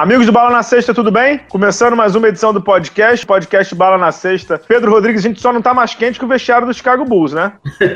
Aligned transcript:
Amigos 0.00 0.24
do 0.24 0.32
Bala 0.32 0.48
na 0.48 0.62
Sexta, 0.62 0.94
tudo 0.94 1.10
bem? 1.10 1.42
Começando 1.50 1.94
mais 1.94 2.14
uma 2.14 2.26
edição 2.26 2.54
do 2.54 2.62
podcast, 2.62 3.26
podcast 3.26 3.74
Bala 3.74 3.98
na 3.98 4.10
Sexta. 4.10 4.58
Pedro 4.66 4.92
Rodrigues, 4.92 5.22
a 5.22 5.28
gente 5.28 5.42
só 5.42 5.52
não 5.52 5.60
tá 5.60 5.74
mais 5.74 5.94
quente 5.94 6.18
que 6.18 6.24
o 6.24 6.28
vestiário 6.28 6.66
do 6.66 6.72
Chicago 6.72 7.04
Bulls, 7.04 7.34
né? 7.34 7.52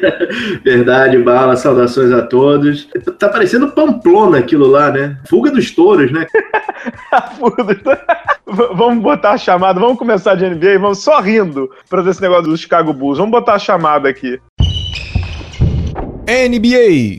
Verdade, 0.62 1.16
Bala, 1.16 1.56
saudações 1.56 2.12
a 2.12 2.20
todos. 2.20 2.87
Tá 3.19 3.30
parecendo 3.30 3.73
Pamplona 3.73 4.37
aquilo 4.37 4.66
lá, 4.66 4.91
né? 4.91 5.16
Fuga 5.30 5.51
dos 5.51 5.70
touros, 5.70 6.12
né? 6.12 6.27
Fuga 7.41 7.64
dos 7.64 7.83
touros. 7.83 8.02
vamos 8.77 9.02
botar 9.02 9.30
a 9.30 9.39
chamada, 9.39 9.80
vamos 9.80 9.97
começar 9.97 10.34
de 10.34 10.47
NBA, 10.47 10.78
vamos 10.78 11.02
só 11.02 11.20
rindo 11.20 11.70
pra 11.89 12.02
ver 12.02 12.11
esse 12.11 12.20
negócio 12.20 12.50
do 12.50 12.56
Chicago 12.59 12.92
Bulls. 12.92 13.16
Vamos 13.16 13.33
botar 13.33 13.55
a 13.55 13.59
chamada 13.59 14.11
aqui. 14.11 14.39
NBA 16.28 17.16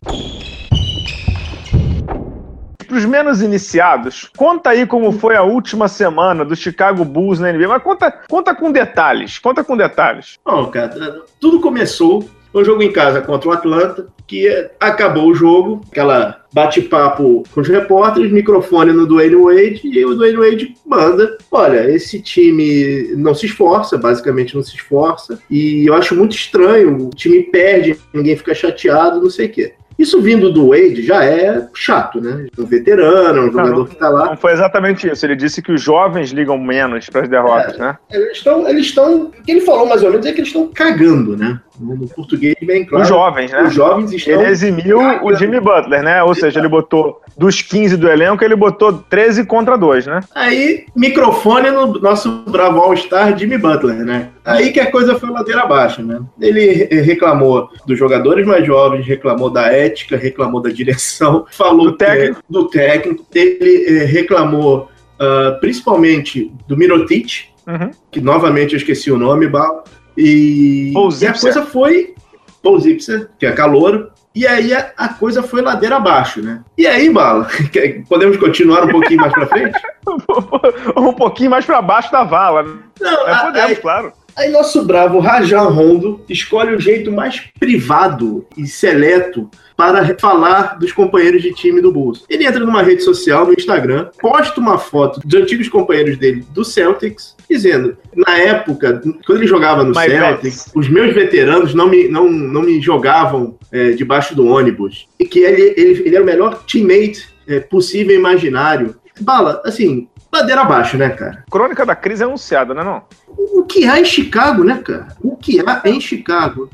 para 2.85 2.97
os 2.97 3.05
menos 3.05 3.41
iniciados, 3.41 4.29
conta 4.37 4.71
aí 4.71 4.85
como 4.85 5.11
foi 5.11 5.35
a 5.35 5.43
última 5.43 5.87
semana 5.87 6.45
do 6.45 6.55
Chicago 6.55 7.03
Bulls 7.03 7.39
na 7.39 7.51
NBA, 7.51 7.67
mas 7.67 7.83
conta, 7.83 8.11
conta 8.29 8.55
com 8.55 8.71
detalhes, 8.71 9.39
conta 9.39 9.63
com 9.63 9.75
detalhes. 9.75 10.37
Bom, 10.45 10.67
cara, 10.67 11.23
tudo 11.39 11.59
começou 11.59 12.23
um 12.53 12.63
jogo 12.63 12.81
em 12.81 12.91
casa 12.91 13.21
contra 13.21 13.49
o 13.49 13.51
Atlanta, 13.51 14.07
que 14.25 14.47
acabou 14.79 15.27
o 15.27 15.35
jogo, 15.35 15.81
aquela 15.91 16.41
bate-papo 16.53 17.43
com 17.53 17.61
os 17.61 17.67
repórteres, 17.67 18.31
microfone 18.31 18.93
no 18.93 19.05
Dwayne 19.05 19.35
Wade, 19.35 19.81
e 19.83 20.05
o 20.05 20.15
Dwayne 20.15 20.37
Wade 20.37 20.73
manda, 20.85 21.37
olha, 21.51 21.91
esse 21.91 22.21
time 22.21 23.13
não 23.17 23.35
se 23.35 23.45
esforça, 23.45 23.97
basicamente 23.97 24.55
não 24.55 24.63
se 24.63 24.75
esforça, 24.75 25.37
e 25.51 25.85
eu 25.85 25.93
acho 25.93 26.15
muito 26.15 26.33
estranho, 26.33 27.07
o 27.07 27.09
time 27.09 27.43
perde, 27.43 27.99
ninguém 28.13 28.37
fica 28.37 28.55
chateado, 28.55 29.21
não 29.21 29.29
sei 29.29 29.47
o 29.47 29.51
quê. 29.51 29.73
Isso 29.97 30.21
vindo 30.21 30.51
do 30.51 30.69
Wade 30.69 31.01
já 31.01 31.23
é 31.23 31.67
chato, 31.73 32.19
né? 32.19 32.47
Um 32.57 32.65
veterano, 32.65 33.43
um 33.43 33.51
jogador 33.51 33.77
não, 33.77 33.85
que 33.85 33.95
tá 33.95 34.09
lá. 34.09 34.25
Não 34.25 34.37
foi 34.37 34.51
exatamente 34.51 35.07
isso. 35.07 35.25
Ele 35.25 35.35
disse 35.35 35.61
que 35.61 35.71
os 35.71 35.81
jovens 35.81 36.31
ligam 36.31 36.57
menos 36.57 37.09
para 37.09 37.21
as 37.21 37.29
derrotas, 37.29 37.75
é, 37.75 37.79
né? 37.79 37.97
Eles 38.11 38.37
estão. 38.37 38.67
Eles 38.67 38.85
estão. 38.87 39.25
O 39.27 39.31
que 39.31 39.51
ele 39.51 39.61
falou 39.61 39.87
mais 39.87 40.03
ou 40.03 40.11
menos 40.11 40.25
é 40.25 40.31
que 40.31 40.39
eles 40.39 40.49
estão 40.49 40.67
cagando, 40.67 41.37
né? 41.37 41.59
No 41.79 42.07
português, 42.07 42.55
bem 42.61 42.85
claro. 42.85 43.03
Os 43.03 43.09
jovens, 43.09 43.51
né? 43.51 43.63
Os 43.63 43.73
jovens 43.73 44.11
estão. 44.11 44.41
Ele 44.41 44.51
eximiu 44.51 44.99
o 45.23 45.33
Jimmy 45.33 45.59
Butler, 45.59 46.03
né? 46.03 46.23
Ou 46.23 46.33
seja, 46.33 46.59
ele 46.59 46.67
botou 46.67 47.21
dos 47.37 47.61
15 47.61 47.97
do 47.97 48.09
elenco, 48.09 48.43
ele 48.43 48.55
botou 48.55 48.93
13 48.93 49.45
contra 49.45 49.77
2, 49.77 50.07
né? 50.07 50.19
Aí, 50.33 50.85
microfone 50.95 51.69
no 51.71 51.99
nosso 51.99 52.43
bravo 52.47 52.79
All-Star 52.79 53.37
Jimmy 53.37 53.57
Butler, 53.57 54.05
né? 54.05 54.29
Aí 54.43 54.71
que 54.71 54.79
a 54.79 54.91
coisa 54.91 55.17
foi 55.17 55.29
ladeira 55.29 55.63
abaixo, 55.63 56.03
né? 56.03 56.19
Ele 56.39 56.85
reclamou 57.01 57.69
dos 57.85 57.97
jogadores 57.97 58.45
mais 58.45 58.65
jovens, 58.65 59.05
reclamou 59.05 59.49
da 59.49 59.71
ética, 59.71 60.15
reclamou 60.15 60.61
da 60.61 60.69
direção, 60.69 61.45
falou 61.51 61.87
do 61.87 61.97
técnico. 61.97 62.35
Que, 62.35 62.53
do 62.53 62.69
técnico. 62.69 63.25
Ele 63.33 63.85
eh, 63.87 64.05
reclamou 64.05 64.89
uh, 65.15 65.59
principalmente 65.59 66.51
do 66.67 66.77
Mirotic, 66.77 67.45
uhum. 67.67 67.91
que 68.11 68.21
novamente 68.21 68.73
eu 68.73 68.77
esqueci 68.77 69.11
o 69.11 69.17
nome, 69.17 69.47
Bala. 69.47 69.83
E, 70.17 70.93
e 70.93 71.27
a 71.27 71.33
coisa 71.33 71.65
foi. 71.65 72.15
Paul 72.61 72.79
Zipser, 72.79 73.29
que 73.37 73.45
é 73.45 73.51
calor, 73.51 74.11
e 74.35 74.45
aí 74.45 74.73
a, 74.73 74.91
a, 74.97 75.09
coisa 75.09 75.41
foi 75.41 75.61
ladeira 75.61 75.95
abaixo, 75.95 76.41
né? 76.41 76.61
E 76.77 76.85
aí, 76.85 77.09
Bala, 77.09 77.47
podemos 78.09 78.35
continuar 78.35 78.83
um 78.83 78.89
pouquinho 78.89 79.21
mais 79.21 79.31
para 79.31 79.47
frente? 79.47 79.79
um 80.97 81.13
pouquinho 81.13 81.51
mais 81.51 81.65
para 81.65 81.81
baixo 81.81 82.11
da 82.11 82.23
vala. 82.23 82.63
Né? 82.63 82.77
Não, 82.99 83.27
é, 83.29 83.41
podemos, 83.43 83.69
aí, 83.69 83.75
claro. 83.77 84.11
Aí 84.37 84.49
nosso 84.49 84.83
bravo 84.83 85.19
Rajan 85.19 85.69
Rondo 85.69 86.21
escolhe 86.27 86.75
o 86.75 86.79
jeito 86.79 87.11
mais 87.11 87.41
privado 87.57 88.45
e 88.57 88.67
seleto 88.67 89.49
para 89.77 90.15
falar 90.19 90.77
dos 90.77 90.91
companheiros 90.91 91.41
de 91.41 91.53
time 91.53 91.81
do 91.81 91.91
Bulls. 91.91 92.25
Ele 92.29 92.45
entra 92.45 92.59
numa 92.59 92.81
rede 92.81 93.01
social, 93.01 93.45
no 93.45 93.53
Instagram, 93.53 94.09
posta 94.19 94.59
uma 94.59 94.77
foto 94.77 95.21
dos 95.23 95.41
antigos 95.41 95.69
companheiros 95.69 96.17
dele 96.17 96.45
do 96.51 96.65
Celtics, 96.65 97.35
dizendo: 97.49 97.97
na 98.13 98.37
época, 98.37 99.01
quando 99.25 99.39
ele 99.39 99.47
jogava 99.47 99.83
no 99.83 99.89
My 99.89 100.09
Celtics, 100.09 100.71
os 100.75 100.89
meus 100.89 101.13
veteranos 101.13 101.73
não 101.73 101.89
me, 101.89 102.07
não, 102.07 102.29
não 102.29 102.61
me 102.61 102.81
jogavam 102.81 103.57
é, 103.71 103.91
debaixo 103.91 104.35
do 104.35 104.47
ônibus. 104.47 105.07
E 105.19 105.25
que 105.25 105.39
ele, 105.39 105.73
ele, 105.77 106.03
ele 106.05 106.15
era 106.15 106.23
o 106.23 106.27
melhor 106.27 106.63
teammate 106.65 107.29
é, 107.47 107.59
possível 107.59 108.15
e 108.15 108.19
imaginário. 108.19 108.95
Bala, 109.21 109.61
assim, 109.63 110.09
ladeira 110.31 110.61
abaixo, 110.61 110.97
né, 110.97 111.09
cara? 111.09 111.43
Crônica 111.49 111.85
da 111.85 111.95
crise 111.95 112.23
é 112.23 112.25
anunciada, 112.25 112.73
né, 112.73 112.83
não? 112.83 113.03
O 113.37 113.63
que 113.63 113.85
há 113.85 113.99
em 113.99 114.05
Chicago, 114.05 114.63
né, 114.63 114.81
cara? 114.83 115.07
O 115.21 115.35
que 115.35 115.59
há 115.59 115.81
em 115.85 115.99
Chicago? 115.99 116.69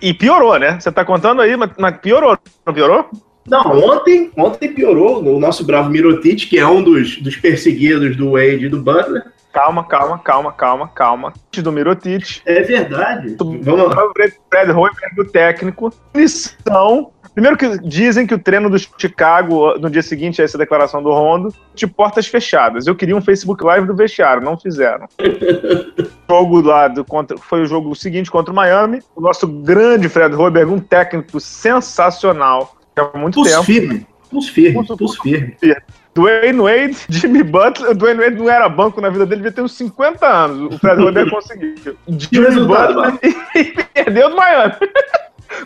E 0.00 0.14
piorou, 0.14 0.58
né? 0.58 0.78
Você 0.80 0.90
tá 0.90 1.04
contando 1.04 1.42
aí, 1.42 1.56
mas, 1.56 1.96
piorou. 1.98 2.38
Não 2.64 2.72
piorou? 2.72 3.10
Não, 3.46 3.62
ontem, 3.78 4.30
ontem 4.36 4.72
piorou. 4.72 5.22
O 5.22 5.38
nosso 5.38 5.64
bravo 5.64 5.90
Mirotic, 5.90 6.48
que 6.48 6.58
é 6.58 6.66
um 6.66 6.82
dos, 6.82 7.18
dos 7.18 7.36
perseguidos 7.36 8.16
do 8.16 8.32
Wade 8.32 8.66
e 8.66 8.68
do 8.68 8.82
Butler. 8.82 9.24
Calma, 9.52 9.84
calma, 9.84 10.18
calma, 10.18 10.52
calma, 10.52 10.88
calma. 10.88 11.32
Do 11.50 11.72
Mirotic. 11.72 12.42
É 12.44 12.60
verdade. 12.62 13.36
Vamos 13.38 13.94
lá. 13.94 14.12
Fred 14.50 14.70
Hoiberg, 14.72 15.20
o 15.20 15.24
técnico. 15.24 15.92
Missão 16.14 17.10
Primeiro 17.36 17.58
que 17.58 17.76
dizem 17.86 18.26
que 18.26 18.32
o 18.32 18.38
treino 18.38 18.70
do 18.70 18.78
Chicago, 18.78 19.78
no 19.78 19.90
dia 19.90 20.00
seguinte 20.00 20.40
a 20.40 20.44
essa 20.46 20.56
declaração 20.56 21.02
do 21.02 21.10
Rondo, 21.10 21.52
de 21.74 21.86
portas 21.86 22.26
fechadas. 22.26 22.86
Eu 22.86 22.96
queria 22.96 23.14
um 23.14 23.20
Facebook 23.20 23.62
Live 23.62 23.86
do 23.86 23.94
vestiário, 23.94 24.42
não 24.42 24.58
fizeram. 24.58 25.06
o 25.20 26.02
jogo 26.32 26.62
lá 26.62 26.88
do, 26.88 27.04
contra, 27.04 27.36
foi 27.36 27.60
o 27.60 27.66
jogo 27.66 27.94
seguinte 27.94 28.30
contra 28.30 28.50
o 28.50 28.56
Miami. 28.56 29.02
O 29.14 29.20
nosso 29.20 29.46
grande 29.46 30.08
Fred 30.08 30.34
Hoiberg, 30.34 30.72
um 30.72 30.80
técnico 30.80 31.38
sensacional. 31.38 32.74
Há 32.96 33.18
muito 33.18 33.34
pulse 33.34 33.50
tempo. 33.50 33.64
Firme. 33.64 34.06
Pulse 34.30 34.50
firme. 34.50 34.86
Pulse 34.96 35.20
firme. 35.20 35.56
Dwayne 36.14 36.58
Wade, 36.58 36.96
Jimmy 37.10 37.42
Butler. 37.42 37.94
Dwayne 37.94 38.18
Wade 38.18 38.36
não 38.36 38.48
era 38.48 38.66
banco 38.66 38.98
na 38.98 39.10
vida 39.10 39.26
dele, 39.26 39.42
devia 39.42 39.52
ter 39.52 39.60
uns 39.60 39.76
50 39.76 40.26
anos. 40.26 40.74
O 40.74 40.78
Fred 40.78 41.02
Hoiberg 41.02 41.28
conseguiu. 41.30 41.74
Jimmy 42.08 42.64
Butler 42.64 43.18
e 43.54 43.64
perdeu 43.92 44.30
do 44.30 44.36
Miami 44.36 44.76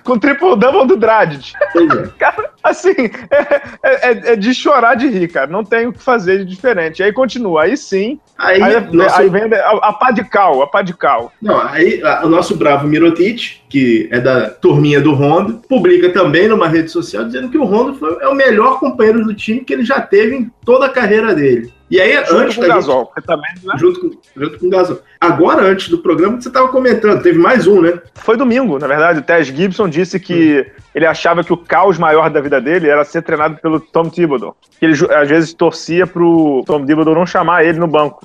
com 0.04 0.18
triple-double 0.18 0.86
do 0.86 0.96
Dragic. 0.96 1.52
É. 1.56 2.06
Cara, 2.18 2.50
assim, 2.62 3.10
é, 3.30 3.54
é, 3.82 4.32
é, 4.32 4.36
de 4.36 4.54
chorar 4.54 4.94
de 4.94 5.08
rir, 5.08 5.28
cara. 5.28 5.46
Não 5.46 5.64
tem 5.64 5.86
o 5.86 5.92
que 5.92 6.02
fazer 6.02 6.38
de 6.38 6.44
diferente. 6.44 7.02
Aí 7.02 7.12
continua. 7.12 7.62
Aí 7.62 7.76
sim. 7.76 8.18
Aí, 8.38 8.62
aí, 8.62 8.92
nosso... 8.92 9.20
aí 9.20 9.28
vem 9.28 9.42
a, 9.42 9.70
a 9.82 9.92
pá 9.92 10.10
de 10.10 10.24
cal, 10.24 10.62
a 10.62 10.66
pá 10.66 10.82
de 10.82 10.94
cal. 10.94 11.32
Não, 11.40 11.60
aí 11.60 12.02
a, 12.02 12.24
o 12.24 12.28
nosso 12.28 12.56
bravo 12.56 12.86
Mirotic, 12.86 13.60
que 13.68 14.08
é 14.10 14.20
da 14.20 14.50
turminha 14.50 15.00
do 15.00 15.12
Rondo, 15.12 15.62
publica 15.68 16.10
também 16.10 16.48
numa 16.48 16.68
rede 16.68 16.90
social 16.90 17.24
dizendo 17.24 17.48
que 17.48 17.58
o 17.58 17.64
Rondo 17.64 17.94
foi, 17.94 18.16
é 18.20 18.28
o 18.28 18.34
melhor 18.34 18.78
companheiro 18.78 19.24
do 19.24 19.34
time 19.34 19.60
que 19.60 19.72
ele 19.72 19.84
já 19.84 20.00
teve 20.00 20.36
em 20.36 20.50
toda 20.64 20.86
a 20.86 20.90
carreira 20.90 21.34
dele. 21.34 21.72
E 21.90 22.00
aí, 22.00 22.14
junto 22.24 22.36
antes 22.36 22.56
com 22.56 22.62
o 22.62 22.68
Gasol, 22.68 23.12
gente, 23.16 23.26
também, 23.26 23.50
né? 23.64 23.74
junto, 23.76 24.00
com, 24.00 24.10
junto 24.36 24.58
com 24.60 24.66
o 24.66 24.70
Gasol. 24.70 25.00
Agora, 25.20 25.62
antes 25.62 25.88
do 25.88 25.98
programa, 25.98 26.40
você 26.40 26.46
estava 26.46 26.68
comentando, 26.68 27.20
teve 27.20 27.36
mais 27.36 27.66
um, 27.66 27.82
né? 27.82 28.00
Foi 28.14 28.36
domingo, 28.36 28.78
na 28.78 28.86
verdade. 28.86 29.18
O 29.18 29.22
Tess 29.22 29.48
Gibson 29.48 29.88
disse 29.88 30.20
que 30.20 30.60
hum. 30.60 30.80
ele 30.94 31.04
achava 31.04 31.42
que 31.42 31.52
o 31.52 31.56
caos 31.56 31.98
maior 31.98 32.30
da 32.30 32.40
vida 32.40 32.60
dele 32.60 32.88
era 32.88 33.04
ser 33.04 33.22
treinado 33.22 33.56
pelo 33.56 33.80
Tom 33.80 34.08
Thibodeau. 34.08 34.56
Que 34.78 34.86
ele, 34.86 34.94
às 35.12 35.28
vezes, 35.28 35.52
torcia 35.52 36.06
pro 36.06 36.62
Tom 36.64 36.86
Thibodeau 36.86 37.14
não 37.14 37.26
chamar 37.26 37.64
ele 37.64 37.80
no 37.80 37.88
banco. 37.88 38.24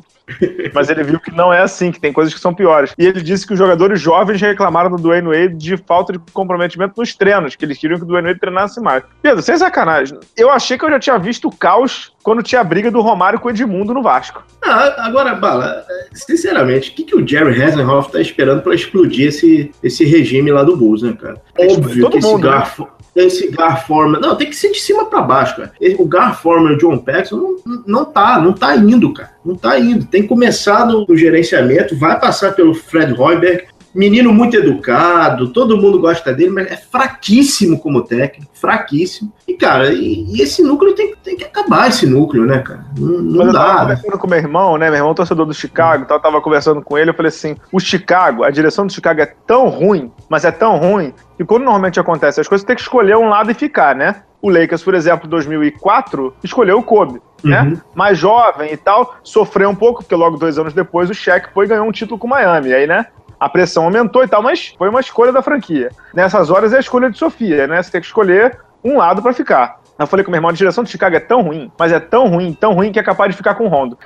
Mas 0.74 0.90
ele 0.90 1.04
viu 1.04 1.20
que 1.20 1.32
não 1.32 1.54
é 1.54 1.62
assim, 1.62 1.92
que 1.92 2.00
tem 2.00 2.12
coisas 2.12 2.34
que 2.34 2.40
são 2.40 2.54
piores. 2.54 2.94
E 2.98 3.06
ele 3.06 3.22
disse 3.22 3.46
que 3.46 3.54
os 3.54 3.60
jogadores 3.60 4.00
jovens 4.00 4.42
reclamaram 4.42 4.90
do 4.90 4.98
Dwayne 4.98 5.28
Wade 5.28 5.56
de 5.56 5.78
falta 5.78 6.14
de 6.14 6.20
comprometimento 6.34 6.94
nos 6.98 7.16
treinos, 7.16 7.56
que 7.56 7.66
eles 7.66 7.78
queriam 7.78 7.98
que 7.98 8.04
o 8.04 8.08
Dwayne 8.08 8.30
Wade 8.30 8.40
treinasse 8.40 8.80
mais. 8.82 9.04
Pedro, 9.22 9.42
sem 9.42 9.58
sacanagem, 9.58 10.20
eu 10.36 10.50
achei 10.50 10.78
que 10.78 10.86
eu 10.86 10.90
já 10.90 11.00
tinha 11.00 11.18
visto 11.18 11.48
o 11.48 11.56
caos 11.56 12.14
quando 12.24 12.42
tinha 12.42 12.62
a 12.62 12.64
briga 12.64 12.90
do 12.90 13.02
Romário 13.02 13.40
com 13.40 13.48
o 13.48 13.52
Edmundo 13.52 13.94
no 13.94 14.02
Vasco. 14.02 14.44
Ah, 14.66 15.06
agora, 15.06 15.36
Bala, 15.36 15.86
sinceramente, 16.12 16.90
o 16.90 16.94
que, 16.94 17.04
que 17.04 17.16
o 17.16 17.28
Jerry 17.28 17.62
Hasenhoff 17.62 18.12
tá 18.12 18.20
esperando 18.20 18.62
para 18.62 18.74
explodir 18.74 19.28
esse, 19.28 19.72
esse 19.84 20.04
regime 20.04 20.52
lá 20.52 20.64
do 20.64 20.76
Bulls, 20.76 21.04
né, 21.04 21.16
cara? 21.20 21.42
Óbvio 21.58 22.04
Todo 22.04 22.14
que 22.14 22.18
esse 22.18 22.38
garfo... 22.40 22.84
Né? 22.84 22.90
esse 23.16 23.48
Gar 23.50 23.86
Forman. 23.88 24.20
Não, 24.20 24.36
tem 24.36 24.50
que 24.50 24.56
ser 24.56 24.72
de 24.72 24.80
cima 24.80 25.06
para 25.06 25.22
baixo, 25.22 25.56
cara. 25.56 25.72
O 25.98 26.06
Gar 26.06 26.40
Forman 26.40 26.74
e 26.74 26.76
o 26.76 26.78
John 26.78 26.98
Paxson 26.98 27.38
não, 27.66 27.84
não 27.88 28.06
tá, 28.06 28.42
não 28.42 28.52
tá 28.52 28.76
indo, 28.76 29.14
cara. 29.14 29.32
Não 29.44 29.56
tá 29.56 29.80
indo. 29.80 30.06
Tem 30.06 30.24
que 30.24 30.28
começar 30.28 30.86
no, 30.86 31.06
no 31.08 31.16
gerenciamento, 31.16 31.98
vai 31.98 32.20
passar 32.20 32.54
pelo 32.54 32.74
Fred 32.74 33.14
Hoiberg, 33.14 33.66
menino 33.96 34.34
muito 34.34 34.58
educado, 34.58 35.48
todo 35.48 35.78
mundo 35.78 36.00
gosta 36.00 36.34
dele, 36.34 36.52
mas 36.52 36.70
é 36.70 36.76
fraquíssimo 36.76 37.80
como 37.80 38.04
técnico, 38.04 38.52
fraquíssimo. 38.54 39.32
E, 39.48 39.54
cara, 39.54 39.94
e, 39.94 40.26
e 40.26 40.42
esse 40.42 40.62
núcleo 40.62 40.94
tem, 40.94 41.16
tem, 41.24 41.38
que 41.38 41.46
acabar, 41.46 41.88
esse 41.88 42.06
núcleo, 42.06 42.46
né, 42.46 42.60
cara? 42.60 42.86
Não, 42.98 43.22
não 43.22 43.52
dá. 43.54 43.60
Eu 43.60 43.66
tava 43.66 43.80
conversando 43.80 44.18
com 44.18 44.28
meu 44.28 44.38
irmão, 44.40 44.78
né? 44.78 44.90
Meu 44.90 44.98
irmão 44.98 45.12
é 45.14 45.16
torcedor 45.16 45.46
do 45.46 45.54
Chicago, 45.54 46.04
então 46.04 46.18
eu 46.18 46.22
tava 46.22 46.42
conversando 46.42 46.82
com 46.82 46.98
ele, 46.98 47.12
eu 47.12 47.14
falei 47.14 47.30
assim, 47.30 47.56
o 47.72 47.80
Chicago, 47.80 48.44
a 48.44 48.50
direção 48.50 48.86
do 48.86 48.92
Chicago 48.92 49.22
é 49.22 49.34
tão 49.48 49.70
ruim, 49.70 50.12
mas 50.28 50.44
é 50.44 50.52
tão 50.52 50.76
ruim, 50.78 51.14
que 51.38 51.46
quando 51.46 51.64
normalmente 51.64 52.00
acontece 52.00 52.42
as 52.42 52.48
coisas, 52.48 52.66
tem 52.66 52.76
que 52.76 52.82
escolher 52.82 53.16
um 53.16 53.30
lado 53.30 53.50
e 53.50 53.54
ficar, 53.54 53.96
né? 53.96 54.24
O 54.42 54.50
Lakers, 54.50 54.84
por 54.84 54.94
exemplo, 54.94 55.26
em 55.26 55.30
2004, 55.30 56.36
escolheu 56.44 56.78
o 56.78 56.84
Kobe, 56.84 57.22
né? 57.44 57.62
Uhum. 57.62 57.78
Mais 57.96 58.18
jovem 58.18 58.74
e 58.74 58.78
tal, 58.78 59.16
sofreu 59.24 59.70
um 59.70 59.76
pouco, 59.76 60.04
porque 60.04 60.16
logo 60.16 60.38
dois 60.38 60.60
anos 60.60 60.74
depois 60.74 61.10
o 61.10 61.14
Shaq 61.14 61.50
foi 61.54 61.66
e 61.66 61.70
ganhou 61.70 61.88
um 61.88 61.92
título 61.92 62.20
com 62.20 62.28
o 62.28 62.30
Miami. 62.30 62.74
Aí, 62.74 62.86
né? 62.86 63.08
A 63.40 63.50
pressão 63.50 63.84
aumentou 63.86 64.24
e 64.24 64.28
tal, 64.28 64.42
mas 64.42 64.74
foi 64.78 64.90
uma 64.90 65.00
escolha 65.00 65.32
da 65.32 65.42
franquia. 65.42 65.90
Nessas 66.14 66.50
horas 66.50 66.74
é 66.74 66.78
a 66.78 66.80
escolha 66.80 67.10
de 67.10 67.18
Sofia, 67.18 67.68
né? 67.68 67.82
Você 67.82 67.92
tem 67.92 68.02
que 68.02 68.08
escolher 68.08 68.58
um 68.84 68.98
lado 68.98 69.22
pra 69.22 69.34
ficar. 69.34 69.80
Eu 69.98 70.08
falei 70.08 70.24
com 70.26 70.32
meu 70.32 70.38
irmão, 70.38 70.50
a 70.50 70.54
direção 70.54 70.84
do 70.84 70.90
Chicago 70.90 71.16
é 71.16 71.20
tão 71.22 71.42
ruim, 71.42 71.72
mas 71.80 71.92
é 71.92 72.00
tão 72.00 72.28
ruim, 72.28 72.54
tão 72.54 72.74
ruim 72.74 72.92
que 72.92 73.00
é 73.00 73.04
capaz 73.04 73.32
de 73.32 73.38
ficar 73.38 73.56
com 73.56 73.66
o 73.66 73.70
Rondo. 73.70 73.98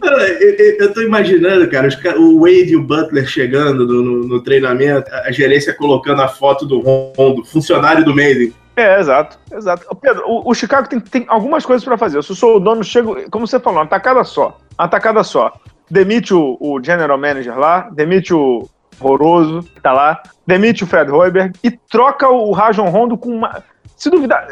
Cara, 0.00 0.28
eu, 0.42 0.76
eu- 0.80 0.92
tô 0.92 1.02
imaginando, 1.02 1.68
cara, 1.68 1.88
o 2.18 2.40
Wade 2.40 2.72
e 2.72 2.76
o 2.76 2.82
Butler 2.82 3.26
chegando 3.26 3.86
no, 3.86 4.02
no- 4.02 4.24
no 4.28 4.40
treinamento, 4.42 5.10
a 5.12 5.30
gerência 5.32 5.72
colocando 5.74 6.22
a 6.22 6.28
foto 6.28 6.66
do 6.66 6.80
Rondo, 6.80 7.44
funcionário 7.44 8.04
do 8.04 8.14
Maiden. 8.14 8.52
É, 8.78 9.00
exato, 9.00 9.40
exato. 9.52 9.96
Pedro, 9.96 10.22
o, 10.24 10.50
o 10.50 10.54
Chicago 10.54 10.88
tem, 10.88 11.00
tem 11.00 11.24
algumas 11.26 11.66
coisas 11.66 11.84
pra 11.84 11.98
fazer. 11.98 12.22
Se 12.22 12.30
eu 12.30 12.36
sou 12.36 12.56
o 12.56 12.60
dono, 12.60 12.84
chego, 12.84 13.28
como 13.28 13.44
você 13.44 13.58
falou, 13.58 13.80
uma 13.80 13.88
tacada 13.88 14.22
só. 14.22 14.56
Uma 14.78 14.86
tacada 14.86 15.24
só. 15.24 15.52
Demite 15.90 16.32
o, 16.32 16.56
o 16.60 16.80
general 16.80 17.18
manager 17.18 17.58
lá, 17.58 17.90
demite 17.90 18.32
o 18.32 18.68
horroroso, 19.00 19.64
que 19.64 19.80
tá 19.80 19.92
lá, 19.92 20.22
demite 20.46 20.84
o 20.84 20.86
Fred 20.86 21.10
Hoiberg 21.10 21.58
e 21.64 21.72
troca 21.72 22.28
o 22.28 22.52
Rajon 22.52 22.88
Rondo 22.88 23.18
com 23.18 23.30
uma. 23.30 23.64
Se 23.96 24.08
duvidar. 24.10 24.46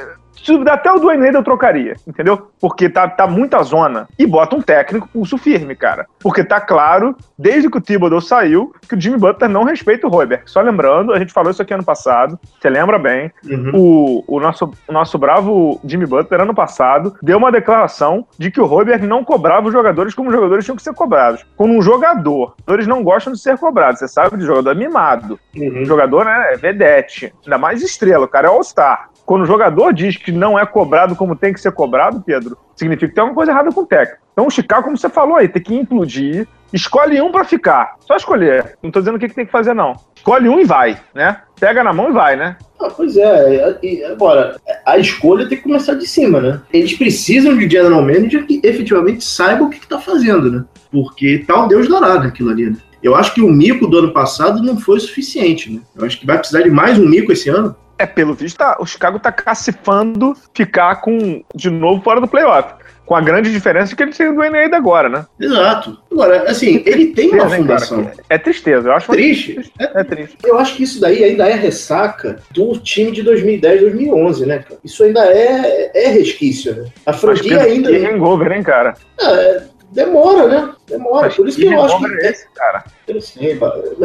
Até 0.71 0.93
o 0.93 0.99
Dwayne 0.99 1.23
Wade 1.25 1.37
eu 1.37 1.43
trocaria, 1.43 1.95
entendeu? 2.07 2.49
Porque 2.61 2.89
tá, 2.89 3.09
tá 3.09 3.27
muita 3.27 3.63
zona. 3.63 4.09
E 4.19 4.27
bota 4.27 4.57
um 4.57 4.63
técnico 4.63 5.09
pulso 5.09 5.37
firme, 5.39 5.75
cara. 5.75 6.07
Porque 6.21 6.45
tá 6.45 6.61
claro, 6.61 7.17
desde 7.39 7.71
que 7.71 7.79
o 7.79 7.81
Thibodeau 7.81 8.21
saiu, 8.21 8.73
que 8.89 8.95
o 8.95 9.01
Jimmy 9.01 9.19
Butler 9.19 9.51
não 9.51 9.65
respeita 9.65 10.07
o 10.07 10.15
Hoiberg. 10.15 10.43
Só 10.47 10.61
lembrando, 10.61 11.13
a 11.13 11.19
gente 11.19 11.33
falou 11.33 11.51
isso 11.51 11.63
aqui 11.63 11.75
ano 11.75 11.85
passado, 11.85 12.39
você 12.61 12.69
lembra 12.69 12.99
bem, 12.99 13.31
Uhum. 13.45 13.71
o, 13.75 14.25
o, 14.37 14.41
nosso, 14.41 14.71
o 14.89 14.93
nosso 14.93 15.19
bravo 15.19 15.81
Jimmy 15.85 16.07
Butler, 16.07 16.41
ano 16.41 16.55
passado, 16.55 17.15
deu 17.23 17.39
uma 17.39 17.51
declaração 17.53 18.27
de 18.39 18.51
que 18.51 18.61
o 18.61 18.71
Hoiberg 18.71 19.07
não 19.07 19.25
cobrava 19.25 19.67
os 19.69 19.73
jogadores 19.73 20.15
como 20.15 20.29
os 20.29 20.35
jogadores 20.35 20.65
tinham 20.65 20.77
que 20.77 20.83
ser 20.83 20.95
cobrados. 20.95 21.45
Como 21.57 21.77
um 21.77 21.83
jogador, 21.83 22.51
os 22.51 22.65
jogadores 22.65 22.87
não 22.87 23.03
gostam 23.03 23.33
de 23.33 23.41
ser 23.41 23.57
cobrados. 23.59 23.99
Você 24.01 24.09
sabe 24.09 24.31
que 24.31 24.37
o 24.37 24.47
jogador 24.47 24.71
é 24.71 24.75
mimado. 24.75 25.39
O 25.57 25.61
Uhum. 25.61 25.85
jogador 25.85 26.25
né, 26.25 26.51
é 26.53 26.57
vedete. 26.57 27.33
Ainda 27.45 27.59
mais 27.59 27.83
estrela, 27.83 28.25
o 28.25 28.29
cara 28.29 28.49
é 28.49 28.51
all-star. 28.51 29.09
Quando 29.27 29.43
o 29.43 29.47
jogador 29.47 29.93
diz 29.93 30.17
que 30.17 30.31
não 30.31 30.57
é 30.57 30.65
cobrado 30.65 31.17
como 31.17 31.35
tem 31.35 31.53
que 31.53 31.61
ser 31.61 31.73
cobrado, 31.73 32.23
Pedro, 32.25 32.57
significa 32.77 33.09
que 33.09 33.15
tem 33.15 33.23
alguma 33.23 33.35
coisa 33.35 33.51
errada 33.51 33.73
com 33.73 33.81
o 33.81 33.87
técnico. 33.87 34.23
Então 34.33 34.47
o 34.47 34.51
Chicago, 34.51 34.85
como 34.85 34.97
você 34.97 35.09
falou 35.09 35.37
aí, 35.37 35.49
tem 35.49 35.61
que 35.61 35.75
implodir. 35.75 36.47
Escolhe 36.73 37.21
um 37.21 37.33
pra 37.33 37.45
ficar. 37.45 37.97
Só 38.01 38.17
escolher. 38.17 38.77
Não 38.83 38.91
tô 38.91 39.01
dizendo 39.01 39.17
o 39.17 39.19
que, 39.19 39.29
que 39.29 39.35
tem 39.35 39.47
que 39.47 39.53
fazer, 39.53 39.75
não. 39.75 39.95
Escolhe 40.15 40.49
um 40.49 40.61
e 40.61 40.65
vai, 40.65 40.97
né? 41.13 41.41
Pega 41.59 41.83
na 41.83 41.93
mão 41.93 42.11
e 42.11 42.13
vai, 42.13 42.37
né? 42.37 42.57
Ah, 42.79 42.89
pois 42.89 43.17
é, 43.17 43.79
e 43.83 44.05
agora, 44.05 44.61
a 44.85 44.99
escolha 44.99 45.49
tem 45.49 45.57
que 45.57 45.65
começar 45.65 45.95
de 45.95 46.07
cima, 46.07 46.41
né? 46.41 46.61
Eles 46.73 46.97
precisam 46.97 47.57
de 47.57 47.69
general 47.69 48.03
manager 48.03 48.47
que 48.47 48.61
efetivamente 48.63 49.25
saiba 49.25 49.65
o 49.65 49.71
que 49.71 49.79
está 49.79 49.99
fazendo, 49.99 50.53
né? 50.53 50.65
Porque 50.93 51.43
tal 51.47 51.67
Deus 51.67 51.89
dará 51.89 52.21
naquilo 52.21 52.51
ali, 52.51 52.71
né? 52.71 52.77
Eu 53.03 53.15
acho 53.15 53.33
que 53.33 53.41
o 53.41 53.49
mico 53.49 53.87
do 53.87 53.99
ano 53.99 54.13
passado 54.13 54.63
não 54.63 54.79
foi 54.79 55.01
suficiente, 55.01 55.73
né? 55.73 55.81
Eu 55.97 56.05
acho 56.05 56.19
que 56.21 56.27
vai 56.27 56.39
precisar 56.39 56.63
de 56.63 56.71
mais 56.71 56.99
um 56.99 57.09
mico 57.09 57.33
esse 57.33 57.49
ano. 57.49 57.75
É, 57.99 58.05
pelo 58.07 58.35
visto, 58.35 58.59
tá- 58.59 58.77
o 58.79 58.87
Chicago 58.87 59.19
tá 59.19 59.33
cacifando 59.33 60.35
ficar 60.55 60.97
com 60.97 61.43
de 61.55 61.71
novo 61.71 62.03
fora 62.03 62.21
do 62.21 62.29
playoff. 62.29 62.75
Com 63.07 63.15
a 63.15 63.21
grande 63.21 63.53
diferença 63.53 63.91
de 63.91 63.95
que 63.97 64.03
ele 64.03 64.13
tem 64.13 64.27
o 64.29 64.35
Dwayne 64.35 64.59
Wade 64.63 64.75
agora, 64.75 65.09
né? 65.09 65.25
Exato. 65.39 65.97
Agora, 66.11 66.51
assim, 66.51 66.83
ele 66.85 67.07
tem 67.13 67.29
uma 67.31 67.45
cara? 67.45 67.57
fundação. 67.57 68.11
É 68.29 68.37
tristeza, 68.37 68.89
eu 68.89 68.93
acho. 68.93 69.13
Triste. 69.13 69.73
É 69.79 70.01
É 70.01 70.05
triste. 70.05 70.37
Eu 70.45 70.59
acho 70.59 70.75
que 70.75 70.83
isso 70.83 71.01
daí 71.01 71.23
ainda 71.23 71.49
é 71.49 71.55
ressaca 71.55 72.41
do 72.51 72.77
time 72.81 73.13
de 73.13 73.23
2010, 73.23 73.81
2011, 73.83 74.45
né, 74.45 74.59
cara? 74.59 74.81
Isso 74.85 75.05
ainda 75.05 75.25
é, 75.25 75.93
é 75.95 76.09
resquício, 76.09 76.75
né? 76.75 76.89
A 77.07 77.13
franquia 77.13 77.63
ainda. 77.63 77.91
que 77.91 78.05
hangover, 78.07 78.51
hein, 78.51 78.65
cara? 78.65 78.95
É, 79.21 79.63
demora, 79.91 80.49
né? 80.49 80.73
Demora. 80.87 81.27
Mas 81.27 81.37
Por 81.37 81.49
isso 81.49 81.59
que 81.59 81.67
eu 81.67 81.83
acho 81.83 81.99
que. 81.99 82.07
é 82.07 82.31
esse, 82.31 82.49
cara? 82.55 82.85
Eu 83.07 83.21
sei, 83.21 83.59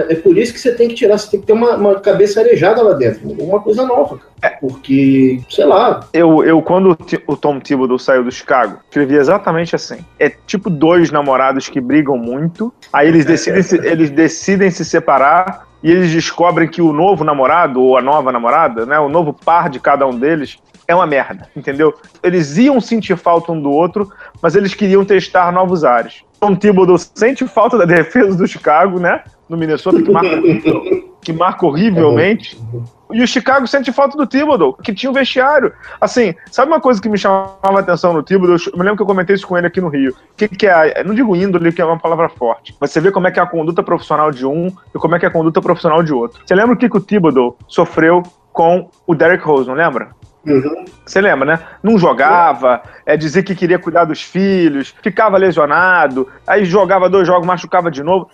é 0.09 0.15
por 0.15 0.37
isso 0.37 0.53
que 0.53 0.59
você 0.59 0.73
tem 0.73 0.87
que 0.87 0.95
tirar, 0.95 1.17
você 1.17 1.31
tem 1.31 1.39
que 1.39 1.47
ter 1.47 1.53
uma, 1.53 1.75
uma 1.75 1.99
cabeça 1.99 2.39
arejada 2.39 2.81
lá 2.83 2.93
dentro, 2.93 3.27
uma 3.43 3.59
coisa 3.59 3.85
nova, 3.85 4.19
cara. 4.39 4.57
Porque, 4.59 5.41
sei 5.49 5.65
lá, 5.65 6.07
Eu, 6.13 6.43
eu, 6.43 6.61
quando 6.61 6.97
o 7.27 7.35
Tom 7.35 7.59
Thibodeau 7.59 7.97
saiu 7.97 8.23
do 8.23 8.31
Chicago, 8.31 8.79
escrevi 8.83 9.15
exatamente 9.15 9.75
assim. 9.75 10.05
É 10.19 10.29
tipo 10.29 10.69
dois 10.69 11.11
namorados 11.11 11.67
que 11.67 11.81
brigam 11.81 12.17
muito, 12.17 12.73
aí 12.93 13.07
eles 13.07 13.25
decidem, 13.25 13.63
se, 13.63 13.75
eles 13.77 14.09
decidem 14.11 14.69
se 14.69 14.85
separar 14.85 15.67
e 15.83 15.91
eles 15.91 16.11
descobrem 16.11 16.67
que 16.67 16.81
o 16.81 16.93
novo 16.93 17.23
namorado 17.23 17.81
ou 17.81 17.97
a 17.97 18.01
nova 18.01 18.31
namorada, 18.31 18.85
né, 18.85 18.99
o 18.99 19.09
novo 19.09 19.33
par 19.33 19.69
de 19.69 19.79
cada 19.79 20.05
um 20.05 20.17
deles, 20.17 20.57
é 20.87 20.95
uma 20.95 21.07
merda, 21.07 21.49
entendeu? 21.55 21.93
Eles 22.21 22.57
iam 22.57 22.79
sentir 22.81 23.17
falta 23.17 23.51
um 23.51 23.61
do 23.61 23.71
outro, 23.71 24.11
mas 24.41 24.55
eles 24.55 24.73
queriam 24.73 25.05
testar 25.05 25.51
novos 25.51 25.83
ares. 25.83 26.23
Tom 26.39 26.55
Thibodeau 26.55 26.97
sente 26.97 27.47
falta 27.47 27.77
da 27.77 27.85
defesa 27.85 28.35
do 28.35 28.47
Chicago, 28.47 28.99
né, 28.99 29.23
no 29.47 29.57
Minnesota, 29.57 30.01
que 30.01 30.11
marca, 30.11 30.41
que 31.21 31.33
marca 31.33 31.65
horrivelmente. 31.65 32.59
E 33.13 33.21
o 33.21 33.27
Chicago 33.27 33.67
sente 33.67 33.91
falta 33.91 34.17
do 34.17 34.27
Thibodeau, 34.27 34.73
que 34.73 34.93
tinha 34.93 35.09
o 35.09 35.13
vestiário. 35.13 35.73
Assim, 35.99 36.33
sabe 36.51 36.71
uma 36.71 36.81
coisa 36.81 37.01
que 37.01 37.09
me 37.09 37.17
chamava 37.17 37.57
a 37.63 37.79
atenção 37.79 38.13
no 38.13 38.23
Thibodeau? 38.23 38.57
Eu 38.71 38.77
me 38.77 38.83
lembro 38.83 38.97
que 38.97 39.03
eu 39.03 39.07
comentei 39.07 39.35
isso 39.35 39.47
com 39.47 39.57
ele 39.57 39.67
aqui 39.67 39.81
no 39.81 39.89
Rio. 39.89 40.11
O 40.11 40.35
que, 40.35 40.47
que 40.47 40.67
é, 40.67 41.03
não 41.03 41.13
digo 41.13 41.35
índole, 41.35 41.71
que 41.71 41.81
é 41.81 41.85
uma 41.85 41.99
palavra 41.99 42.29
forte, 42.29 42.75
mas 42.79 42.91
você 42.91 42.99
vê 42.99 43.11
como 43.11 43.27
é 43.27 43.31
que 43.31 43.39
é 43.39 43.43
a 43.43 43.47
conduta 43.47 43.83
profissional 43.83 44.31
de 44.31 44.45
um 44.45 44.67
e 44.67 44.99
como 44.99 45.15
é 45.15 45.19
que 45.19 45.25
é 45.25 45.29
a 45.29 45.31
conduta 45.31 45.61
profissional 45.61 46.03
de 46.03 46.13
outro. 46.13 46.41
Você 46.45 46.55
lembra 46.55 46.73
o 46.73 46.77
que, 46.77 46.89
que 46.89 46.97
o 46.97 47.01
Thibodeau 47.01 47.57
sofreu 47.67 48.23
com 48.51 48.89
o 49.07 49.15
Derek 49.15 49.43
Rose, 49.43 49.67
não 49.67 49.75
lembra? 49.75 50.09
Uhum. 50.45 50.85
Você 51.05 51.21
lembra, 51.21 51.45
né? 51.45 51.59
Não 51.83 51.97
jogava, 51.97 52.81
é 53.05 53.15
dizer 53.15 53.43
que 53.43 53.53
queria 53.53 53.77
cuidar 53.77 54.05
dos 54.05 54.21
filhos, 54.21 54.93
ficava 55.01 55.37
lesionado, 55.37 56.27
aí 56.47 56.65
jogava 56.65 57.09
dois 57.09 57.27
jogos, 57.27 57.45
machucava 57.45 57.91
de 57.91 58.01
novo. 58.01 58.29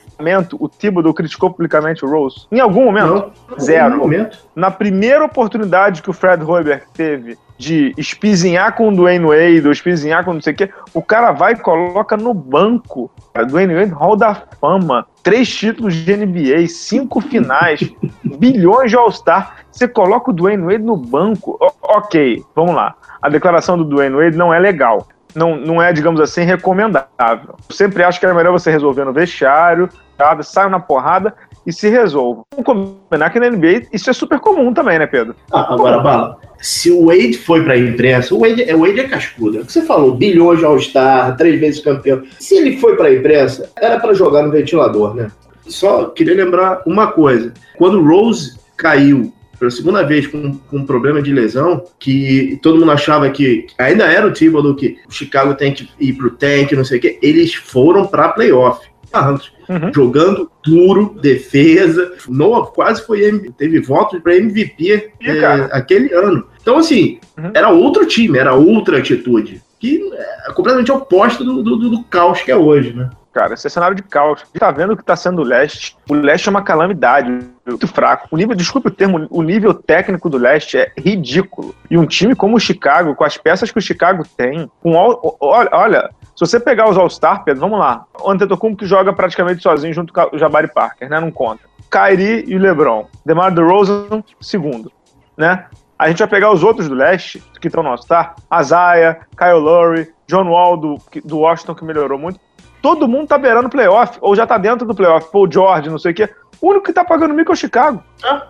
O 0.60 0.70
Thibodeau 0.70 1.14
criticou 1.14 1.52
publicamente 1.52 2.06
o 2.06 2.10
Rose. 2.10 2.48
Em 2.52 2.60
algum 2.60 2.86
momento, 2.86 3.32
não, 3.50 3.60
Zero. 3.60 3.96
no 3.96 3.98
momento. 3.98 4.38
na 4.56 4.72
primeira 4.72 5.26
oportunidade 5.26 6.02
que 6.02 6.10
o 6.10 6.14
Fred 6.14 6.44
Hoiberg 6.44 6.84
teve 6.94 7.38
de 7.58 7.94
espizinhar 7.98 8.76
com 8.76 8.90
o 8.90 8.96
Dwayne 8.96 9.26
Wade, 9.26 9.66
ou 9.66 9.72
espizinhar 9.72 10.24
com 10.24 10.34
não 10.34 10.42
sei 10.42 10.54
o 10.54 10.56
quê, 10.56 10.70
o 10.94 11.02
cara 11.02 11.32
vai 11.32 11.54
e 11.54 11.58
coloca 11.58 12.16
no 12.16 12.34
banco. 12.34 13.12
Cara, 13.38 13.46
Dwayne 13.46 13.76
Wade, 13.76 13.92
Hall 13.92 14.16
da 14.16 14.34
Fama, 14.60 15.06
três 15.22 15.48
títulos 15.48 15.94
de 15.94 16.16
NBA, 16.18 16.68
cinco 16.68 17.22
finais, 17.22 17.80
bilhões 18.40 18.90
de 18.90 18.98
All-Star. 18.98 19.58
Você 19.72 19.88
coloca 19.88 20.32
o 20.32 20.34
Dwayne 20.34 20.64
Wade 20.64 20.84
no 20.84 20.98
banco. 20.98 21.56
O- 21.62 21.98
ok, 21.98 22.44
vamos 22.56 22.74
lá. 22.74 22.96
A 23.22 23.30
declaração 23.30 23.78
do 23.78 23.86
Dwayne 23.86 24.16
Wade 24.16 24.36
não 24.36 24.52
é 24.52 24.58
legal. 24.58 25.08
Não, 25.36 25.56
não 25.56 25.80
é, 25.80 25.94
digamos 25.94 26.20
assim, 26.20 26.42
recomendável. 26.46 27.56
Eu 27.70 27.76
sempre 27.76 28.04
acho 28.04 28.20
que 28.20 28.26
era 28.26 28.34
melhor 28.34 28.52
você 28.52 28.72
resolver 28.72 29.06
no 29.06 29.14
vestiário, 29.14 29.88
sabe? 30.18 30.44
Sai 30.44 30.68
na 30.68 30.80
porrada 30.80 31.32
e 31.68 31.74
se 31.74 31.90
resolva. 31.90 32.44
Vamos 32.52 32.66
combinar 32.66 33.30
que 33.30 33.40
na 33.42 33.50
NBA 33.50 33.88
isso 33.92 34.10
é 34.10 34.14
super 34.14 34.40
comum 34.40 34.74
também, 34.74 34.98
né, 34.98 35.06
Pedro? 35.06 35.36
Ah, 35.52 35.74
agora, 35.74 36.00
Bala, 36.00 36.38
se 36.60 36.90
o 36.90 37.08
Wade 37.08 37.38
foi 37.38 37.62
pra 37.62 37.78
imprensa, 37.78 38.34
o 38.34 38.40
Wade, 38.40 38.64
o 38.74 38.80
Wade 38.80 39.02
é 39.02 39.08
cascudo. 39.08 39.58
É 39.58 39.62
o 39.62 39.66
que 39.66 39.74
Você 39.74 39.82
falou, 39.82 40.16
bilhões 40.16 40.60
de 40.60 40.66
All-Star, 40.66 41.36
três 41.36 41.60
vezes 41.60 41.84
campeão. 41.84 42.24
Se 42.40 42.56
ele 42.56 42.78
foi 42.78 42.96
pra 42.96 43.14
imprensa, 43.14 43.70
era 43.78 44.00
pra 44.00 44.14
jogar 44.14 44.44
no 44.44 44.52
ventilador, 44.52 45.14
né? 45.14 45.30
Só 45.68 46.06
queria 46.06 46.34
lembrar 46.34 46.82
uma 46.86 47.12
coisa. 47.12 47.54
Quando 47.78 48.02
Rose 48.02 48.58
caiu 48.78 49.34
pela 49.60 49.72
segunda 49.72 50.04
vez 50.04 50.26
com, 50.28 50.54
com 50.56 50.78
um 50.78 50.86
problema 50.86 51.22
de 51.22 51.34
lesão, 51.34 51.84
que 52.00 52.58
todo 52.62 52.80
mundo 52.80 52.92
achava 52.92 53.30
que 53.30 53.66
ainda 53.78 54.06
era 54.06 54.26
o 54.26 54.32
Thibodeau 54.32 54.76
que 54.76 54.98
o 55.08 55.12
Chicago 55.12 55.56
tem 55.56 55.74
que 55.74 55.90
ir 56.00 56.14
pro 56.14 56.30
tank, 56.30 56.72
não 56.74 56.86
sei 56.86 57.00
o 57.00 57.02
quê, 57.02 57.20
eles 57.22 57.54
foram 57.56 58.06
pra 58.06 58.30
playoff. 58.30 58.88
Ah, 59.12 59.38
Uhum. 59.70 59.94
jogando 59.94 60.50
duro, 60.64 61.18
defesa. 61.22 62.14
Noah 62.28 62.68
quase 62.68 63.06
foi 63.06 63.22
teve 63.58 63.80
votos 63.82 64.22
para 64.22 64.36
MVP 64.36 65.12
E, 65.20 65.42
cara? 65.42 65.66
aquele 65.72 66.14
ano. 66.14 66.46
Então, 66.62 66.78
assim, 66.78 67.20
Uhum. 67.38 67.52
era 67.54 67.70
outro 67.70 68.06
time, 68.06 68.38
era 68.38 68.54
outra 68.54 68.98
atitude. 68.98 69.62
Que 69.80 70.02
é 70.48 70.52
completamente 70.54 70.92
oposta 70.92 71.44
do, 71.44 71.62
do, 71.62 71.76
do 71.78 72.04
caos 72.06 72.42
que 72.42 72.52
é 72.52 72.56
hoje, 72.56 72.94
né? 72.94 73.10
Cara, 73.32 73.54
esse 73.54 73.68
é 73.68 73.70
cenário 73.70 73.96
de 73.96 74.02
caos. 74.02 74.42
A 74.42 74.46
gente 74.46 74.58
tá 74.60 74.72
vendo 74.72 74.94
o 74.94 74.98
que 74.98 75.06
tá 75.06 75.16
sendo 75.16 75.44
o 75.44 75.46
leste. 75.46 75.96
O 76.10 76.16
leste 76.16 76.48
é 76.48 76.50
uma 76.50 76.64
calamidade, 76.64 77.30
muito 77.68 77.88
fraco. 77.88 78.28
O 78.32 78.36
nível, 78.38 78.56
desculpe 78.56 78.88
o 78.88 78.92
termo, 78.92 79.28
o 79.30 79.44
nível 79.44 79.76
técnico 79.76 80.28
do 80.28 80.40
leste 80.40 80.76
é 80.80 80.92
ridículo. 80.98 81.76
E 81.92 81.96
um 82.00 82.08
time 82.08 82.34
como 82.34 82.58
o 82.58 82.60
Chicago, 82.60 83.14
com 83.14 83.24
as 83.24 83.38
peças 83.38 83.70
que 83.70 83.78
o 83.78 83.82
Chicago 83.82 84.24
tem, 84.36 84.68
com 84.82 84.98
all- 84.98 85.38
olha, 85.40 85.70
olha, 85.72 86.10
Se 86.38 86.42
você 86.46 86.60
pegar 86.60 86.88
os 86.88 86.96
All-Star, 86.96 87.44
Pedro, 87.44 87.62
vamos 87.62 87.80
lá. 87.80 88.06
O 88.22 88.30
Antetokounmpo 88.30 88.78
que 88.78 88.86
joga 88.86 89.12
praticamente 89.12 89.64
sozinho 89.64 89.92
junto 89.92 90.14
com 90.14 90.36
o 90.36 90.38
Jabari 90.38 90.72
Parker, 90.72 91.10
né? 91.10 91.20
Não 91.20 91.32
conta. 91.32 91.64
Kyrie 91.90 92.46
e 92.46 92.56
o 92.56 92.60
LeBron. 92.60 93.08
DeMar 93.26 93.52
DeRozan, 93.52 94.24
segundo, 94.40 94.92
né? 95.36 95.66
A 95.98 96.08
gente 96.10 96.20
vai 96.20 96.28
pegar 96.28 96.52
os 96.52 96.62
outros 96.62 96.88
do 96.88 96.94
leste, 96.94 97.44
que 97.60 97.66
estão 97.66 97.82
no 97.82 97.90
All-Star. 97.90 98.36
Isaiah, 98.62 99.18
Kyle 99.36 99.60
Lowry, 99.60 100.14
John 100.28 100.48
Wall 100.48 100.78
do, 100.78 100.98
do 101.26 101.40
Washington, 101.40 101.74
que 101.74 101.84
melhorou 101.84 102.20
muito. 102.20 102.40
Todo 102.84 103.08
mundo 103.08 103.30
tá 103.30 103.40
beirando 103.40 103.68
playoff, 103.68 104.20
ou 104.22 104.36
já 104.36 104.46
tá 104.46 104.60
dentro 104.60 104.86
do 104.86 104.94
playoff. 104.94 105.32
Paul 105.32 105.52
George, 105.52 105.90
não 105.90 105.98
sei 105.98 106.12
o 106.12 106.16
quê. 106.16 106.30
O 106.62 106.70
único 106.70 106.86
que 106.86 106.94
tá 106.94 107.04
pagando 107.04 107.34
mico 107.34 107.52
é 107.52 107.54
o 107.54 107.58
Chicago. 107.58 108.04
Ah. 108.24 108.48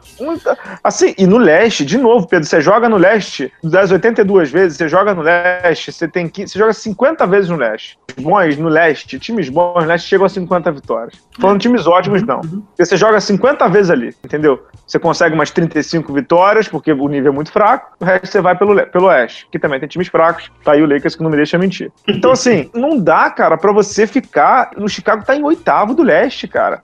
Assim, 0.83 1.13
e 1.17 1.27
no 1.27 1.37
leste, 1.37 1.83
de 1.83 1.97
novo, 1.97 2.27
Pedro, 2.27 2.47
você 2.47 2.61
joga 2.61 2.87
no 2.87 2.97
leste, 2.97 3.51
das 3.63 3.91
82 3.91 4.51
vezes, 4.51 4.77
você 4.77 4.87
joga 4.87 5.13
no 5.13 5.21
leste, 5.21 5.91
você 5.91 6.07
tem 6.07 6.27
que. 6.27 6.47
Você 6.47 6.57
joga 6.57 6.73
50 6.73 7.27
vezes 7.27 7.49
no 7.49 7.57
leste. 7.57 7.97
Bons 8.19 8.57
no 8.57 8.69
leste, 8.69 9.19
times 9.19 9.49
bons 9.49 9.83
no 9.83 9.87
leste 9.87 10.07
chegam 10.07 10.25
a 10.25 10.29
50 10.29 10.71
vitórias. 10.71 11.21
Falando 11.39 11.59
times 11.59 11.85
ótimos, 11.85 12.23
não. 12.23 12.37
Uhum. 12.37 12.61
Porque 12.61 12.85
você 12.85 12.97
joga 12.97 13.19
50 13.19 13.67
vezes 13.69 13.91
ali, 13.91 14.15
entendeu? 14.23 14.65
Você 14.87 14.97
consegue 14.97 15.35
umas 15.35 15.51
35 15.51 16.11
vitórias, 16.13 16.67
porque 16.67 16.91
o 16.91 17.07
nível 17.07 17.31
é 17.31 17.35
muito 17.35 17.51
fraco, 17.51 17.91
o 17.99 18.05
resto 18.05 18.27
você 18.27 18.41
vai 18.41 18.57
pelo, 18.57 18.75
pelo 18.87 19.07
oeste, 19.07 19.47
que 19.51 19.59
também 19.59 19.79
tem 19.79 19.89
times 19.89 20.07
fracos. 20.07 20.49
Tá 20.63 20.71
aí 20.71 20.81
o 20.81 20.87
Lakers 20.87 21.15
que 21.15 21.23
não 21.23 21.29
me 21.29 21.35
deixa 21.35 21.57
mentir. 21.57 21.91
Então, 22.07 22.31
assim, 22.31 22.69
não 22.73 22.97
dá, 22.97 23.29
cara, 23.29 23.57
para 23.57 23.71
você 23.71 24.07
ficar. 24.07 24.71
No 24.77 24.87
Chicago 24.87 25.23
tá 25.25 25.35
em 25.35 25.43
oitavo 25.43 25.93
do 25.93 26.03
leste, 26.03 26.47
cara. 26.47 26.81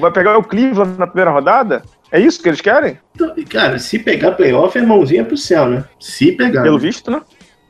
Vai 0.00 0.12
pegar 0.12 0.38
o 0.38 0.44
Na 0.98 1.06
primeira 1.06 1.30
rodada? 1.30 1.82
É 2.10 2.20
isso 2.20 2.42
que 2.42 2.48
eles 2.48 2.60
querem? 2.60 2.98
Então, 3.14 3.34
cara, 3.48 3.78
se 3.78 3.98
pegar 3.98 4.32
playoff 4.32 4.76
é 4.78 4.82
mãozinha 4.82 5.24
pro 5.24 5.36
céu, 5.36 5.66
né? 5.68 5.84
Se 5.98 6.32
pegar. 6.32 6.62
Pelo 6.62 6.76
né? 6.76 6.82
visto, 6.82 7.10
né? 7.10 7.20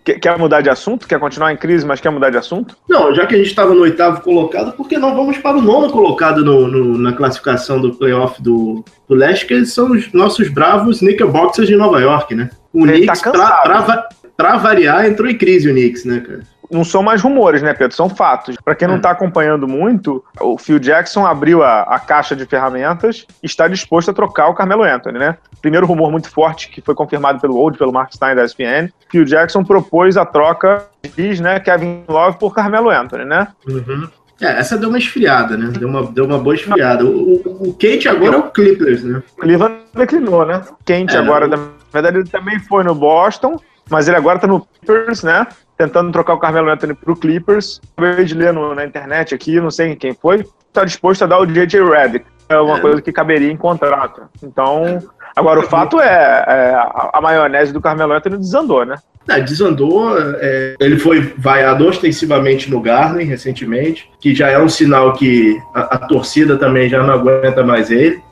Quer 0.05 0.39
mudar 0.39 0.61
de 0.61 0.71
assunto? 0.71 1.09
Quer 1.09 1.19
continuar 1.19 1.53
em 1.53 1.57
crise, 1.57 1.85
mas 1.85 2.01
quer 2.01 2.11
mudar 2.11 2.31
de 2.31 2.37
assunto? 2.37 2.77
Não, 2.89 3.13
já 3.13 3.27
que 3.27 3.35
a 3.35 3.39
gente 3.39 3.49
estava 3.49 3.75
no 3.75 3.81
oitavo 3.81 4.21
colocado, 4.21 4.73
por 4.77 4.87
que 4.87 4.97
não 4.97 5.17
vamos 5.17 5.37
para 5.39 5.59
o 5.59 5.61
nono 5.61 5.91
colocado 5.91 6.45
no, 6.45 6.69
no, 6.69 6.97
na 6.97 7.13
classificação 7.13 7.81
do 7.81 7.93
playoff 7.93 8.41
do, 8.41 8.85
do 9.09 9.15
leste, 9.17 9.47
que 9.47 9.55
eles 9.55 9.73
são 9.73 9.91
os 9.91 10.13
nossos 10.13 10.49
bravos 10.49 11.01
Knickerboxers 11.01 11.67
de 11.67 11.75
Nova 11.75 12.01
York, 12.01 12.37
né? 12.37 12.51
O 12.73 12.87
Ele 12.87 13.05
tá 13.05 13.15
Knicks, 13.15 13.21
tá 13.21 13.31
pra, 13.33 13.83
pra, 13.83 14.09
pra, 14.37 14.57
variar, 14.59 15.07
entrou 15.07 15.29
em 15.29 15.37
crise 15.37 15.69
o 15.69 15.73
Knicks, 15.73 16.05
né, 16.05 16.21
cara? 16.21 16.43
Não 16.71 16.85
são 16.85 17.03
mais 17.03 17.23
rumores, 17.23 17.63
né, 17.63 17.73
Pedro? 17.73 17.95
São 17.95 18.09
fatos. 18.09 18.57
Para 18.65 18.75
quem 18.75 18.89
não 18.89 18.97
está 18.97 19.11
acompanhando 19.11 19.67
muito, 19.67 20.25
o 20.41 20.59
Phil 20.59 20.79
Jackson 20.79 21.27
abriu 21.27 21.63
a, 21.63 21.83
a, 21.83 21.99
caixa 21.99 22.35
de 22.35 22.45
ferramentas 22.47 23.27
e 23.43 23.47
está 23.47 23.69
disposto 23.69 24.11
a 24.11 24.15
trocar 24.15 24.49
o 24.49 24.55
Carmelo 24.55 24.83
Anthony, 24.83 25.19
né? 25.19 25.37
Primeiro 25.61 25.87
rumor 25.87 26.11
muito 26.11 26.31
forte 26.31 26.69
que 26.69 26.81
foi 26.81 26.95
confirmado 26.95 27.41
pelo 27.41 27.57
Old, 27.57 27.79
pelo 27.79 27.93
Mark 27.93 28.13
Stein 28.13 28.35
da 28.35 28.45
ESPN. 28.45 28.91
Phil 29.11 29.25
Jackson 29.25 29.65
propôs 29.65 30.17
a 30.17 30.25
troca 30.25 30.85
de 31.17 31.41
né, 31.41 31.61
Kevin 31.61 32.05
Love 32.09 32.39
por 32.39 32.55
Carmelo 32.55 32.91
Anthony, 32.91 33.25
né? 33.25 33.49
Uhum. 33.67 34.09
É, 34.41 34.59
essa 34.59 34.77
deu 34.77 34.91
uma 34.91 34.99
esfriada, 34.99 35.57
né? 35.57 35.71
Deu 35.79 35.89
uma, 35.89 36.03
deu 36.05 36.25
uma 36.25 36.39
boa 36.39 36.55
esfriada. 36.55 37.05
O, 37.05 37.37
o, 37.37 37.69
o 37.69 37.73
Kate 37.73 38.09
agora 38.09 38.37
é 38.37 38.39
o 38.39 38.51
Clippers, 38.51 39.03
né? 39.03 39.23
Cleveland 39.39 39.77
declinou, 39.95 40.45
né? 40.45 40.63
Quente 40.85 41.17
é, 41.17 41.19
agora, 41.19 41.49
na 41.49 41.57
verdade, 41.93 42.19
ele 42.19 42.29
também 42.29 42.59
foi 42.61 42.85
no 42.85 42.95
Boston, 42.95 43.59
mas 43.89 44.09
ele 44.09 44.17
agora 44.17 44.39
tá 44.39 44.47
no 44.47 44.61
Clippers, 44.61 45.23
né? 45.23 45.47
Tentando 45.77 46.11
trocar 46.13 46.35
o 46.35 46.39
Carmelo 46.39 46.71
Anthony 46.71 46.95
pro 46.95 47.17
Clippers. 47.17 47.81
Acabei 47.97 48.25
de 48.25 48.35
ler 48.35 48.53
no, 48.53 48.75
na 48.75 48.85
internet 48.85 49.35
aqui, 49.35 49.61
não 49.61 49.71
sei 49.71 49.95
quem 49.97 50.15
foi, 50.15 50.45
está 50.69 50.85
disposto 50.85 51.23
a 51.23 51.27
dar 51.27 51.39
o 51.39 51.47
JJ 51.47 51.83
Redick. 51.85 52.27
É 52.49 52.59
uma 52.59 52.79
é. 52.79 52.81
coisa 52.81 53.03
que 53.03 53.13
caberia 53.13 53.51
em 53.51 53.57
contrato. 53.57 54.23
Então, 54.43 55.01
agora 55.35 55.61
o 55.61 55.65
fato 55.65 56.01
é, 56.01 56.45
é 56.47 56.75
a, 56.75 57.11
a, 57.15 57.21
maionese 57.21 57.73
do 57.73 57.81
Carmelo 57.81 58.13
Anthony 58.13 58.39
desandou, 58.39 58.85
né? 58.85 58.97
É, 59.29 59.41
desandou, 59.41 60.17
é, 60.17 60.77
ele 60.79 60.99
foi 60.99 61.35
vaiado 61.37 61.89
ostensivamente 61.89 62.71
no 62.71 62.81
Garden 62.81 63.27
recentemente, 63.27 64.09
que 64.21 64.33
já 64.33 64.49
é 64.49 64.59
um 64.59 64.69
sinal 64.69 65.15
que 65.15 65.61
a, 65.75 65.97
a 65.97 65.99
torcida 65.99 66.57
também 66.57 66.89
já 66.89 67.03
não 67.03 67.15
aguenta 67.15 67.65
mais 67.65 67.91
ele. 67.91 68.23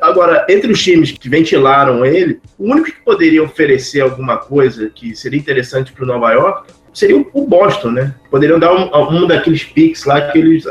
Agora, 0.00 0.46
entre 0.48 0.72
os 0.72 0.82
times 0.82 1.12
que 1.12 1.28
ventilaram 1.28 2.04
ele, 2.04 2.40
o 2.58 2.70
único 2.70 2.86
que 2.86 3.04
poderia 3.04 3.42
oferecer 3.42 4.00
alguma 4.00 4.36
coisa 4.36 4.90
que 4.94 5.14
seria 5.14 5.38
interessante 5.38 5.92
para 5.92 6.04
o 6.04 6.06
Nova 6.06 6.32
York 6.32 6.72
seria 6.92 7.24
o 7.32 7.46
Boston, 7.46 7.90
né? 7.92 8.14
Poderiam 8.30 8.58
dar 8.58 8.72
um, 8.72 8.90
um 9.16 9.26
daqueles 9.26 9.64
picks 9.64 10.04
lá 10.04 10.20
que, 10.30 10.38
eles, 10.38 10.64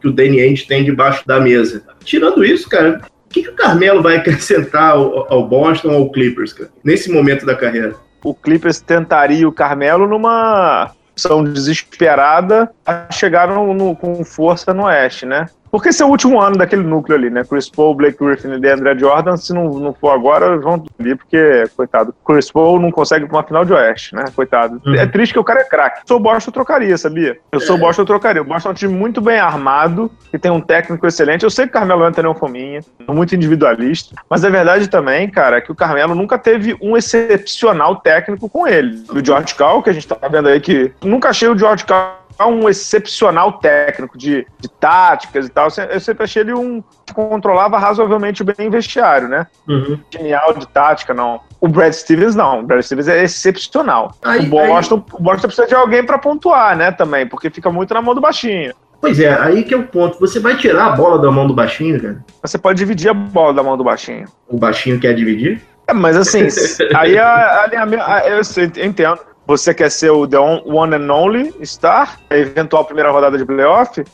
que 0.00 0.08
o 0.08 0.12
Danny 0.12 0.40
Ainge 0.40 0.66
tem 0.66 0.84
debaixo 0.84 1.26
da 1.26 1.40
mesa. 1.40 1.82
Tirando 2.04 2.44
isso, 2.44 2.68
cara, 2.68 3.02
o 3.26 3.28
que, 3.28 3.42
que 3.42 3.50
o 3.50 3.54
Carmelo 3.54 4.02
vai 4.02 4.16
acrescentar 4.18 4.92
ao, 4.92 5.32
ao 5.32 5.46
Boston 5.46 5.90
ou 5.90 5.96
ao 5.96 6.10
Clippers, 6.10 6.52
cara, 6.52 6.70
nesse 6.82 7.10
momento 7.10 7.44
da 7.44 7.54
carreira? 7.54 7.94
O 8.24 8.34
Clippers 8.34 8.80
tentaria 8.80 9.46
o 9.46 9.52
Carmelo 9.52 10.06
numa 10.06 10.90
opção 11.12 11.44
desesperada 11.44 12.70
a 12.86 13.10
chegar 13.12 13.48
no, 13.48 13.74
no, 13.74 13.96
com 13.96 14.24
força 14.24 14.72
no 14.72 14.84
Oeste, 14.84 15.26
né? 15.26 15.46
Porque 15.78 15.90
esse 15.90 16.02
é 16.02 16.04
o 16.04 16.08
último 16.08 16.40
ano 16.40 16.56
daquele 16.56 16.82
núcleo 16.82 17.16
ali, 17.16 17.30
né? 17.30 17.44
Chris 17.44 17.70
Paul, 17.70 17.94
Blake 17.94 18.18
Griffin 18.18 18.48
e 18.48 18.68
André 18.68 18.98
Jordan, 18.98 19.36
se 19.36 19.54
não, 19.54 19.78
não 19.78 19.94
for 19.94 20.10
agora, 20.10 20.58
vão 20.58 20.84
ali, 20.98 21.14
porque, 21.14 21.70
coitado, 21.76 22.12
Chris 22.26 22.50
Paul 22.50 22.80
não 22.80 22.90
consegue 22.90 23.24
ir 23.24 23.28
pra 23.28 23.36
uma 23.36 23.44
final 23.44 23.64
de 23.64 23.72
Oeste, 23.72 24.12
né? 24.12 24.24
Coitado. 24.34 24.82
Uhum. 24.84 24.96
É 24.96 25.06
triste 25.06 25.32
que 25.32 25.38
o 25.38 25.44
cara 25.44 25.60
é 25.60 25.64
craque. 25.64 26.00
Se 26.04 26.12
eu 26.12 26.18
Boston, 26.18 26.48
eu 26.48 26.52
trocaria, 26.52 26.98
sabia? 26.98 27.38
Eu 27.52 27.60
sou 27.60 27.76
o 27.76 27.78
é. 27.78 27.82
Boston, 27.82 28.02
eu 28.02 28.06
trocaria. 28.06 28.42
O 28.42 28.44
Boston 28.44 28.70
é 28.70 28.72
um 28.72 28.74
time 28.74 28.92
muito 28.92 29.20
bem 29.20 29.38
armado, 29.38 30.10
que 30.32 30.36
tem 30.36 30.50
um 30.50 30.60
técnico 30.60 31.06
excelente. 31.06 31.44
Eu 31.44 31.50
sei 31.50 31.66
que 31.66 31.70
o 31.70 31.74
Carmelo 31.74 32.02
Anthony 32.02 32.26
é 32.26 32.30
um 32.30 32.34
fominha, 32.34 32.80
muito 33.06 33.36
individualista, 33.36 34.16
mas 34.28 34.44
a 34.44 34.50
verdade 34.50 34.88
também, 34.88 35.30
cara, 35.30 35.58
é 35.58 35.60
que 35.60 35.70
o 35.70 35.76
Carmelo 35.76 36.12
nunca 36.12 36.36
teve 36.36 36.76
um 36.82 36.96
excepcional 36.96 37.94
técnico 37.94 38.48
com 38.48 38.66
ele. 38.66 39.00
O 39.10 39.24
George 39.24 39.54
Cal, 39.54 39.80
que 39.80 39.90
a 39.90 39.92
gente 39.92 40.08
tá 40.08 40.16
vendo 40.26 40.48
aí 40.48 40.60
que 40.60 40.90
nunca 41.04 41.28
achei 41.28 41.46
o 41.46 41.56
George 41.56 41.84
Cal 41.84 42.17
um 42.46 42.68
excepcional 42.68 43.54
técnico 43.54 44.16
de, 44.16 44.46
de 44.58 44.68
táticas 44.68 45.46
e 45.46 45.48
tal. 45.50 45.68
Eu 45.90 46.00
sempre 46.00 46.24
achei 46.24 46.42
ele 46.42 46.54
um 46.54 46.82
que 47.04 47.12
controlava 47.12 47.78
razoavelmente 47.78 48.44
bem 48.44 48.68
o 48.68 48.70
vestiário, 48.70 49.28
né? 49.28 49.46
Uhum. 49.68 49.98
Genial 50.10 50.54
de 50.54 50.66
tática, 50.68 51.12
não. 51.12 51.40
O 51.60 51.68
Brad 51.68 51.92
Stevens, 51.92 52.34
não. 52.34 52.60
O 52.60 52.62
Brad 52.62 52.82
Stevens 52.82 53.08
é 53.08 53.22
excepcional. 53.24 54.14
Aí, 54.22 54.40
o, 54.40 54.50
Boston, 54.50 54.96
aí... 54.96 55.16
o 55.18 55.22
Boston 55.22 55.48
precisa 55.48 55.66
de 55.66 55.74
alguém 55.74 56.04
para 56.04 56.18
pontuar, 56.18 56.76
né? 56.76 56.92
Também, 56.92 57.26
porque 57.26 57.50
fica 57.50 57.70
muito 57.70 57.92
na 57.92 58.02
mão 58.02 58.14
do 58.14 58.20
baixinho. 58.20 58.72
Pois 59.00 59.20
é, 59.20 59.32
aí 59.32 59.62
que 59.62 59.72
é 59.72 59.76
o 59.76 59.84
ponto. 59.84 60.18
Você 60.18 60.40
vai 60.40 60.56
tirar 60.56 60.86
a 60.86 60.90
bola 60.90 61.18
da 61.18 61.30
mão 61.30 61.46
do 61.46 61.54
baixinho, 61.54 62.00
cara? 62.00 62.24
Você 62.42 62.58
pode 62.58 62.78
dividir 62.78 63.08
a 63.08 63.14
bola 63.14 63.54
da 63.54 63.62
mão 63.62 63.76
do 63.76 63.84
baixinho. 63.84 64.26
O 64.48 64.56
baixinho 64.56 64.98
quer 64.98 65.14
dividir? 65.14 65.62
É, 65.86 65.92
mas 65.92 66.16
assim, 66.16 66.46
aí 66.94 67.16
a, 67.16 67.26
a, 67.26 68.16
a, 68.16 68.28
eu 68.28 68.40
entendo 68.84 69.18
você 69.48 69.72
quer 69.72 69.90
ser 69.90 70.10
o 70.10 70.28
the 70.28 70.38
one 70.38 70.94
and 70.94 71.10
only 71.10 71.54
star, 71.64 72.20
a 72.28 72.36
eventual 72.36 72.84
primeira 72.84 73.10
rodada 73.10 73.38
de 73.38 73.46
playoff, 73.46 74.04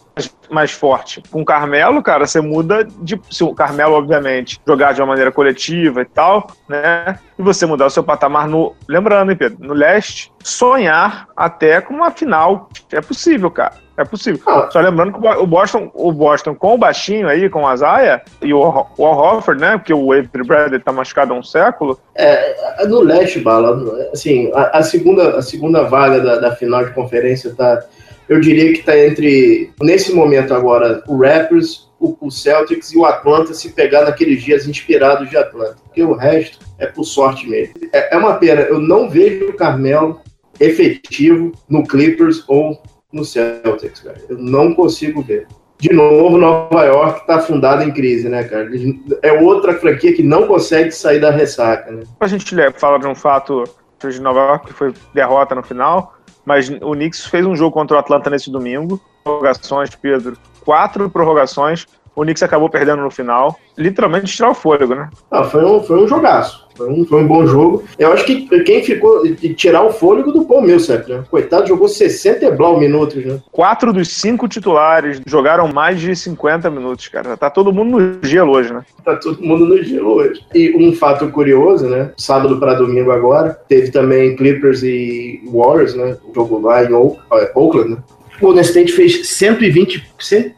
mais 0.48 0.70
forte. 0.70 1.20
Com 1.28 1.42
o 1.42 1.44
Carmelo, 1.44 2.00
cara, 2.04 2.24
você 2.24 2.40
muda 2.40 2.84
de. 2.84 3.20
Se 3.32 3.42
o 3.42 3.52
Carmelo, 3.52 3.94
obviamente, 3.94 4.60
jogar 4.64 4.94
de 4.94 5.00
uma 5.00 5.08
maneira 5.08 5.32
coletiva 5.32 6.02
e 6.02 6.04
tal, 6.04 6.46
né? 6.68 7.18
E 7.36 7.42
você 7.42 7.66
mudar 7.66 7.86
o 7.86 7.90
seu 7.90 8.04
patamar 8.04 8.46
no. 8.46 8.76
Lembrando, 8.88 9.32
hein, 9.32 9.36
Pedro? 9.36 9.58
No 9.58 9.74
leste, 9.74 10.32
sonhar 10.40 11.26
até 11.36 11.80
com 11.80 11.94
uma 11.94 12.12
final. 12.12 12.68
É 12.92 13.00
possível, 13.00 13.50
cara. 13.50 13.83
É 13.96 14.04
possível. 14.04 14.40
Ah. 14.46 14.68
Só 14.70 14.80
lembrando 14.80 15.12
que 15.12 15.18
o 15.18 15.46
Boston, 15.46 15.90
o 15.94 16.10
Boston 16.12 16.54
com 16.54 16.74
o 16.74 16.78
baixinho 16.78 17.28
aí, 17.28 17.48
com 17.48 17.62
o 17.62 17.66
Azaia, 17.66 18.22
e 18.42 18.52
o, 18.52 18.58
o 18.60 19.06
Al 19.06 19.36
Hofford, 19.36 19.60
né? 19.60 19.76
Porque 19.76 19.94
o 19.94 20.12
Avery 20.12 20.44
Bradley 20.44 20.80
tá 20.80 20.92
machucado 20.92 21.32
há 21.32 21.36
um 21.36 21.42
século. 21.42 21.98
É, 22.16 22.86
no 22.86 23.00
leste, 23.00 23.38
Bala, 23.38 24.08
assim, 24.12 24.50
a, 24.52 24.78
a 24.78 24.82
segunda, 24.82 25.36
a 25.36 25.42
segunda 25.42 25.82
vaga 25.82 26.20
da, 26.20 26.38
da, 26.40 26.56
final 26.56 26.84
de 26.84 26.92
conferência 26.92 27.54
tá. 27.54 27.84
Eu 28.28 28.40
diria 28.40 28.72
que 28.72 28.82
tá 28.82 28.98
entre, 28.98 29.70
nesse 29.82 30.14
momento 30.14 30.54
agora, 30.54 31.02
o 31.06 31.18
Raptors, 31.18 31.90
o, 32.00 32.16
o 32.20 32.30
Celtics 32.30 32.90
e 32.90 32.98
o 32.98 33.04
Atlanta 33.04 33.52
se 33.52 33.70
pegar 33.72 34.04
naqueles 34.04 34.42
dias 34.42 34.66
inspirados 34.66 35.28
de 35.28 35.36
Atlanta. 35.36 35.76
Porque 35.84 36.02
o 36.02 36.14
resto 36.14 36.58
é 36.78 36.86
por 36.86 37.04
sorte 37.04 37.48
mesmo. 37.48 37.74
É, 37.92 38.14
é 38.14 38.18
uma 38.18 38.34
pena, 38.34 38.62
eu 38.62 38.80
não 38.80 39.10
vejo 39.10 39.50
o 39.50 39.52
Carmelo 39.52 40.20
efetivo 40.58 41.52
no 41.68 41.86
Clippers 41.86 42.44
ou 42.48 42.80
no 43.14 43.24
Celtics, 43.24 44.00
cara. 44.00 44.16
Eu 44.28 44.38
não 44.38 44.74
consigo 44.74 45.22
ver. 45.22 45.46
De 45.78 45.92
novo, 45.92 46.38
Nova 46.38 46.84
York 46.84 47.20
está 47.20 47.40
fundada 47.40 47.84
em 47.84 47.90
crise, 47.92 48.28
né, 48.28 48.44
cara? 48.44 48.70
É 49.22 49.32
outra 49.32 49.74
franquia 49.74 50.14
que 50.14 50.22
não 50.22 50.46
consegue 50.46 50.90
sair 50.92 51.20
da 51.20 51.30
ressaca, 51.30 51.90
né? 51.90 52.04
A 52.20 52.26
gente 52.26 52.54
fala 52.76 52.98
de 52.98 53.06
um 53.06 53.14
fato 53.14 53.64
de 53.98 54.20
Nova 54.20 54.40
York 54.40 54.66
que 54.68 54.72
foi 54.72 54.94
derrota 55.12 55.54
no 55.54 55.62
final, 55.62 56.14
mas 56.44 56.68
o 56.68 56.92
Knicks 56.92 57.26
fez 57.26 57.44
um 57.44 57.56
jogo 57.56 57.72
contra 57.72 57.96
o 57.96 58.00
Atlanta 58.00 58.30
nesse 58.30 58.50
domingo. 58.50 59.00
Prorrogações, 59.22 59.94
Pedro. 59.94 60.36
Quatro 60.64 61.10
prorrogações. 61.10 61.86
O 62.16 62.22
Knicks 62.22 62.42
acabou 62.42 62.68
perdendo 62.68 63.02
no 63.02 63.10
final. 63.10 63.58
Literalmente 63.76 64.34
tirar 64.34 64.50
o 64.50 64.54
fôlego, 64.54 64.94
né? 64.94 65.08
Ah, 65.30 65.44
foi 65.44 65.64
um, 65.64 65.82
foi 65.82 66.02
um 66.02 66.06
jogaço. 66.06 66.64
Foi 66.76 66.88
um, 66.88 67.04
foi 67.04 67.22
um 67.22 67.26
bom 67.26 67.46
jogo. 67.46 67.84
Eu 67.98 68.12
acho 68.12 68.24
que 68.24 68.46
quem 68.64 68.82
ficou 68.82 69.22
de 69.24 69.54
tirar 69.54 69.82
o 69.82 69.92
fôlego 69.92 70.32
do 70.32 70.44
Paul 70.44 70.62
Millsap, 70.62 71.08
né? 71.08 71.24
Coitado, 71.30 71.68
jogou 71.68 71.88
60 71.88 72.44
e 72.44 72.50
blau 72.50 72.78
minutos, 72.78 73.24
né? 73.24 73.40
Quatro 73.52 73.92
dos 73.92 74.08
cinco 74.08 74.48
titulares 74.48 75.20
jogaram 75.26 75.68
mais 75.68 76.00
de 76.00 76.14
50 76.14 76.70
minutos, 76.70 77.08
cara. 77.08 77.36
Tá 77.36 77.48
todo 77.48 77.72
mundo 77.72 77.98
no 77.98 78.18
gelo 78.22 78.52
hoje, 78.52 78.72
né? 78.72 78.84
Tá 79.04 79.16
todo 79.16 79.40
mundo 79.42 79.66
no 79.66 79.82
gelo 79.82 80.14
hoje. 80.14 80.44
E 80.54 80.76
um 80.76 80.92
fato 80.92 81.28
curioso, 81.30 81.88
né? 81.88 82.10
Sábado 82.16 82.58
para 82.58 82.74
domingo 82.74 83.10
agora, 83.10 83.58
teve 83.68 83.90
também 83.90 84.36
Clippers 84.36 84.82
e 84.82 85.42
Warriors, 85.46 85.94
né? 85.94 86.16
O 86.28 86.34
jogo 86.34 86.60
lá 86.60 86.82
em 86.84 86.92
é, 86.92 87.52
Oakland, 87.54 87.90
né? 87.90 87.96
O 88.38 88.46
Golden 88.46 88.62
State 88.62 88.92
fez 88.92 89.28
120, 89.28 90.04
100, 90.18 90.54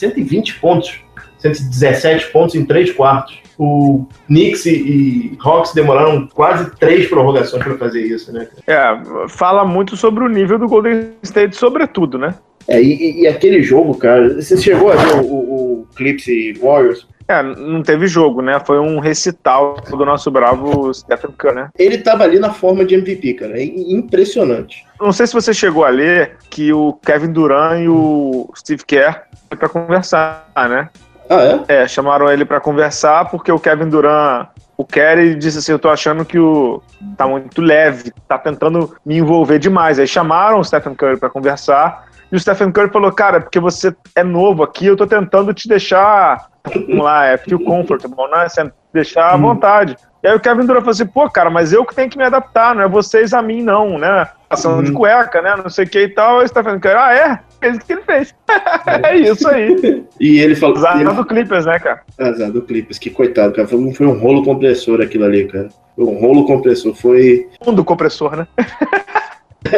120 0.00 0.60
pontos, 0.60 1.00
117 1.38 2.32
pontos 2.32 2.54
em 2.54 2.64
3 2.64 2.92
quartos. 2.92 3.38
O 3.58 4.06
Knicks 4.26 4.64
e, 4.64 4.70
e 4.70 5.38
Hawks 5.38 5.74
demoraram 5.74 6.26
quase 6.28 6.70
três 6.76 7.06
prorrogações 7.08 7.62
para 7.62 7.76
fazer 7.76 8.02
isso, 8.02 8.32
né? 8.32 8.48
É, 8.66 9.28
fala 9.28 9.66
muito 9.66 9.98
sobre 9.98 10.24
o 10.24 10.28
nível 10.28 10.58
do 10.58 10.66
Golden 10.66 11.10
State, 11.22 11.56
sobretudo, 11.56 12.16
né? 12.16 12.34
É, 12.66 12.80
e, 12.80 13.20
e 13.20 13.26
aquele 13.26 13.62
jogo, 13.62 13.94
cara, 13.96 14.40
você 14.40 14.56
chegou 14.56 14.90
a 14.90 14.96
ver 14.96 15.14
o, 15.16 15.26
o, 15.26 15.80
o 15.80 15.86
Clips 15.94 16.26
e 16.28 16.54
Warriors? 16.54 17.06
É, 17.30 17.44
não 17.44 17.80
teve 17.80 18.08
jogo, 18.08 18.42
né? 18.42 18.58
Foi 18.58 18.80
um 18.80 18.98
recital 18.98 19.76
do 19.88 20.04
nosso 20.04 20.32
bravo 20.32 20.92
Stephen 20.92 21.30
Curry, 21.38 21.54
né? 21.54 21.68
Ele 21.78 21.98
tava 21.98 22.24
ali 22.24 22.40
na 22.40 22.52
forma 22.52 22.84
de 22.84 22.96
MVP, 22.96 23.34
cara. 23.34 23.56
É 23.56 23.64
impressionante. 23.64 24.84
Não 25.00 25.12
sei 25.12 25.28
se 25.28 25.32
você 25.32 25.54
chegou 25.54 25.84
a 25.84 25.90
ler 25.90 26.36
que 26.50 26.72
o 26.72 26.92
Kevin 26.94 27.30
Durant 27.30 27.84
e 27.84 27.88
o 27.88 28.50
Steve 28.56 28.84
Kerr 28.84 29.22
foi 29.48 29.56
pra 29.56 29.68
conversar, 29.68 30.44
né? 30.56 30.88
Ah, 31.28 31.62
é? 31.68 31.82
É, 31.82 31.86
chamaram 31.86 32.28
ele 32.28 32.44
para 32.44 32.58
conversar 32.58 33.30
porque 33.30 33.52
o 33.52 33.60
Kevin 33.60 33.88
Durant 33.88 34.48
o 34.76 34.84
Kerry 34.84 35.36
disse 35.36 35.58
assim: 35.58 35.70
Eu 35.70 35.78
tô 35.78 35.88
achando 35.88 36.24
que 36.24 36.38
o 36.38 36.82
tá 37.16 37.28
muito 37.28 37.62
leve, 37.62 38.12
tá 38.26 38.38
tentando 38.38 38.92
me 39.06 39.18
envolver 39.18 39.60
demais. 39.60 40.00
Aí 40.00 40.06
chamaram 40.08 40.58
o 40.58 40.64
Stephen 40.64 40.96
Curry 40.96 41.16
para 41.16 41.30
conversar 41.30 42.06
e 42.32 42.34
o 42.34 42.40
Stephen 42.40 42.72
Curry 42.72 42.90
falou: 42.90 43.12
Cara, 43.12 43.36
é 43.36 43.40
porque 43.40 43.60
você 43.60 43.94
é 44.16 44.24
novo 44.24 44.64
aqui, 44.64 44.86
eu 44.86 44.96
tô 44.96 45.06
tentando 45.06 45.54
te 45.54 45.68
deixar 45.68 46.49
vamos 46.64 47.04
lá, 47.04 47.26
é 47.26 47.36
feel 47.36 47.60
comfortable, 47.60 48.28
né? 48.30 48.48
Você 48.48 48.70
deixar 48.92 49.32
à 49.32 49.36
hum. 49.36 49.42
vontade. 49.42 49.96
E 50.22 50.28
aí 50.28 50.36
o 50.36 50.40
Kevin 50.40 50.66
Durant 50.66 50.80
falou 50.80 50.90
assim, 50.90 51.06
pô, 51.06 51.30
cara, 51.30 51.48
mas 51.48 51.72
eu 51.72 51.84
que 51.84 51.94
tenho 51.94 52.10
que 52.10 52.18
me 52.18 52.24
adaptar, 52.24 52.74
não 52.74 52.82
é 52.82 52.88
vocês 52.88 53.32
a 53.32 53.40
mim, 53.40 53.62
não, 53.62 53.98
né? 53.98 54.28
Passando 54.50 54.82
de 54.82 54.92
cueca, 54.92 55.40
né? 55.40 55.56
Não 55.56 55.70
sei 55.70 55.86
o 55.86 55.88
que 55.88 55.98
e 55.98 56.08
tal. 56.08 56.40
Aí 56.40 56.48
você 56.48 56.52
tá 56.52 56.62
falando, 56.62 56.84
ah, 56.86 57.14
é? 57.14 57.40
É 57.62 57.70
isso 57.70 57.80
que 57.80 57.92
ele 57.92 58.02
fez. 58.02 58.34
é 59.02 59.16
isso 59.16 59.48
aí. 59.48 60.04
E 60.20 60.38
ele 60.40 60.54
falou. 60.54 60.76
Azar 60.76 61.00
ele... 61.00 61.10
do 61.12 61.24
Clippers, 61.24 61.64
né, 61.64 61.78
cara? 61.78 62.02
Azar 62.18 62.50
do 62.50 62.60
Clippers, 62.60 62.98
que 62.98 63.08
coitado, 63.08 63.54
cara. 63.54 63.66
Foi, 63.66 63.92
foi 63.94 64.06
um 64.06 64.18
rolo 64.18 64.42
compressor 64.42 65.00
aquilo 65.00 65.24
ali, 65.24 65.46
cara. 65.46 65.68
Foi 65.96 66.04
um 66.04 66.18
rolo 66.18 66.44
compressor. 66.44 66.94
Foi. 66.94 67.48
Fundo 67.64 67.82
compressor, 67.82 68.36
né? 68.36 68.46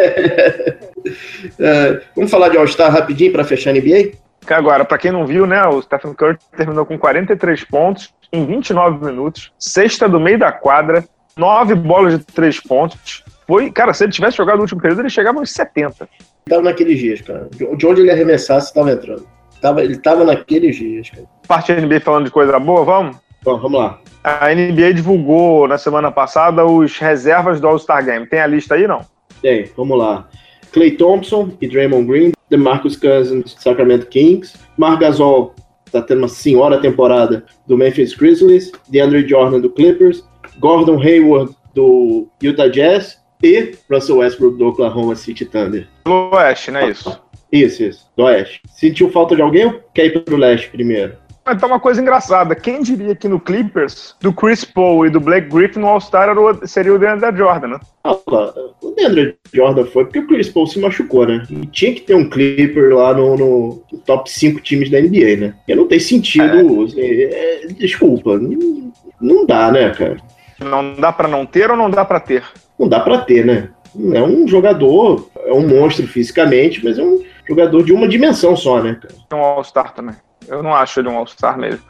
é, 1.59 2.01
vamos 2.17 2.31
falar 2.31 2.49
de 2.49 2.57
All-Star 2.57 2.91
rapidinho 2.91 3.31
para 3.31 3.45
fechar 3.45 3.71
a 3.71 3.75
NBA? 3.75 4.13
Agora, 4.49 4.85
para 4.85 4.99
quem 4.99 5.13
não 5.13 5.27
viu, 5.27 5.47
né, 5.47 5.65
o 5.67 5.81
Stephen 5.81 6.15
Curry 6.15 6.37
terminou 6.57 6.85
com 6.85 6.99
43 6.99 7.65
pontos 7.65 8.13
em 8.33 8.45
29 8.45 9.05
minutos, 9.05 9.53
sexta 9.59 10.09
do 10.09 10.19
meio 10.19 10.39
da 10.39 10.51
quadra, 10.51 11.05
nove 11.37 11.75
bolas 11.75 12.19
de 12.19 12.25
três 12.25 12.61
pontos. 12.61 13.25
Foi, 13.47 13.71
cara, 13.71 13.93
se 13.93 14.05
ele 14.05 14.13
tivesse 14.13 14.37
jogado 14.37 14.57
no 14.57 14.63
último 14.63 14.81
período, 14.81 15.03
ele 15.03 15.11
chegava 15.11 15.39
uns 15.39 15.53
70. 15.53 16.09
Tava 16.49 16.63
naqueles 16.63 16.99
dias, 16.99 17.21
cara. 17.21 17.49
De 17.51 17.87
onde 17.87 18.01
ele 18.01 18.11
arremessasse, 18.11 18.69
estava 18.69 18.91
entrando. 18.91 19.27
Tava, 19.61 19.83
ele 19.83 19.97
tava 19.99 20.25
naqueles 20.25 20.77
dias, 20.77 21.11
cara. 21.11 21.25
Parte 21.47 21.75
da 21.75 21.81
NBA 21.81 22.01
falando 22.01 22.25
de 22.25 22.31
coisa 22.31 22.59
boa, 22.59 22.85
vamos? 22.85 23.17
Bom, 23.45 23.59
vamos 23.59 23.81
lá. 23.81 24.01
A 24.25 24.55
NBA 24.55 24.95
divulgou 24.95 25.67
na 25.67 25.77
semana 25.77 26.11
passada 26.11 26.65
os 26.65 26.97
reservas 26.99 27.61
do 27.61 27.67
All-Star 27.67 28.05
Game. 28.05 28.27
Tem 28.27 28.41
a 28.41 28.47
lista 28.47 28.75
aí, 28.75 28.87
não? 28.87 29.05
Tem, 29.41 29.71
vamos 29.77 29.99
lá. 29.99 30.29
Clay 30.73 30.93
Thompson 30.93 31.53
e 31.61 31.69
Draymond 31.69 32.07
Green, 32.07 32.33
DeMarcus 32.51 32.97
Cousins, 32.97 33.55
Sacramento 33.59 34.07
Kings, 34.07 34.55
Marc 34.77 35.01
Gasol 35.01 35.55
está 35.87 36.01
tendo 36.01 36.19
uma 36.19 36.29
senhora 36.29 36.81
temporada 36.81 37.45
do 37.67 37.77
Memphis 37.77 38.15
Grizzlies, 38.15 38.73
DeAndre 38.89 39.29
Jordan 39.29 39.61
do 39.61 39.71
Clippers, 39.71 40.25
Gordon 40.59 41.01
Hayward 41.01 41.55
do 41.75 42.27
Utah 42.43 42.69
Jazz 42.69 43.19
e 43.43 43.75
Russell 43.91 44.19
Westbrook 44.19 44.57
do 44.57 44.69
Oklahoma 44.69 45.15
City 45.15 45.45
Thunder. 45.45 45.87
Do 46.05 46.31
Oeste, 46.35 46.71
não 46.71 46.81
é 46.81 46.91
isso? 46.91 47.21
Isso, 47.51 47.83
isso, 47.83 48.07
do 48.17 48.25
Oeste. 48.25 48.63
Sentiu 48.67 49.11
falta 49.11 49.37
de 49.37 49.43
alguém 49.43 49.79
quer 49.93 50.07
ir 50.07 50.25
para 50.25 50.35
o 50.35 50.39
Leste 50.39 50.71
primeiro? 50.71 51.15
Então, 51.49 51.69
uma 51.69 51.81
coisa 51.81 52.01
engraçada. 52.01 52.55
Quem 52.55 52.83
diria 52.83 53.17
que 53.17 53.27
no 53.27 53.41
Clippers, 53.41 54.15
do 54.21 54.33
Chris 54.33 54.65
Paul 54.65 55.07
e 55.07 55.11
do 55.11 55.21
Blake 55.21 55.49
Griffin, 55.49 55.81
o 55.81 55.87
All-Star 55.87 56.29
seria 56.65 56.95
o 56.95 56.99
DeAndre 56.99 57.37
Jordan, 57.37 57.69
né? 57.69 57.81
Ah, 58.05 58.17
o 58.81 58.91
DeAndre 58.97 59.37
Jordan 59.53 59.85
foi 59.87 60.05
porque 60.05 60.21
o 60.21 60.27
Chris 60.27 60.49
Paul 60.49 60.67
se 60.69 60.79
machucou, 60.79 61.27
né? 61.27 61.43
E 61.51 61.67
tinha 61.67 61.93
que 61.95 62.03
ter 62.03 62.15
um 62.15 62.31
Clipper 62.31 62.95
lá 62.95 63.13
no, 63.13 63.37
no 63.37 63.83
top 64.07 64.31
5 64.31 64.61
times 64.61 64.89
da 64.89 65.01
NBA, 65.01 65.37
né? 65.37 65.55
E 65.67 65.75
não 65.75 65.89
tem 65.89 65.99
sentido. 65.99 66.93
É. 66.97 67.03
É, 67.03 67.67
desculpa, 67.67 68.39
não, 68.39 68.93
não 69.21 69.45
dá, 69.45 69.73
né, 69.73 69.91
cara? 69.91 70.19
Não 70.61 70.95
dá 70.95 71.13
para 71.13 71.27
não 71.27 71.45
ter 71.45 71.71
ou 71.71 71.77
não 71.77 71.91
dá 71.91 72.05
para 72.05 72.21
ter? 72.21 72.45
Não 72.79 72.89
dá 72.89 73.01
para 73.01 73.19
ter, 73.19 73.45
né? 73.45 73.71
É 74.15 74.23
um 74.23 74.47
jogador, 74.47 75.29
é 75.45 75.53
um 75.53 75.67
monstro 75.67 76.07
fisicamente, 76.07 76.83
mas 76.85 76.99
é 76.99 77.03
um 77.03 77.21
jogador 77.47 77.83
de 77.83 77.93
uma 77.93 78.09
dimensão 78.09 78.57
só, 78.57 78.81
né, 78.81 78.97
cara? 79.01 79.15
É 79.31 79.35
um 79.35 79.41
All-Star 79.41 79.93
também. 79.93 80.15
Eu 80.49 80.63
não 80.63 80.75
acho 80.75 81.01
ele 81.01 81.09
um 81.09 81.17
All-Star 81.17 81.59
mesmo. 81.59 81.81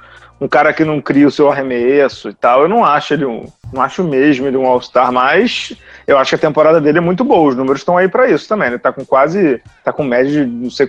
Um 0.40 0.48
cara 0.48 0.72
que 0.72 0.84
não 0.84 1.00
cria 1.00 1.28
o 1.28 1.30
seu 1.30 1.50
arremesso 1.50 2.28
e 2.28 2.34
tal, 2.34 2.62
eu 2.62 2.68
não 2.68 2.84
acho 2.84 3.14
ele 3.14 3.24
um. 3.24 3.46
Não 3.72 3.80
acho 3.80 4.02
mesmo 4.02 4.46
ele 4.46 4.56
um 4.56 4.66
All-Star, 4.66 5.12
mas 5.12 5.76
eu 6.06 6.18
acho 6.18 6.30
que 6.30 6.34
a 6.34 6.48
temporada 6.48 6.80
dele 6.80 6.98
é 6.98 7.00
muito 7.00 7.22
boa. 7.22 7.50
Os 7.50 7.56
números 7.56 7.80
estão 7.80 7.96
aí 7.96 8.08
para 8.08 8.28
isso 8.28 8.48
também. 8.48 8.68
Ele 8.68 8.78
tá 8.78 8.92
com 8.92 9.04
quase. 9.04 9.62
tá 9.84 9.92
com 9.92 10.02
média 10.02 10.44
de, 10.44 10.50
não 10.50 10.70
sei, 10.70 10.88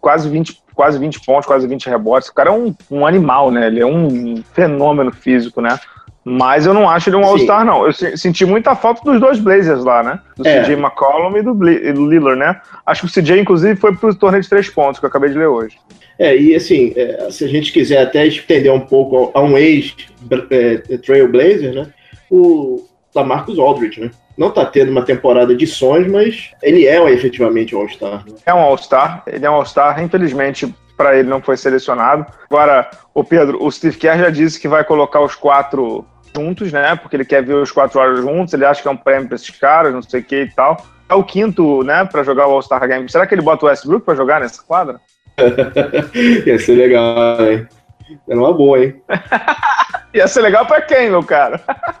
quase 0.00 0.28
20, 0.28 0.62
quase 0.74 0.98
20 0.98 1.20
pontos, 1.24 1.46
quase 1.46 1.66
20 1.66 1.88
rebotes. 1.88 2.28
O 2.28 2.34
cara 2.34 2.50
é 2.50 2.52
um, 2.52 2.74
um 2.90 3.06
animal, 3.06 3.50
né? 3.50 3.68
Ele 3.68 3.80
é 3.80 3.86
um 3.86 4.42
fenômeno 4.52 5.12
físico, 5.12 5.60
né? 5.60 5.78
Mas 6.28 6.66
eu 6.66 6.74
não 6.74 6.88
acho 6.88 7.08
ele 7.08 7.16
um 7.16 7.24
All-Star, 7.24 7.64
não. 7.64 7.86
Eu 7.86 7.92
senti 7.92 8.44
muita 8.44 8.74
falta 8.74 9.00
dos 9.02 9.20
dois 9.20 9.38
Blazers 9.38 9.82
lá, 9.82 10.02
né? 10.02 10.20
Do 10.36 10.46
é. 10.46 10.62
CJ 10.62 10.74
McCollum 10.74 11.34
e 11.36 11.42
do, 11.42 11.54
do 11.54 12.06
Lillard, 12.06 12.38
né? 12.38 12.60
Acho 12.84 13.00
que 13.02 13.06
o 13.06 13.10
CJ, 13.10 13.40
inclusive, 13.40 13.76
foi 13.76 13.96
pro 13.96 14.14
torneio 14.14 14.42
de 14.42 14.48
três 14.48 14.68
pontos, 14.68 15.00
que 15.00 15.06
eu 15.06 15.08
acabei 15.08 15.30
de 15.30 15.38
ler 15.38 15.46
hoje. 15.46 15.78
É, 16.18 16.36
e 16.36 16.54
assim, 16.54 16.92
é, 16.96 17.28
se 17.30 17.44
a 17.44 17.48
gente 17.48 17.72
quiser 17.72 18.02
até 18.02 18.26
estender 18.26 18.70
um 18.72 18.80
pouco 18.80 19.30
a 19.32 19.40
um 19.40 19.56
ex-Trailblazer, 19.56 21.74
né? 21.74 21.86
O 22.30 22.84
Lamarcus 23.14 23.58
Aldridge, 23.58 24.00
né? 24.00 24.10
Não 24.36 24.50
tá 24.50 24.66
tendo 24.66 24.90
uma 24.90 25.02
temporada 25.02 25.54
de 25.54 25.66
sonhos, 25.66 26.10
mas 26.10 26.50
ele 26.62 26.86
é 26.86 27.02
efetivamente 27.10 27.74
um 27.74 27.80
All-Star. 27.80 28.24
Né? 28.26 28.34
É 28.46 28.54
um 28.54 28.60
All-Star, 28.60 29.22
ele 29.26 29.44
é 29.44 29.50
um 29.50 29.54
All-Star. 29.54 30.00
Infelizmente, 30.02 30.72
para 30.98 31.16
ele 31.16 31.28
não 31.28 31.40
foi 31.40 31.56
selecionado. 31.56 32.26
Agora, 32.50 32.90
o 33.14 33.22
Pedro, 33.22 33.64
o 33.64 33.70
Steve 33.70 33.96
Kerr 33.96 34.18
já 34.18 34.30
disse 34.30 34.60
que 34.60 34.68
vai 34.68 34.84
colocar 34.84 35.20
os 35.20 35.36
quatro 35.36 36.04
juntos, 36.34 36.72
né? 36.72 36.96
Porque 36.96 37.16
ele 37.16 37.24
quer 37.24 37.44
ver 37.44 37.54
os 37.54 37.70
quatro 37.70 38.00
horas 38.00 38.20
juntos, 38.20 38.54
ele 38.54 38.64
acha 38.64 38.80
que 38.82 38.88
é 38.88 38.90
um 38.90 38.96
prêmio 38.96 39.28
para 39.28 39.36
esses 39.36 39.50
caras, 39.50 39.92
não 39.92 40.02
sei 40.02 40.20
o 40.20 40.24
que 40.24 40.42
e 40.42 40.50
tal. 40.50 40.84
É 41.08 41.14
o 41.14 41.24
quinto, 41.24 41.82
né, 41.82 42.04
para 42.04 42.22
jogar 42.22 42.46
o 42.46 42.52
All-Star 42.52 42.86
Game. 42.86 43.08
Será 43.08 43.26
que 43.26 43.34
ele 43.34 43.42
bota 43.42 43.64
o 43.64 43.68
Westbrook 43.68 44.04
para 44.04 44.14
jogar 44.14 44.40
nessa 44.40 44.62
quadra? 44.62 45.00
Ia 46.46 46.58
ser 46.58 46.74
legal, 46.74 47.40
hein? 47.40 47.66
Era 48.28 48.38
uma 48.38 48.52
boa, 48.52 48.82
hein? 48.82 48.94
Ia 50.14 50.26
ser 50.26 50.40
legal 50.40 50.64
pra 50.64 50.80
quem, 50.80 51.10
meu 51.10 51.22
cara? 51.22 51.60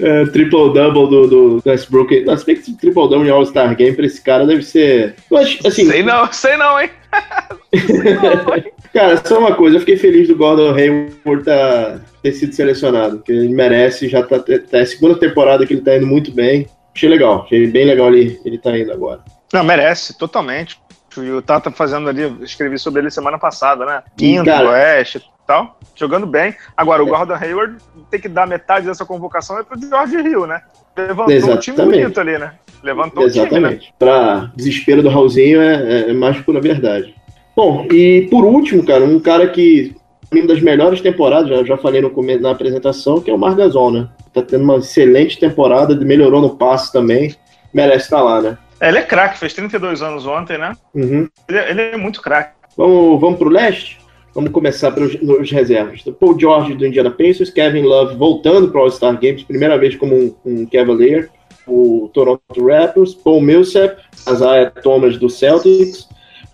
é, 0.00 0.24
Triple-double 0.26 1.08
do, 1.08 1.26
do 1.28 1.62
Westbrook. 1.64 2.24
Não, 2.24 2.36
se 2.36 2.44
bem 2.44 2.56
que 2.56 2.72
triple-double 2.76 3.28
em 3.28 3.30
All-Star 3.30 3.74
Game 3.76 3.94
pra 3.94 4.04
esse 4.04 4.20
cara 4.20 4.44
deve 4.44 4.62
ser... 4.62 5.14
Mas, 5.30 5.58
assim... 5.64 5.88
Sei 5.88 6.02
não, 6.02 6.32
sei 6.32 6.56
não, 6.56 6.80
hein? 6.80 6.90
sei 7.70 8.14
não, 8.14 8.54
hein? 8.56 8.64
Cara, 8.92 9.22
só 9.24 9.38
uma 9.38 9.54
coisa, 9.54 9.76
eu 9.76 9.80
fiquei 9.80 9.96
feliz 9.96 10.26
do 10.26 10.36
Gordon 10.36 10.74
Hayward 10.74 11.44
tá, 11.44 12.00
ter 12.22 12.32
sido 12.32 12.52
selecionado, 12.52 13.18
porque 13.18 13.32
ele 13.32 13.48
merece, 13.48 14.08
já 14.08 14.22
tá, 14.22 14.38
tá 14.40 14.52
é 14.72 14.80
a 14.80 14.86
segunda 14.86 15.14
temporada 15.14 15.64
que 15.66 15.74
ele 15.74 15.82
tá 15.82 15.96
indo 15.96 16.06
muito 16.06 16.32
bem. 16.32 16.66
Achei 16.94 17.08
legal, 17.08 17.42
achei 17.44 17.66
bem 17.68 17.84
legal 17.84 18.12
ele, 18.12 18.40
ele 18.44 18.58
tá 18.58 18.76
indo 18.76 18.90
agora. 18.90 19.20
Não, 19.52 19.62
merece, 19.62 20.18
totalmente. 20.18 20.80
E 21.24 21.30
o 21.30 21.42
Tata 21.42 21.70
fazendo 21.70 22.08
ali, 22.08 22.22
escrevi 22.42 22.78
sobre 22.78 23.02
ele 23.02 23.10
semana 23.10 23.38
passada, 23.38 23.84
né? 23.84 24.02
Quinto, 24.16 24.44
cara, 24.44 24.70
Oeste 24.70 25.18
e 25.18 25.46
tal. 25.46 25.78
Jogando 25.94 26.26
bem. 26.26 26.54
Agora, 26.76 27.02
o 27.02 27.06
é. 27.06 27.10
Gordon 27.10 27.34
Hayward 27.34 27.76
tem 28.10 28.20
que 28.20 28.28
dar 28.28 28.46
metade 28.46 28.86
dessa 28.86 29.04
convocação 29.04 29.58
é 29.58 29.62
pro 29.62 29.80
George 29.80 30.16
Hill, 30.16 30.46
né? 30.46 30.62
Levantou 30.96 31.34
Exatamente. 31.34 31.70
um 31.70 31.74
time 31.74 31.86
bonito 31.86 32.20
ali, 32.20 32.38
né? 32.38 32.52
Levantou 32.82 33.24
Exatamente. 33.24 33.56
o 33.56 33.70
time, 33.70 33.86
né? 33.86 33.92
Pra 33.98 34.52
desespero 34.56 35.02
do 35.02 35.08
Raulzinho 35.08 35.60
é, 35.60 36.10
é 36.10 36.12
mais 36.12 36.40
pura 36.40 36.60
verdade. 36.60 37.14
Bom, 37.54 37.86
e 37.90 38.28
por 38.30 38.44
último, 38.44 38.84
cara, 38.84 39.04
um 39.04 39.18
cara 39.18 39.48
que 39.48 39.96
uma 40.30 40.46
das 40.46 40.60
melhores 40.60 41.00
temporadas, 41.00 41.48
já, 41.48 41.64
já 41.64 41.76
falei 41.76 42.00
no, 42.00 42.12
na 42.40 42.50
apresentação, 42.50 43.20
que 43.20 43.30
é 43.30 43.34
o 43.34 43.38
Margasol, 43.38 43.90
né? 43.90 44.08
Tá 44.32 44.42
tendo 44.42 44.64
uma 44.64 44.76
excelente 44.76 45.38
temporada, 45.40 45.94
melhorou 45.96 46.40
no 46.40 46.56
passe 46.56 46.92
também, 46.92 47.34
merece 47.72 48.04
estar 48.04 48.22
lá, 48.22 48.42
né? 48.42 48.58
É, 48.80 48.88
ele 48.88 48.98
é 48.98 49.02
craque, 49.02 49.38
fez 49.38 49.52
32 49.54 50.02
anos 50.02 50.26
ontem, 50.26 50.58
né? 50.58 50.72
Uhum. 50.94 51.28
Ele, 51.48 51.58
é, 51.58 51.70
ele, 51.70 51.82
é 51.82 51.96
muito 51.96 52.22
craque. 52.22 52.52
Vamos, 52.76 53.20
vamos 53.20 53.38
pro 53.38 53.48
leste? 53.48 53.98
Vamos 54.34 54.52
começar 54.52 54.92
pelos 54.92 55.50
reservas. 55.50 56.02
Paul 56.20 56.38
George 56.38 56.74
do 56.74 56.86
Indiana 56.86 57.10
Pacers, 57.10 57.50
Kevin 57.50 57.82
Love 57.82 58.16
voltando 58.16 58.70
para 58.70 58.80
o 58.80 58.84
All-Star 58.84 59.18
Games, 59.18 59.42
primeira 59.42 59.76
vez 59.76 59.96
como 59.96 60.14
um, 60.14 60.34
um 60.44 60.66
Cavalier, 60.66 61.28
o 61.66 62.08
Toronto 62.14 62.66
Raptors, 62.66 63.14
Paul 63.14 63.40
Millsap, 63.40 64.00
Isaiah 64.30 64.70
Thomas 64.70 65.18
do 65.18 65.28
Celtics, 65.28 66.08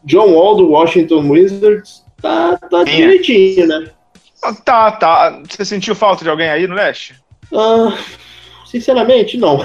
John 0.05 0.33
Wall 0.33 0.57
do 0.57 0.71
Washington 0.71 1.29
Wizards, 1.29 2.05
tá, 2.23 2.57
tá 2.57 2.85
direitinho, 2.85 3.67
né? 3.67 3.91
Tá, 4.65 4.93
tá. 4.93 5.43
Você 5.49 5.65
sentiu 5.65 5.95
falta 5.95 6.25
de 6.25 6.31
alguém 6.31 6.49
aí 6.49 6.67
no 6.67 6.75
leste? 6.75 7.15
Ah, 7.53 7.97
sinceramente, 8.67 9.37
não. 9.37 9.59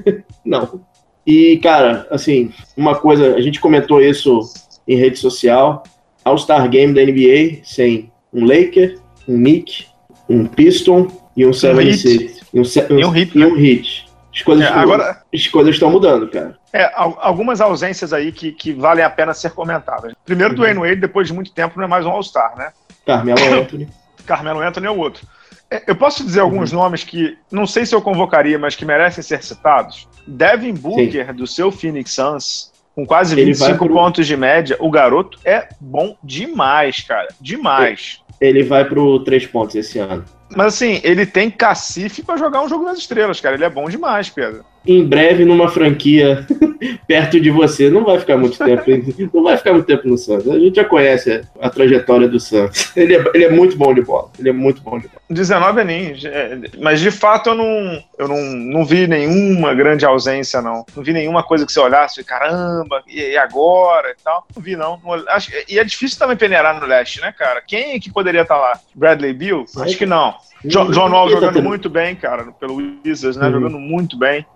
não. 0.44 0.80
E, 1.26 1.58
cara, 1.58 2.06
assim, 2.10 2.52
uma 2.76 2.94
coisa, 2.94 3.34
a 3.34 3.40
gente 3.40 3.60
comentou 3.60 4.00
isso 4.00 4.40
em 4.86 4.96
rede 4.96 5.18
social. 5.18 5.82
All-Star 6.24 6.68
Game 6.68 6.94
da 6.94 7.02
NBA 7.02 7.64
sem 7.64 8.12
um 8.32 8.44
Laker, 8.44 8.98
um 9.28 9.36
Nick, 9.36 9.86
um 10.28 10.46
Piston 10.46 11.08
e 11.36 11.44
um 11.44 11.52
76. 11.52 12.42
Um, 12.54 12.60
um, 12.60 12.98
e 12.98 13.04
um 13.04 13.10
hit. 13.10 13.38
E 13.38 13.44
um 13.44 13.54
hit. 13.54 14.06
As 14.32 14.42
coisas, 14.42 14.66
é, 14.66 14.68
agora, 14.68 15.22
as 15.32 15.46
coisas 15.46 15.74
estão 15.74 15.90
mudando, 15.90 16.28
cara. 16.28 16.58
É, 16.72 16.90
algumas 16.94 17.60
ausências 17.60 18.12
aí 18.12 18.30
que, 18.30 18.52
que 18.52 18.72
valem 18.72 19.02
a 19.02 19.08
pena 19.08 19.32
ser 19.32 19.50
comentadas. 19.50 20.12
Primeiro, 20.24 20.52
uhum. 20.52 20.58
Dwayne 20.58 20.80
Wade, 20.80 21.00
depois 21.00 21.26
de 21.26 21.32
muito 21.32 21.52
tempo, 21.52 21.74
não 21.76 21.84
é 21.84 21.88
mais 21.88 22.04
um 22.04 22.10
All-Star, 22.10 22.56
né? 22.56 22.70
Carmelo 23.06 23.40
Anthony. 23.60 23.88
Carmelo 24.26 24.60
Anthony 24.60 24.86
é 24.86 24.90
o 24.90 24.98
outro. 24.98 25.26
É, 25.70 25.82
eu 25.86 25.96
posso 25.96 26.24
dizer 26.24 26.40
alguns 26.40 26.72
uhum. 26.72 26.80
nomes 26.80 27.02
que 27.02 27.36
não 27.50 27.66
sei 27.66 27.84
se 27.84 27.94
eu 27.94 28.00
convocaria, 28.00 28.58
mas 28.58 28.76
que 28.76 28.84
merecem 28.84 29.22
ser 29.22 29.42
citados. 29.42 30.08
Devin 30.26 30.74
Booker, 30.74 31.26
Sim. 31.26 31.32
do 31.32 31.46
seu 31.46 31.72
Phoenix 31.72 32.12
Suns, 32.12 32.72
com 32.94 33.04
quase 33.04 33.34
25 33.34 33.84
pro... 33.84 33.94
pontos 33.94 34.26
de 34.26 34.36
média. 34.36 34.76
O 34.78 34.90
garoto 34.90 35.38
é 35.44 35.68
bom 35.80 36.16
demais, 36.22 37.00
cara. 37.00 37.28
Demais. 37.40 38.20
Ele 38.40 38.62
vai 38.62 38.84
pro 38.84 39.20
três 39.24 39.46
pontos 39.46 39.74
esse 39.74 39.98
ano. 39.98 40.24
Mas 40.54 40.74
assim, 40.74 41.00
ele 41.02 41.26
tem 41.26 41.50
cacife 41.50 42.22
para 42.22 42.36
jogar 42.36 42.62
um 42.62 42.68
jogo 42.68 42.84
das 42.84 42.98
estrelas, 42.98 43.40
cara. 43.40 43.56
Ele 43.56 43.64
é 43.64 43.70
bom 43.70 43.88
demais, 43.88 44.28
Pedro 44.28 44.64
em 44.86 45.04
breve 45.04 45.44
numa 45.44 45.68
franquia 45.68 46.46
perto 47.06 47.40
de 47.40 47.50
você. 47.50 47.90
Não 47.90 48.04
vai 48.04 48.18
ficar 48.18 48.36
muito 48.36 48.56
tempo, 48.58 48.84
não 49.32 49.42
vai 49.42 49.56
ficar 49.56 49.72
muito 49.72 49.86
tempo 49.86 50.06
no 50.08 50.16
Santos. 50.16 50.48
A 50.48 50.58
gente 50.58 50.76
já 50.76 50.84
conhece 50.84 51.42
a 51.60 51.70
trajetória 51.70 52.28
do 52.28 52.38
Santos. 52.38 52.96
Ele 52.96 53.16
é, 53.16 53.24
ele 53.34 53.44
é 53.44 53.50
muito 53.50 53.76
bom 53.76 53.92
de 53.92 54.02
bola. 54.02 54.30
Ele 54.38 54.50
é 54.50 54.52
muito 54.52 54.80
bom 54.82 54.98
de 54.98 55.08
bola. 55.08 55.20
19 55.28 55.80
aninhos, 55.80 56.24
é, 56.24 56.58
mas 56.78 57.00
de 57.00 57.10
fato 57.10 57.50
eu 57.50 57.54
não, 57.54 58.02
eu 58.16 58.28
não, 58.28 58.40
não 58.42 58.84
vi 58.84 59.06
nenhuma 59.08 59.74
grande 59.74 60.06
ausência, 60.06 60.62
não. 60.62 60.84
Não 60.94 61.02
vi 61.02 61.12
nenhuma 61.12 61.42
coisa 61.42 61.66
que 61.66 61.72
você 61.72 61.80
olhasse, 61.80 62.22
caramba, 62.22 63.02
e, 63.08 63.36
agora 63.36 64.10
e 64.10 64.22
tal. 64.22 64.46
Não 64.54 64.62
vi, 64.62 64.76
não. 64.76 65.00
acho, 65.28 65.50
e 65.68 65.78
é 65.78 65.84
difícil 65.84 66.18
também 66.18 66.36
peneirar 66.36 66.80
no 66.80 66.86
leste, 66.86 67.20
né, 67.20 67.32
cara? 67.36 67.60
Quem 67.60 67.94
é 67.94 68.00
que 68.00 68.12
poderia 68.12 68.42
estar 68.42 68.56
lá? 68.56 68.78
Bradley 68.94 69.32
Bill? 69.32 69.64
Acho 69.78 69.96
que 69.96 70.06
não. 70.06 70.34
John, 70.64 70.90
John 70.90 71.10
Wall 71.10 71.28
jogando 71.28 71.62
muito 71.62 71.88
bem, 71.88 72.14
cara, 72.14 72.44
pelo 72.52 72.76
Wizards, 73.04 73.36
né? 73.36 73.46
Uhum. 73.46 73.52
Jogando 73.52 73.78
muito 73.78 74.18
bem. 74.18 74.46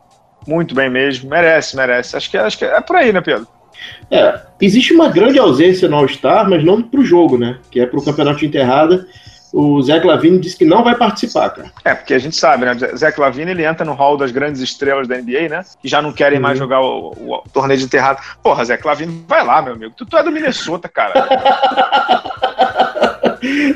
Muito 0.46 0.74
bem 0.74 0.90
mesmo. 0.90 1.28
Merece, 1.28 1.76
merece. 1.76 2.16
Acho 2.16 2.30
que, 2.30 2.36
acho 2.36 2.58
que 2.58 2.64
é 2.64 2.80
por 2.80 2.96
aí, 2.96 3.12
né, 3.12 3.20
Pedro? 3.20 3.46
É, 4.10 4.40
existe 4.60 4.92
uma 4.92 5.08
grande 5.08 5.38
ausência 5.38 5.88
no 5.88 5.96
All-Star, 5.96 6.48
mas 6.48 6.64
não 6.64 6.82
pro 6.82 7.04
jogo, 7.04 7.38
né? 7.38 7.58
Que 7.70 7.80
é 7.80 7.86
pro 7.86 8.02
campeonato 8.02 8.40
de 8.40 8.46
enterrada. 8.46 9.06
O 9.52 9.82
Zé 9.82 10.00
Lavine 10.02 10.38
disse 10.38 10.56
que 10.56 10.64
não 10.64 10.84
vai 10.84 10.94
participar, 10.94 11.50
cara. 11.50 11.72
É, 11.84 11.92
porque 11.94 12.14
a 12.14 12.18
gente 12.18 12.36
sabe, 12.36 12.64
né? 12.64 12.74
Zé 12.96 13.12
Lavine 13.16 13.50
ele 13.50 13.64
entra 13.64 13.84
no 13.84 13.94
hall 13.94 14.16
das 14.16 14.30
grandes 14.30 14.60
estrelas 14.60 15.08
da 15.08 15.16
NBA, 15.16 15.48
né? 15.48 15.64
Que 15.80 15.88
já 15.88 16.00
não 16.00 16.12
querem 16.12 16.38
uhum. 16.38 16.42
mais 16.42 16.58
jogar 16.58 16.80
o, 16.80 17.12
o, 17.16 17.34
o, 17.34 17.42
torneio 17.52 17.78
de 17.78 17.84
enterrado. 17.84 18.20
Porra, 18.42 18.64
Zé 18.64 18.78
Lavine, 18.82 19.24
vai 19.26 19.44
lá, 19.44 19.60
meu 19.60 19.74
amigo. 19.74 19.92
Tu, 19.96 20.06
tu 20.06 20.16
é 20.16 20.22
do 20.22 20.30
Minnesota, 20.30 20.88
cara. 20.88 21.14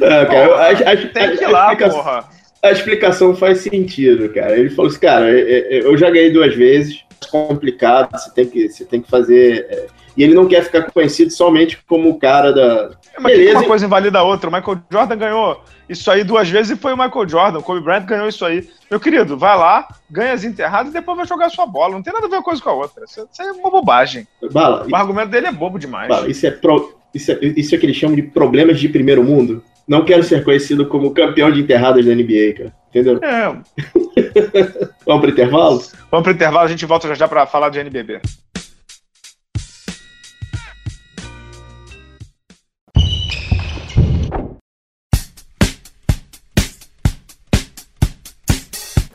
é, 0.01 0.27
cara 0.27 0.27
porra, 0.27 0.93
acho, 0.93 1.09
tem 1.09 1.37
que 1.37 1.45
ir 1.45 1.49
lá, 1.49 1.75
porra 1.75 2.25
a 2.65 2.73
explicação 2.73 3.37
faz 3.37 3.59
sentido, 3.61 4.31
cara. 4.31 4.59
Ele 4.59 4.71
falou 4.71 4.91
assim, 4.91 4.99
cara, 4.99 5.31
é, 5.31 5.77
é, 5.77 5.87
eu 5.87 5.97
já 5.99 6.09
ganhei 6.11 6.33
duas 6.33 6.55
vezes, 6.55 7.05
é 7.23 7.27
complicado, 7.31 8.11
você 8.11 8.33
tem 8.33 8.47
que, 8.47 8.69
você 8.71 8.85
tem 8.87 9.03
que 9.03 9.11
fazer. 9.11 9.91
E 10.17 10.23
ele 10.23 10.33
não 10.33 10.49
quer 10.49 10.65
ficar 10.65 10.91
conhecido 10.91 11.31
somente 11.31 11.79
como 11.87 12.09
o 12.09 12.19
cara 12.19 12.53
da. 12.53 12.91
É, 13.15 13.21
mas 13.21 13.37
Beleza. 13.37 13.59
uma 13.59 13.67
coisa 13.67 13.85
invalida 13.85 14.19
a 14.19 14.23
outra. 14.23 14.49
O 14.49 14.53
Michael 14.53 14.81
Jordan 14.91 15.17
ganhou 15.17 15.63
isso 15.89 16.11
aí 16.11 16.25
duas 16.25 16.49
vezes 16.49 16.73
e 16.73 16.81
foi 16.81 16.95
o 16.95 16.97
Michael 16.97 17.29
Jordan. 17.29 17.59
O 17.59 17.63
Kobe 17.63 17.83
Bryant 17.83 18.07
ganhou 18.07 18.29
isso 18.29 18.47
aí. 18.47 18.67
Meu 18.91 18.99
querido, 18.99 19.37
vai 19.37 19.59
lá, 19.59 19.87
ganha 20.11 20.33
as 20.33 20.43
enterradas 20.43 20.91
e 20.91 20.95
depois 20.95 21.19
vai 21.19 21.27
jogar 21.27 21.51
sua 21.51 21.67
bola. 21.67 21.95
Não 21.95 22.03
tem 22.03 22.15
nada 22.15 22.27
a 22.27 22.31
ver 22.31 22.37
uma 22.37 22.43
coisa 22.43 22.63
com 22.63 22.71
a 22.71 22.75
outra. 22.75 23.05
Isso, 23.05 23.29
é 23.41 23.53
uma 23.53 23.71
bobagem. 23.71 24.27
Bala, 24.51 24.87
o 24.91 24.97
argumento 24.97 25.29
dele 25.29 25.49
é 25.49 25.53
bobo 25.53 25.79
demais. 25.79 26.09
Bala, 26.09 26.31
isso, 26.31 26.47
é 26.47 26.51
pro, 26.51 26.97
isso, 27.13 27.31
é, 27.31 27.39
isso 27.43 27.75
é 27.75 27.79
que 27.79 27.85
eles 27.85 27.97
chamam 27.97 28.17
de 28.17 28.23
problemas 28.23 28.81
de 28.81 28.89
primeiro 28.89 29.23
mundo 29.23 29.63
não 29.87 30.05
quero 30.05 30.23
ser 30.23 30.45
conhecido 30.45 30.87
como 30.87 31.13
campeão 31.13 31.51
de 31.51 31.61
enterradas 31.61 32.05
da 32.05 32.15
NBA, 32.15 32.55
cara. 32.57 32.73
Entendeu? 32.91 33.19
É. 33.23 33.47
Vamos 35.05 35.21
pro 35.21 35.31
intervalo? 35.31 35.83
Vamos 36.11 36.25
pro 36.25 36.33
intervalo, 36.33 36.65
a 36.65 36.69
gente 36.69 36.87
volta 36.87 37.09
já 37.09 37.15
já 37.15 37.29
pra 37.29 37.47
falar 37.47 37.69
de 37.69 37.81
NBB. 37.81 38.21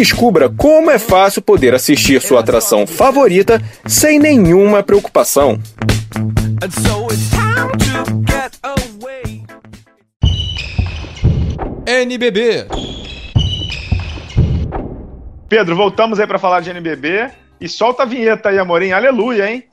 descubra 0.00 0.48
como 0.48 0.90
é 0.90 0.98
fácil 0.98 1.42
poder 1.42 1.74
assistir 1.74 2.22
sua 2.22 2.40
atração 2.40 2.86
favorita 2.86 3.60
sem 3.86 4.18
nenhuma 4.18 4.82
preocupação. 4.82 5.60
NBB 11.86 12.66
Pedro, 15.50 15.76
voltamos 15.76 16.18
aí 16.18 16.26
para 16.26 16.38
falar 16.38 16.60
de 16.60 16.70
NBB 16.70 17.30
e 17.60 17.68
solta 17.68 18.04
a 18.04 18.06
vinheta 18.06 18.48
aí, 18.48 18.58
Amorim. 18.58 18.92
Aleluia, 18.92 19.50
hein? 19.50 19.64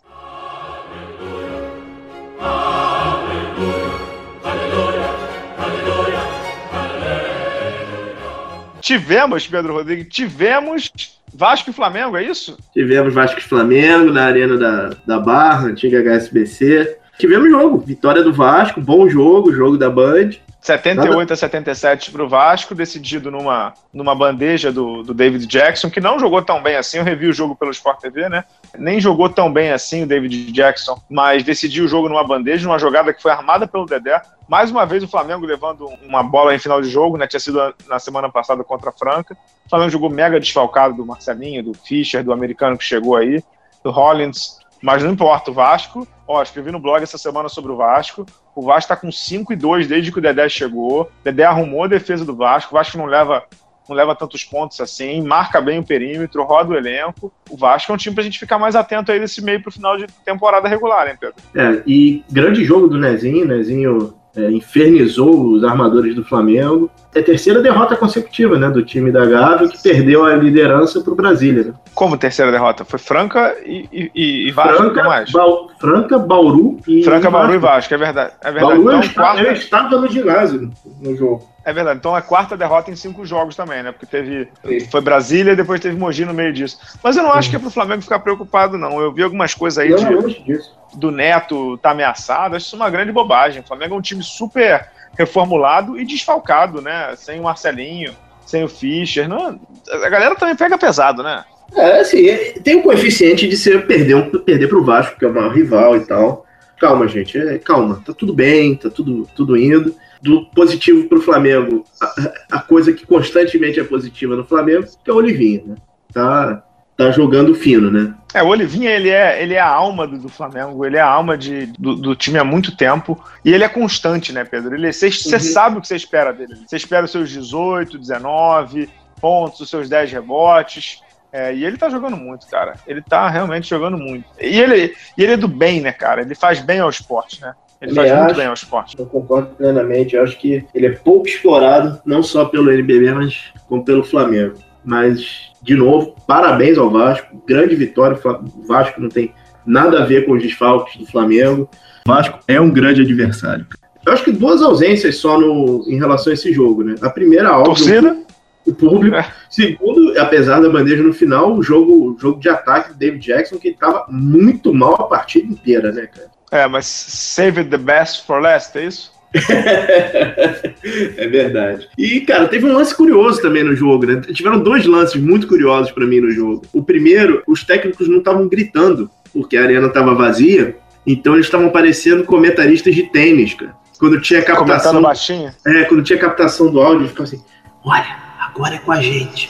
Tivemos, 8.88 9.46
Pedro 9.46 9.74
Rodrigues, 9.74 10.08
tivemos 10.10 10.90
Vasco 11.34 11.72
e 11.72 11.74
Flamengo, 11.74 12.16
é 12.16 12.24
isso? 12.24 12.58
Tivemos 12.72 13.14
Vasco 13.14 13.38
e 13.38 13.44
Flamengo 13.44 14.14
na 14.14 14.24
Arena 14.24 14.58
da, 14.58 14.92
da 15.06 15.20
Barra, 15.20 15.68
antiga 15.68 16.00
HSBC. 16.02 16.96
Tivemos 17.18 17.50
jogo, 17.50 17.80
vitória 17.80 18.24
do 18.24 18.32
Vasco, 18.32 18.80
bom 18.80 19.10
jogo, 19.10 19.52
jogo 19.52 19.78
da 19.78 19.90
Band. 19.90 20.32
78 20.62 21.18
Nada. 21.18 21.34
a 21.34 21.38
77 21.38 22.12
para 22.12 22.24
o 22.24 22.28
Vasco, 22.28 22.76
decidido 22.76 23.32
numa, 23.32 23.74
numa 23.94 24.14
bandeja 24.14 24.72
do, 24.72 25.02
do 25.02 25.14
David 25.14 25.48
Jackson, 25.48 25.90
que 25.90 26.02
não 26.02 26.20
jogou 26.20 26.42
tão 26.42 26.62
bem 26.62 26.76
assim. 26.76 26.98
Eu 26.98 27.04
revi 27.04 27.28
o 27.28 27.34
jogo 27.34 27.56
pelo 27.56 27.72
Sport 27.72 28.02
TV, 28.02 28.28
né? 28.28 28.44
Nem 28.78 29.00
jogou 29.00 29.30
tão 29.30 29.52
bem 29.52 29.72
assim 29.72 30.04
o 30.04 30.08
David 30.08 30.52
Jackson, 30.52 31.02
mas 31.10 31.44
decidiu 31.44 31.86
o 31.86 31.88
jogo 31.88 32.10
numa 32.10 32.24
bandeja, 32.24 32.68
numa 32.68 32.78
jogada 32.78 33.14
que 33.14 33.22
foi 33.22 33.32
armada 33.32 33.66
pelo 33.66 33.86
Dedé. 33.86 34.22
Mais 34.48 34.70
uma 34.70 34.86
vez 34.86 35.04
o 35.04 35.08
Flamengo 35.08 35.46
levando 35.46 35.88
uma 36.04 36.22
bola 36.22 36.54
em 36.54 36.60
final 36.60 36.82
de 36.82 36.90
jogo, 36.90 37.18
né? 37.18 37.28
Tinha 37.28 37.40
sido 37.40 37.74
na 37.88 37.98
semana 37.98 38.30
passada 38.30 38.64
contra 38.64 38.90
a 38.90 38.94
Franca. 38.94 39.38
O 39.66 39.70
Flamengo 39.70 39.92
jogou 39.92 40.10
mega 40.10 40.40
desfalcado 40.40 40.96
do 40.96 41.06
Marcelinho, 41.06 41.64
do 41.64 41.74
Fischer, 41.74 42.24
do 42.24 42.34
americano 42.34 42.78
que 42.78 42.84
chegou 42.84 43.16
aí, 43.16 43.42
do 43.84 43.90
Hollins. 43.90 44.58
Mas 44.82 45.02
não 45.02 45.12
importa, 45.12 45.50
o 45.50 45.54
Vasco. 45.54 46.08
Ó, 46.28 46.42
escrevi 46.42 46.72
no 46.72 46.80
blog 46.80 47.02
essa 47.02 47.18
semana 47.18 47.48
sobre 47.48 47.72
o 47.72 47.78
Vasco. 47.78 48.26
O 48.54 48.62
Vasco 48.62 48.90
tá 48.90 48.96
com 48.96 49.12
5 49.12 49.54
e 49.54 49.56
2 49.56 49.88
desde 49.88 50.12
que 50.12 50.20
o 50.20 50.22
Dedé 50.22 50.50
chegou. 50.50 51.10
Dedé 51.24 51.46
arrumou 51.46 51.84
a 51.84 51.88
defesa 51.88 52.26
do 52.26 52.36
Vasco. 52.36 52.76
O 52.76 52.78
Vasco 52.78 52.98
não 52.98 53.06
leva, 53.06 53.44
não 53.88 53.96
leva 53.96 54.14
tantos 54.14 54.44
pontos 54.44 54.82
assim, 54.82 55.22
marca 55.22 55.62
bem 55.62 55.80
o 55.80 55.86
perímetro, 55.86 56.44
roda 56.44 56.74
o 56.74 56.76
elenco. 56.76 57.32
O 57.50 57.56
Vasco 57.56 57.92
é 57.92 57.96
um 57.96 57.98
time 57.98 58.14
pra 58.14 58.24
gente 58.24 58.40
ficar 58.40 58.60
mais 58.60 58.76
atento 58.76 59.12
aí 59.12 59.20
nesse 59.20 59.42
meio 59.42 59.62
pro 59.62 59.72
final 59.72 59.98
de 59.98 60.06
temporada 60.26 60.68
regular, 60.68 61.08
hein, 61.08 61.16
Pedro? 61.20 61.36
É, 61.56 61.82
e 61.88 62.24
grande 62.30 62.66
jogo 62.66 62.90
do 62.90 62.98
Nezinho. 62.98 63.48
Nezinho 63.48 64.14
é, 64.36 64.52
infernizou 64.52 65.54
os 65.54 65.64
armadores 65.64 66.14
do 66.14 66.26
Flamengo. 66.26 66.92
É 67.18 67.22
a 67.22 67.24
terceira 67.24 67.64
derrota 67.64 67.96
consecutiva 67.96 68.60
né, 68.60 68.70
do 68.70 68.86
time 68.86 69.12
da 69.12 69.26
Gávea, 69.26 69.68
que 69.68 69.82
perdeu 69.82 70.24
a 70.24 70.36
liderança 70.36 71.02
para 71.02 71.14
o 71.14 71.16
Brasília. 71.16 71.64
Né? 71.64 71.74
Como 71.96 72.16
terceira 72.16 72.52
derrota? 72.52 72.86
Foi 72.86 73.00
Franca 73.00 73.56
e, 73.66 74.12
e, 74.14 74.48
e 74.48 74.52
Vasco, 74.52 74.78
Franca, 74.78 75.04
mais? 75.04 75.32
Ba 75.32 75.46
Franca, 75.80 76.20
Bauru 76.20 76.80
e 76.88 77.04
Franca, 77.04 77.32
Bauru 77.32 77.56
e 77.56 77.58
Vasco, 77.58 77.92
é 77.92 77.98
verdade. 77.98 78.34
É 78.40 78.52
verdade. 78.52 78.76
Bauru 78.76 78.90
então, 78.90 79.02
eu, 79.02 79.14
quarta... 79.16 79.42
eu 79.42 79.52
estava 79.52 79.98
no 79.98 80.08
ginásio 80.08 80.72
no 81.02 81.16
jogo. 81.16 81.50
É 81.66 81.74
verdade. 81.74 81.98
Então 81.98 82.16
é 82.16 82.20
a 82.20 82.22
quarta 82.22 82.56
derrota 82.56 82.92
em 82.92 82.96
cinco 82.96 83.26
jogos 83.26 83.56
também, 83.56 83.82
né? 83.82 83.92
Porque 83.92 84.06
teve. 84.06 84.48
Foi 84.92 85.02
Brasília 85.02 85.54
e 85.54 85.56
depois 85.56 85.80
teve 85.80 85.98
Mogi 85.98 86.24
no 86.24 86.36
meio 86.36 86.54
disso. 86.54 86.78
Mas 87.04 87.18
eu 87.18 87.24
não 87.24 87.34
acho 87.34 87.50
que 87.50 87.56
é 87.56 87.60
pro 87.60 87.72
Flamengo 87.72 88.04
ficar 88.04 88.20
preocupado, 88.20 88.78
não. 88.78 89.02
Eu 89.02 89.12
vi 89.12 89.24
algumas 89.24 89.56
coisas 89.56 89.80
aí 89.80 89.90
de, 89.94 90.62
do 90.94 91.10
Neto 91.10 91.78
tá 91.80 91.92
ameaçado. 91.92 92.56
Acho 92.56 92.68
isso 92.68 92.76
uma 92.76 92.92
grande 92.92 93.12
bobagem. 93.12 93.62
O 93.62 93.68
Flamengo 93.68 93.96
é 93.96 93.98
um 93.98 94.02
time 94.02 94.22
super 94.22 94.88
reformulado 95.18 96.00
e 96.00 96.06
desfalcado, 96.06 96.82
né? 96.82 97.16
Sem 97.18 97.40
o 97.40 97.44
Marcelinho, 97.44 98.14
sem 98.46 98.64
o 98.64 98.70
Fischer. 98.70 99.28
Não, 99.28 99.60
a 99.92 100.10
galera 100.10 100.36
também 100.36 100.56
pega 100.56 100.78
pesado, 100.78 101.24
né? 101.24 101.44
É, 101.76 102.00
assim, 102.00 102.26
tem 102.64 102.78
um 102.78 102.82
coeficiente 102.82 103.48
de 103.48 103.58
ser 103.58 103.86
perder, 103.86 104.16
um, 104.16 104.30
perder 104.30 104.68
pro 104.68 104.84
Vasco, 104.84 105.18
que 105.18 105.26
é 105.26 105.28
o 105.28 105.34
maior 105.34 105.54
rival 105.54 105.98
e 105.98 106.02
tal. 106.02 106.46
Calma, 106.80 107.08
gente, 107.08 107.38
é, 107.38 107.58
calma, 107.58 108.02
tá 108.06 108.14
tudo 108.14 108.34
bem, 108.34 108.76
tá 108.76 108.90
tudo, 108.90 109.28
tudo 109.36 109.58
indo 109.58 109.96
do 110.22 110.46
positivo 110.48 111.08
para 111.08 111.18
o 111.18 111.22
Flamengo, 111.22 111.84
a, 112.02 112.58
a, 112.58 112.60
coisa 112.60 112.92
que 112.92 113.06
constantemente 113.06 113.80
é 113.80 113.84
positiva 113.84 114.36
no 114.36 114.44
Flamengo, 114.44 114.88
que 115.04 115.10
é 115.10 115.14
o 115.14 115.18
Olivinha, 115.18 115.64
né? 115.66 115.76
Tá, 116.12 116.64
tá 116.98 117.12
jogando 117.12 117.54
fino, 117.54 117.92
né? 117.92 118.14
É, 118.34 118.42
o 118.42 118.48
Olivinha, 118.48 118.90
ele 118.90 119.10
é, 119.10 119.42
ele 119.42 119.54
é 119.54 119.60
a 119.60 119.68
alma 119.68 120.08
do, 120.08 120.18
do 120.18 120.30
Flamengo, 120.30 120.84
ele 120.84 120.98
é 120.98 121.02
a 121.02 121.08
alma 121.08 121.38
de, 121.38 121.68
do, 121.78 121.96
do, 121.96 122.16
time 122.16 122.40
há 122.40 122.44
muito 122.44 122.76
tempo, 122.76 123.24
e 123.46 123.54
ele 123.54 123.64
é 123.64 123.70
constante, 123.70 124.34
né, 124.34 124.44
Pedro? 124.44 124.76
Você 124.92 125.08
uhum. 125.08 125.40
sabe 125.40 125.78
o 125.78 125.82
que 125.82 125.88
você 125.88 125.96
espera 125.96 126.34
dele. 126.34 126.56
Você 126.66 126.76
espera 126.76 127.06
os 127.06 127.12
seus 127.12 127.30
18, 127.30 127.98
19 127.98 128.90
pontos, 129.22 129.60
os 129.60 129.70
seus 129.70 129.88
10 129.88 130.12
rebotes, 130.12 131.02
é, 131.32 131.54
e 131.54 131.64
ele 131.64 131.78
tá 131.78 131.90
jogando 131.90 132.18
muito, 132.18 132.48
cara. 132.48 132.74
Ele 132.88 133.02
tá 133.02 133.30
realmente 133.30 133.70
jogando 133.70 133.98
muito. 133.98 134.26
E 134.42 134.60
ele, 134.60 134.96
e 135.18 135.24
ele 135.24 135.34
é 135.34 135.38
do 135.38 135.48
bem, 135.48 135.82
né, 135.82 135.92
cara? 135.92 136.22
Ele 136.22 136.34
faz 136.34 136.60
bem 136.60 136.80
ao 136.80 136.90
esporte, 136.90 137.42
né? 137.42 137.54
Ele 137.80 137.94
faz 137.94 138.12
muito 138.12 138.36
bem 138.36 138.48
ao 138.48 138.54
esporte. 138.54 138.98
Eu 138.98 139.06
concordo 139.06 139.50
plenamente. 139.56 140.16
Eu 140.16 140.24
acho 140.24 140.38
que 140.40 140.66
ele 140.74 140.88
é 140.88 140.92
pouco 140.92 141.28
explorado, 141.28 142.02
não 142.04 142.24
só 142.24 142.46
pelo 142.46 142.72
NBB, 142.72 143.14
mas 143.14 143.54
como 143.68 143.86
pelo 143.86 144.04
Flamengo. 144.04 144.56
Mas, 144.88 145.52
de 145.62 145.76
novo, 145.76 146.16
parabéns 146.26 146.78
ao 146.78 146.90
Vasco. 146.90 147.44
Grande 147.46 147.76
vitória. 147.76 148.18
O 148.26 148.66
Vasco 148.66 149.02
não 149.02 149.10
tem 149.10 149.34
nada 149.66 150.02
a 150.02 150.06
ver 150.06 150.26
com 150.26 150.32
os 150.32 150.42
desfalques 150.42 150.96
do 150.96 151.06
Flamengo. 151.06 151.70
O 152.06 152.10
Vasco 152.10 152.40
é 152.48 152.60
um 152.62 152.72
grande 152.72 153.02
adversário. 153.02 153.68
Eu 154.06 154.14
acho 154.14 154.24
que 154.24 154.32
duas 154.32 154.62
ausências 154.62 155.18
só 155.18 155.38
no, 155.38 155.84
em 155.90 155.98
relação 155.98 156.32
a 156.32 156.34
esse 156.34 156.54
jogo, 156.54 156.86
né? 156.86 156.96
A 157.02 157.10
primeira, 157.10 157.52
óbvio, 157.52 157.76
Torcida? 157.76 158.18
O 158.66 158.74
público. 158.74 159.18
É. 159.18 159.30
Segundo, 159.50 160.18
apesar 160.18 160.62
da 160.62 160.70
bandeja 160.70 161.04
no 161.04 161.12
final, 161.12 161.54
o 161.54 161.62
jogo, 161.62 162.14
o 162.14 162.18
jogo 162.18 162.40
de 162.40 162.48
ataque 162.48 162.94
do 162.94 162.96
David 162.98 163.26
Jackson, 163.26 163.58
que 163.58 163.68
estava 163.68 164.06
muito 164.10 164.74
mal 164.74 164.94
a 164.94 165.04
partida 165.04 165.52
inteira, 165.52 165.92
né, 165.92 166.08
cara? 166.08 166.30
É, 166.50 166.66
mas 166.66 166.86
save 166.86 167.66
the 167.66 167.78
best 167.78 168.26
for 168.26 168.42
last, 168.42 168.78
é 168.78 168.86
isso? 168.86 169.12
é 171.18 171.28
verdade. 171.28 171.90
E, 171.98 172.22
cara, 172.22 172.48
teve 172.48 172.66
um 172.66 172.74
lance 172.74 172.96
curioso 172.96 173.42
também 173.42 173.64
no 173.64 173.76
jogo, 173.76 174.06
né? 174.06 174.22
Tiveram 174.34 174.60
dois 174.60 174.86
lances 174.86 175.20
muito 175.22 175.48
curiosos 175.48 175.92
para 175.92 176.06
mim 176.06 176.20
no 176.20 176.32
jogo. 176.32 176.64
O 176.74 176.84
primeiro, 176.84 177.44
os 177.48 177.64
técnicos 177.64 178.08
não 178.08 178.20
estavam 178.20 178.48
gritando, 178.48 179.10
porque 179.34 179.58
a 179.58 179.64
arena 179.64 179.88
estava 179.88 180.16
vazia, 180.16 180.78
então 181.06 181.34
eles 181.34 181.46
estavam 181.46 181.70
parecendo 181.70 182.24
comentaristas 182.24 182.96
de 182.96 183.04
tênis, 183.04 183.54
cara. 183.54 183.76
Quando 184.00 184.22
tinha 184.22 184.42
captação. 184.42 184.92
Comentando 184.92 185.02
baixinho? 185.02 185.52
É, 185.66 185.84
quando 185.86 186.04
tinha 186.04 186.20
captação 186.20 186.72
do 186.72 186.80
áudio, 186.80 187.08
ficava 187.08 187.24
assim: 187.24 187.44
olha, 187.84 188.18
agora 188.40 188.76
é 188.76 188.78
com 188.78 188.92
a 188.92 189.02
gente, 189.02 189.50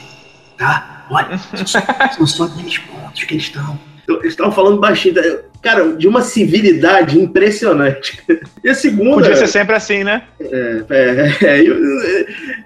tá? 0.57 1.05
Olha, 1.09 1.37
são 2.15 2.25
só 2.25 2.47
10 2.47 2.77
pontos 2.79 3.23
que 3.23 3.33
eles 3.33 3.43
estão. 3.43 3.77
Eles 4.07 4.27
estavam 4.27 4.51
falando 4.51 4.79
baixinho. 4.79 5.15
Cara, 5.61 5.93
de 5.93 6.07
uma 6.07 6.21
civilidade 6.21 7.19
impressionante. 7.19 8.23
E 8.63 8.69
a 8.69 8.73
segunda. 8.73 9.15
Podia 9.15 9.35
ser 9.35 9.47
sempre 9.47 9.75
assim, 9.75 10.03
né? 10.03 10.23
É, 10.39 10.83
é, 10.89 11.45
é 11.45 11.61
eu, 11.61 11.75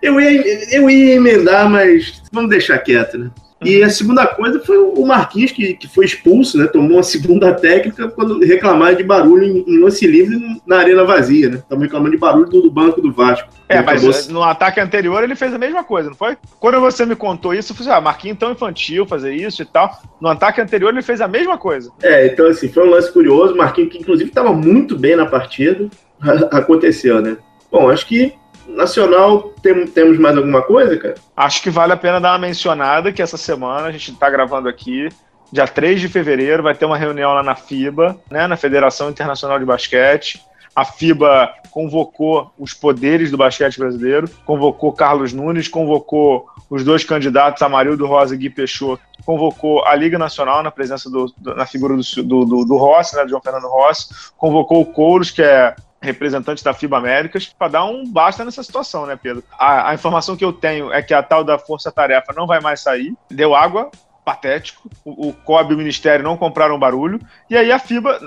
eu, 0.02 0.22
ia, 0.22 0.76
eu 0.76 0.90
ia 0.90 1.16
emendar, 1.16 1.70
mas 1.70 2.22
vamos 2.32 2.50
deixar 2.50 2.78
quieto, 2.80 3.18
né? 3.18 3.32
E 3.64 3.84
a 3.84 3.90
segunda 3.90 4.26
coisa 4.26 4.60
foi 4.60 4.78
o 4.78 5.06
Marquinhos, 5.06 5.52
que, 5.52 5.76
que 5.76 5.88
foi 5.88 6.06
expulso, 6.06 6.58
né? 6.58 6.66
Tomou 6.66 6.98
uma 6.98 7.04
segunda 7.04 7.54
técnica 7.54 8.08
quando 8.10 8.40
reclamaram 8.40 8.98
de 8.98 9.04
barulho 9.04 9.44
em, 9.44 9.64
em 9.68 9.80
lance 9.80 10.06
livre 10.08 10.36
na 10.66 10.80
arena 10.80 11.04
vazia, 11.04 11.50
né? 11.50 11.56
Estavam 11.58 11.84
reclamando 11.84 12.12
de 12.12 12.18
barulho 12.18 12.50
do, 12.50 12.62
do, 12.62 12.72
banco 12.72 13.00
do 13.00 13.12
Vasco. 13.12 13.50
É, 13.70 13.80
mas 13.82 14.04
acabou... 14.04 14.34
no 14.34 14.44
ataque 14.44 14.80
anterior 14.80 15.24
ele 15.24 15.36
fez 15.36 15.54
a 15.54 15.60
mesma 15.60 15.84
coisa, 15.84 16.10
não 16.10 16.16
foi? 16.16 16.38
Quando 16.60 16.80
você 16.80 17.06
me 17.06 17.16
contou 17.16 17.54
isso, 17.54 17.72
eu 17.72 17.76
falei, 17.76 17.94
ah, 17.94 18.02
Marquinhos 18.02 18.40
tão 18.40 18.52
infantil 18.52 19.06
fazer 19.06 19.34
isso 19.34 19.62
e 19.62 19.66
tal. 19.66 19.92
No 20.20 20.30
ataque 20.30 20.60
anterior 20.60 20.92
ele 20.92 21.04
fez 21.04 21.22
a 21.22 21.28
mesma 21.28 21.58
coisa. 21.58 21.92
É, 22.02 22.26
então 22.26 22.48
assim, 22.48 22.68
foi 22.68 22.88
um 22.88 22.90
lance 22.90 23.12
curioso. 23.12 23.56
Marquinhos, 23.56 23.92
que 23.92 24.00
inclusive 24.00 24.30
estava 24.30 24.52
muito 24.52 24.98
bem 24.98 25.16
na 25.16 25.28
partida, 25.28 25.88
aconteceu, 26.52 27.22
né? 27.22 27.38
Bom, 27.72 27.90
acho 27.90 28.08
que 28.08 28.34
Nacional, 28.68 29.54
tem, 29.62 29.86
temos 29.88 30.18
mais 30.18 30.38
alguma 30.38 30.62
coisa, 30.62 30.98
cara? 30.98 31.16
Acho 31.36 31.62
que 31.62 31.70
vale 31.70 31.94
a 31.94 31.98
pena 31.98 32.20
dar 32.20 32.32
uma 32.32 32.40
mencionada 32.40 33.12
que 33.12 33.22
essa 33.22 33.38
semana 33.38 33.88
a 33.88 33.92
gente 33.92 34.12
está 34.12 34.30
gravando 34.30 34.70
aqui. 34.70 35.10
Dia 35.52 35.68
3 35.68 36.00
de 36.00 36.08
fevereiro 36.08 36.64
vai 36.64 36.74
ter 36.74 36.86
uma 36.86 36.98
reunião 36.98 37.34
lá 37.34 37.44
na 37.44 37.56
FIBA, 37.56 38.18
né, 38.30 38.48
na 38.48 38.56
Federação 38.56 39.10
Internacional 39.10 39.60
de 39.60 39.66
Basquete. 39.66 40.42
A 40.74 40.86
FIBA 40.86 41.54
convocou 41.70 42.54
os 42.58 42.74
poderes 42.74 43.30
do 43.30 43.38
basquete 43.38 43.78
brasileiro, 43.78 44.30
convocou 44.46 44.94
Carlos 44.94 45.34
Nunes, 45.34 45.68
convocou 45.68 46.48
os 46.70 46.84
dois 46.84 47.04
candidatos, 47.04 47.62
Amarildo 47.62 48.06
Rosa 48.06 48.36
e 48.36 48.38
Gui 48.38 48.50
Peixoto, 48.50 49.04
convocou 49.26 49.86
a 49.86 49.94
Liga 49.94 50.18
Nacional 50.18 50.64
na 50.64 50.72
presença 50.72 51.10
do, 51.10 51.26
do 51.38 51.56
na 51.56 51.66
figura 51.66 51.96
do, 51.96 52.24
do, 52.24 52.66
do, 52.66 52.78
Rossi, 52.78 53.16
né, 53.16 53.24
do 53.24 53.30
João 53.30 53.42
Fernando 53.42 53.68
Rossi, 53.68 54.08
convocou 54.38 54.82
o 54.82 54.86
Couros, 54.86 55.32
que 55.32 55.42
é 55.42 55.76
representante 56.02 56.64
da 56.64 56.74
FIBA 56.74 56.98
Américas, 56.98 57.54
para 57.58 57.68
dar 57.68 57.86
um 57.86 58.06
basta 58.06 58.44
nessa 58.44 58.64
situação, 58.64 59.06
né, 59.06 59.18
Pedro? 59.22 59.44
A, 59.58 59.92
a, 59.92 59.94
informação 59.94 60.36
que 60.36 60.44
eu 60.44 60.52
tenho 60.52 60.92
é 60.92 61.02
que 61.02 61.14
a 61.14 61.22
tal 61.22 61.44
da 61.44 61.60
Força 61.60 61.92
Tarefa 61.92 62.34
não 62.36 62.48
vai 62.48 62.60
mais 62.60 62.82
sair, 62.82 63.14
deu 63.30 63.54
água, 63.54 63.92
patético, 64.26 64.90
o, 65.06 65.30
o 65.30 65.34
COB 65.34 65.72
e 65.72 65.76
o 65.76 65.78
Ministério 65.78 66.24
não 66.24 66.38
compraram 66.38 66.80
barulho, 66.80 67.20
e 67.50 67.56
aí 67.56 67.72
a 67.72 67.80
FIBA, 67.80 68.20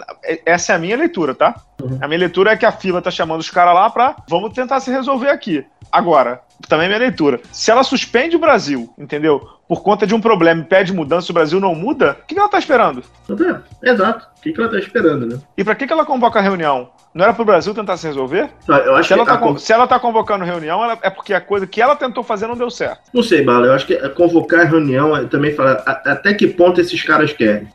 essa 0.44 0.72
é 0.72 0.76
a 0.76 0.78
minha 0.78 0.96
leitura, 0.96 1.34
tá? 1.34 1.60
Uhum. 1.80 1.98
A 2.00 2.06
minha 2.06 2.20
leitura 2.20 2.52
é 2.52 2.56
que 2.56 2.66
a 2.66 2.72
FIBA 2.72 3.02
tá 3.02 3.10
chamando 3.10 3.40
os 3.40 3.50
caras 3.50 3.74
lá 3.74 3.90
para 3.90 4.16
vamos 4.28 4.52
tentar 4.52 4.80
se 4.80 4.90
resolver 4.90 5.30
aqui. 5.30 5.64
Agora, 5.90 6.40
também 6.68 6.86
é 6.86 6.88
minha 6.88 6.98
leitura, 7.00 7.40
se 7.52 7.70
ela 7.70 7.82
suspende 7.82 8.36
o 8.36 8.40
Brasil, 8.40 8.92
entendeu? 8.98 9.48
Por 9.68 9.82
conta 9.82 10.06
de 10.06 10.14
um 10.14 10.20
problema 10.20 10.60
e 10.60 10.64
pede 10.64 10.92
mudança, 10.92 11.32
o 11.32 11.34
Brasil 11.34 11.58
não 11.58 11.74
muda, 11.74 12.18
o 12.22 12.26
que 12.26 12.38
ela 12.38 12.48
tá 12.48 12.58
esperando? 12.58 13.02
É, 13.30 13.90
exato. 13.90 14.26
O 14.38 14.40
que 14.40 14.60
ela 14.60 14.70
tá 14.70 14.78
esperando, 14.78 15.26
né? 15.26 15.38
E 15.56 15.64
para 15.64 15.74
que 15.74 15.90
ela 15.90 16.04
convoca 16.04 16.38
a 16.38 16.42
reunião? 16.42 16.90
Não 17.14 17.24
era 17.24 17.32
para 17.32 17.42
o 17.42 17.46
Brasil 17.46 17.72
tentar 17.72 17.96
se 17.96 18.08
resolver? 18.08 18.50
Não, 18.66 18.76
eu 18.76 18.96
acho 18.96 19.06
se, 19.06 19.14
ela 19.14 19.24
tá, 19.24 19.34
a... 19.34 19.56
se 19.56 19.72
ela 19.72 19.86
tá 19.86 20.00
convocando 20.00 20.44
reunião, 20.44 20.82
ela... 20.82 20.98
é 21.00 21.08
porque 21.08 21.32
a 21.32 21.40
coisa 21.40 21.64
que 21.64 21.80
ela 21.80 21.94
tentou 21.94 22.24
fazer 22.24 22.48
não 22.48 22.56
deu 22.56 22.68
certo. 22.68 23.02
Não 23.12 23.22
sei, 23.22 23.42
Bala. 23.42 23.68
Eu 23.68 23.72
acho 23.72 23.86
que 23.86 23.96
convocar 24.10 24.62
a 24.62 24.64
reunião 24.64 25.16
é 25.16 25.24
também 25.24 25.54
falar 25.54 25.74
até 25.86 26.34
que 26.34 26.48
ponto 26.48 26.80
esses 26.80 27.00
caras 27.04 27.32
querem. 27.32 27.68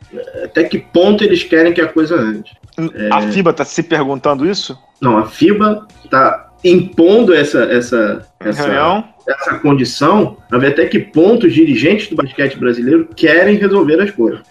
Até 0.43 0.65
que 0.65 0.78
ponto 0.78 1.23
eles 1.23 1.41
querem 1.41 1.73
que 1.73 1.80
a 1.80 1.88
coisa 1.88 2.15
ande. 2.15 2.52
A 3.12 3.23
é... 3.23 3.32
FIBA 3.32 3.54
tá 3.54 3.63
se 3.63 3.82
perguntando 3.82 4.45
isso? 4.45 4.78
Não, 4.99 5.17
a 5.17 5.25
FIBA 5.25 5.88
tá 6.10 6.48
impondo 6.63 7.34
essa, 7.34 7.63
essa, 7.63 8.28
essa, 8.39 9.04
essa 9.28 9.60
condição 9.60 10.38
a 10.52 10.58
ver 10.58 10.67
até 10.67 10.86
que 10.86 11.00
ponto 11.00 11.48
os 11.48 11.54
dirigentes 11.54 12.10
do 12.10 12.15
basquete 12.15 12.58
brasileiro 12.58 13.08
querem 13.15 13.58
resolver 13.58 14.02
as 14.02 14.12
coisas. 14.12 14.41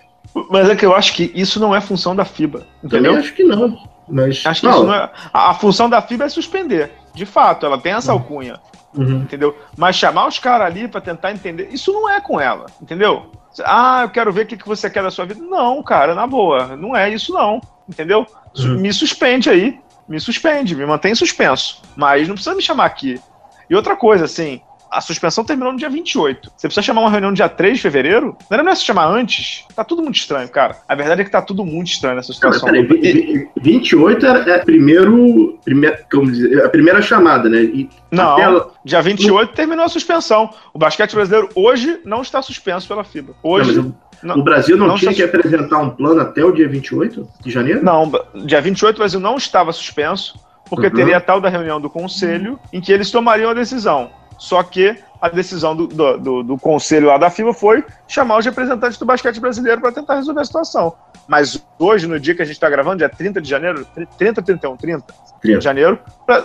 Mas 0.51 0.68
é 0.68 0.77
que 0.77 0.87
eu 0.87 0.94
acho 0.94 1.14
que 1.14 1.33
isso 1.35 1.59
não 1.59 1.75
é 1.75 1.81
função 1.81 2.14
da 2.14 2.25
FIBA, 2.25 2.66
entendeu? 2.83 3.12
Eu 3.12 3.18
acho 3.18 3.35
que 3.35 3.44
não. 3.44 3.79
Mas, 4.11 4.44
Acho 4.47 4.62
que 4.62 4.66
não. 4.66 4.85
não 4.85 4.94
é, 4.94 5.11
a, 5.33 5.51
a, 5.51 5.55
função 5.55 5.88
da 5.88 6.01
FIBA 6.01 6.25
é 6.25 6.29
suspender. 6.31 6.90
De 7.14 7.27
fato, 7.27 7.66
ela 7.66 7.79
tem 7.79 7.92
essa 7.92 8.12
uhum. 8.12 8.18
alcunha. 8.18 8.59
Uhum. 8.97 9.18
Entendeu? 9.18 9.55
Mas 9.77 9.97
chamar 9.97 10.27
os 10.27 10.38
caras 10.38 10.66
ali 10.66 10.88
para 10.88 11.01
tentar 11.01 11.31
entender, 11.31 11.68
isso 11.71 11.92
não 11.92 12.09
é 12.09 12.21
com 12.21 12.40
ela, 12.40 12.66
entendeu? 12.81 13.31
Ah, 13.64 14.01
eu 14.05 14.09
quero 14.09 14.33
ver 14.33 14.44
o 14.44 14.47
que, 14.47 14.57
que 14.57 14.66
você 14.66 14.88
quer 14.88 15.03
da 15.03 15.11
sua 15.11 15.27
vida. 15.27 15.40
Não, 15.42 15.83
cara, 15.83 16.14
na 16.14 16.27
boa, 16.27 16.75
não 16.75 16.97
é 16.97 17.11
isso 17.11 17.33
não, 17.33 17.61
entendeu? 17.88 18.27
Uhum. 18.57 18.79
Me 18.79 18.92
suspende 18.92 19.51
aí, 19.51 19.79
me 20.09 20.18
suspende, 20.18 20.75
me 20.75 20.87
mantém 20.87 21.14
suspenso. 21.14 21.83
Mas 21.97 22.27
não 22.27 22.35
precisa 22.35 22.55
me 22.55 22.62
chamar 22.62 22.87
aqui. 22.87 23.21
E 23.68 23.75
outra 23.75 23.94
coisa, 23.94 24.25
assim, 24.25 24.62
a 24.90 25.01
suspensão 25.01 25.44
terminou 25.44 25.72
no 25.72 25.79
dia 25.79 25.88
28. 25.88 26.51
Você 26.57 26.68
precisa 26.68 26.85
chamar 26.85 27.03
uma 27.03 27.11
reunião 27.11 27.31
no 27.31 27.37
dia 27.37 27.48
3 27.48 27.77
de 27.77 27.83
fevereiro? 27.83 28.37
Não 28.51 28.55
era 28.55 28.62
melhor 28.62 28.77
se 28.77 28.85
chamar 28.85 29.07
antes? 29.07 29.64
Tá 29.74 29.85
tudo 29.85 30.03
muito 30.03 30.16
estranho, 30.16 30.48
cara. 30.48 30.77
A 30.88 30.94
verdade 30.94 31.22
é 31.22 31.24
que 31.24 31.31
tá 31.31 31.42
tudo 31.42 31.64
muito 31.64 31.88
estranho 31.88 32.16
nessa 32.16 32.33
situação. 32.33 32.70
Não, 32.72 32.87
peraí, 32.87 33.48
28 33.61 34.27
é, 34.27 34.51
é 34.51 34.59
primeiro, 34.59 35.59
primeiro, 35.64 35.98
como 36.11 36.31
dizer, 36.31 36.64
a 36.64 36.68
primeira 36.68 37.03
chamada, 37.03 37.48
né? 37.48 37.62
E 37.62 37.88
não, 38.11 38.38
ela... 38.38 38.70
dia 38.85 39.03
28 39.03 39.53
terminou 39.55 39.85
a 39.85 39.88
suspensão. 39.88 40.51
O 40.72 40.79
basquete 40.79 41.14
brasileiro 41.14 41.48
hoje 41.55 42.01
não 42.05 42.22
está 42.22 42.40
suspenso 42.42 42.88
pela 42.88 43.05
FIBA. 43.05 43.35
Hoje. 43.42 43.77
Não, 43.77 43.94
não, 44.22 44.38
o 44.38 44.42
Brasil 44.42 44.77
não, 44.77 44.88
não 44.88 44.96
tinha 44.96 45.14
que 45.14 45.22
apresentar 45.22 45.79
um 45.79 45.90
plano 45.90 46.20
até 46.20 46.44
o 46.44 46.51
dia 46.51 46.68
28 46.68 47.29
de 47.40 47.51
janeiro? 47.51 47.85
Não, 47.85 48.11
dia 48.44 48.61
28 48.61 48.96
o 48.96 48.98
Brasil 48.98 49.20
não 49.20 49.37
estava 49.37 49.72
suspenso, 49.72 50.38
porque 50.68 50.87
uhum. 50.87 50.92
teria 50.92 51.16
a 51.18 51.20
tal 51.20 51.40
da 51.40 51.48
reunião 51.48 51.81
do 51.81 51.88
conselho 51.88 52.53
uhum. 52.53 52.59
em 52.72 52.81
que 52.81 52.92
eles 52.92 53.11
tomariam 53.11 53.51
a 53.51 53.55
decisão. 53.55 54.11
Só 54.38 54.62
que 54.62 54.96
a 55.20 55.29
decisão 55.29 55.74
do, 55.74 55.87
do, 55.88 56.18
do, 56.18 56.42
do, 56.42 56.59
conselho 56.59 57.09
lá 57.09 57.18
da 57.18 57.29
FIBA 57.29 57.53
foi 57.53 57.85
chamar 58.07 58.38
os 58.38 58.44
representantes 58.44 58.96
do 58.96 59.05
basquete 59.05 59.40
brasileiro 59.40 59.81
para 59.81 59.92
tentar 59.92 60.14
resolver 60.14 60.40
a 60.40 60.44
situação. 60.44 60.94
Mas 61.27 61.62
hoje, 61.79 62.07
no 62.07 62.18
dia 62.18 62.35
que 62.35 62.42
a 62.42 62.44
gente 62.44 62.55
está 62.55 62.70
gravando, 62.70 62.98
dia 62.98 63.09
30 63.09 63.40
de 63.40 63.48
janeiro, 63.48 63.87
30, 64.16 64.42
31, 64.42 64.77
30, 64.77 65.05
30. 65.42 65.59
de 65.59 65.64
janeiro, 65.64 65.98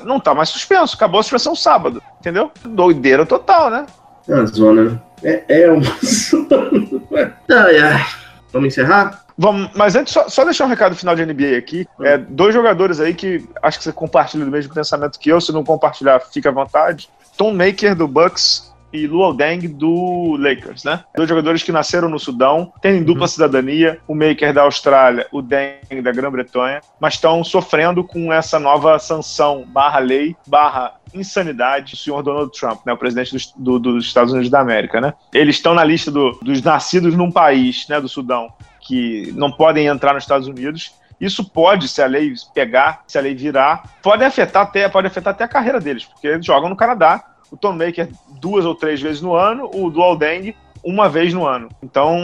não 0.04 0.20
tá 0.20 0.34
mais 0.34 0.50
suspenso. 0.50 0.96
Acabou 0.96 1.20
a 1.20 1.24
suspensão 1.24 1.56
sábado, 1.56 2.02
entendeu? 2.20 2.52
Doideira 2.66 3.26
total, 3.26 3.70
né? 3.70 3.86
É 4.28 4.34
uma 4.34 4.46
zona. 4.48 4.84
Né? 4.84 5.00
É, 5.24 5.62
é 5.62 5.72
uma 5.72 5.84
zona. 6.04 7.38
ai, 7.50 7.80
ai. 7.80 8.06
Vamos 8.52 8.68
encerrar? 8.68 9.24
Vamos, 9.38 9.72
mas 9.74 9.96
antes, 9.96 10.14
só, 10.14 10.30
só, 10.30 10.46
deixar 10.46 10.66
um 10.66 10.70
recado 10.70 10.96
final 10.96 11.16
de 11.16 11.26
NBA 11.26 11.58
aqui. 11.58 11.88
É, 12.02 12.18
dois 12.18 12.54
jogadores 12.54 13.00
aí 13.00 13.14
que 13.14 13.48
acho 13.62 13.80
que 13.80 13.84
você 13.84 13.92
compartilha 13.92 14.46
do 14.46 14.52
mesmo 14.52 14.74
pensamento 14.74 15.18
que 15.18 15.30
eu. 15.30 15.42
Se 15.42 15.52
não 15.52 15.64
compartilhar, 15.64 16.20
fica 16.20 16.50
à 16.50 16.52
vontade. 16.52 17.10
Tom 17.38 17.54
Maker 17.54 17.96
do 17.96 18.08
Bucks 18.08 18.74
e 18.94 19.08
Luol 19.08 19.34
Deng 19.34 19.68
do 19.68 20.38
Lakers, 20.38 20.84
né? 20.84 21.04
Dois 21.16 21.28
jogadores 21.28 21.64
que 21.64 21.72
nasceram 21.72 22.08
no 22.08 22.20
Sudão, 22.20 22.72
têm 22.80 23.04
dupla 23.04 23.24
uhum. 23.24 23.28
cidadania, 23.28 24.00
o 24.08 24.14
Maker 24.14 24.54
da 24.54 24.62
Austrália, 24.62 25.28
o 25.32 25.42
Deng 25.42 26.02
da 26.04 26.12
Grã-Bretanha, 26.12 26.80
mas 27.00 27.16
estão 27.16 27.44
sofrendo 27.44 28.04
com 28.04 28.32
essa 28.32 28.60
nova 28.60 29.00
sanção 29.00 29.66
barra 29.68 29.98
lei, 29.98 30.36
barra 30.46 30.94
insanidade 31.14 31.92
do 31.92 31.98
senhor 31.98 32.22
Donald 32.22 32.52
Trump, 32.58 32.82
né, 32.86 32.94
o 32.94 32.98
presidente 32.98 33.32
dos, 33.32 33.52
do, 33.56 33.80
dos 33.80 34.06
Estados 34.06 34.32
Unidos 34.32 34.50
da 34.50 34.60
América, 34.60 35.02
né? 35.02 35.14
Eles 35.34 35.56
estão 35.56 35.74
na 35.74 35.84
lista 35.84 36.12
do, 36.12 36.40
dos 36.42 36.62
nascidos 36.62 37.16
num 37.16 37.32
país, 37.32 37.88
né, 37.88 38.00
do 38.00 38.08
Sudão, 38.08 38.54
que 38.80 39.32
não 39.36 39.52
podem 39.52 39.88
entrar 39.88 40.14
nos 40.14 40.24
Estados 40.24 40.48
Unidos. 40.48 40.94
Isso 41.20 41.50
pode, 41.50 41.88
se 41.88 42.02
a 42.02 42.06
lei 42.06 42.34
pegar, 42.54 43.04
se 43.08 43.18
a 43.18 43.22
lei 43.22 43.36
virar, 43.36 43.84
pode 44.02 44.24
afetar 44.24 44.64
até, 44.64 44.88
pode 44.90 45.08
afetar 45.08 45.34
até 45.34 45.44
a 45.44 45.48
carreira 45.48 45.80
deles, 45.80 46.06
porque 46.06 46.28
eles 46.28 46.46
jogam 46.46 46.70
no 46.70 46.76
Canadá, 46.76 47.24
o 47.52 47.58
Tom 47.58 47.74
Maker 47.74 48.10
duas 48.42 48.66
ou 48.66 48.76
três 48.76 49.02
vezes 49.02 49.22
no 49.22 49.36
ano, 49.36 49.70
o 49.74 49.90
Dual 49.90 50.18
Deng 50.18 50.56
uma 50.84 51.08
vez 51.08 51.34
no 51.34 51.46
ano. 51.46 51.70
Então, 51.82 52.18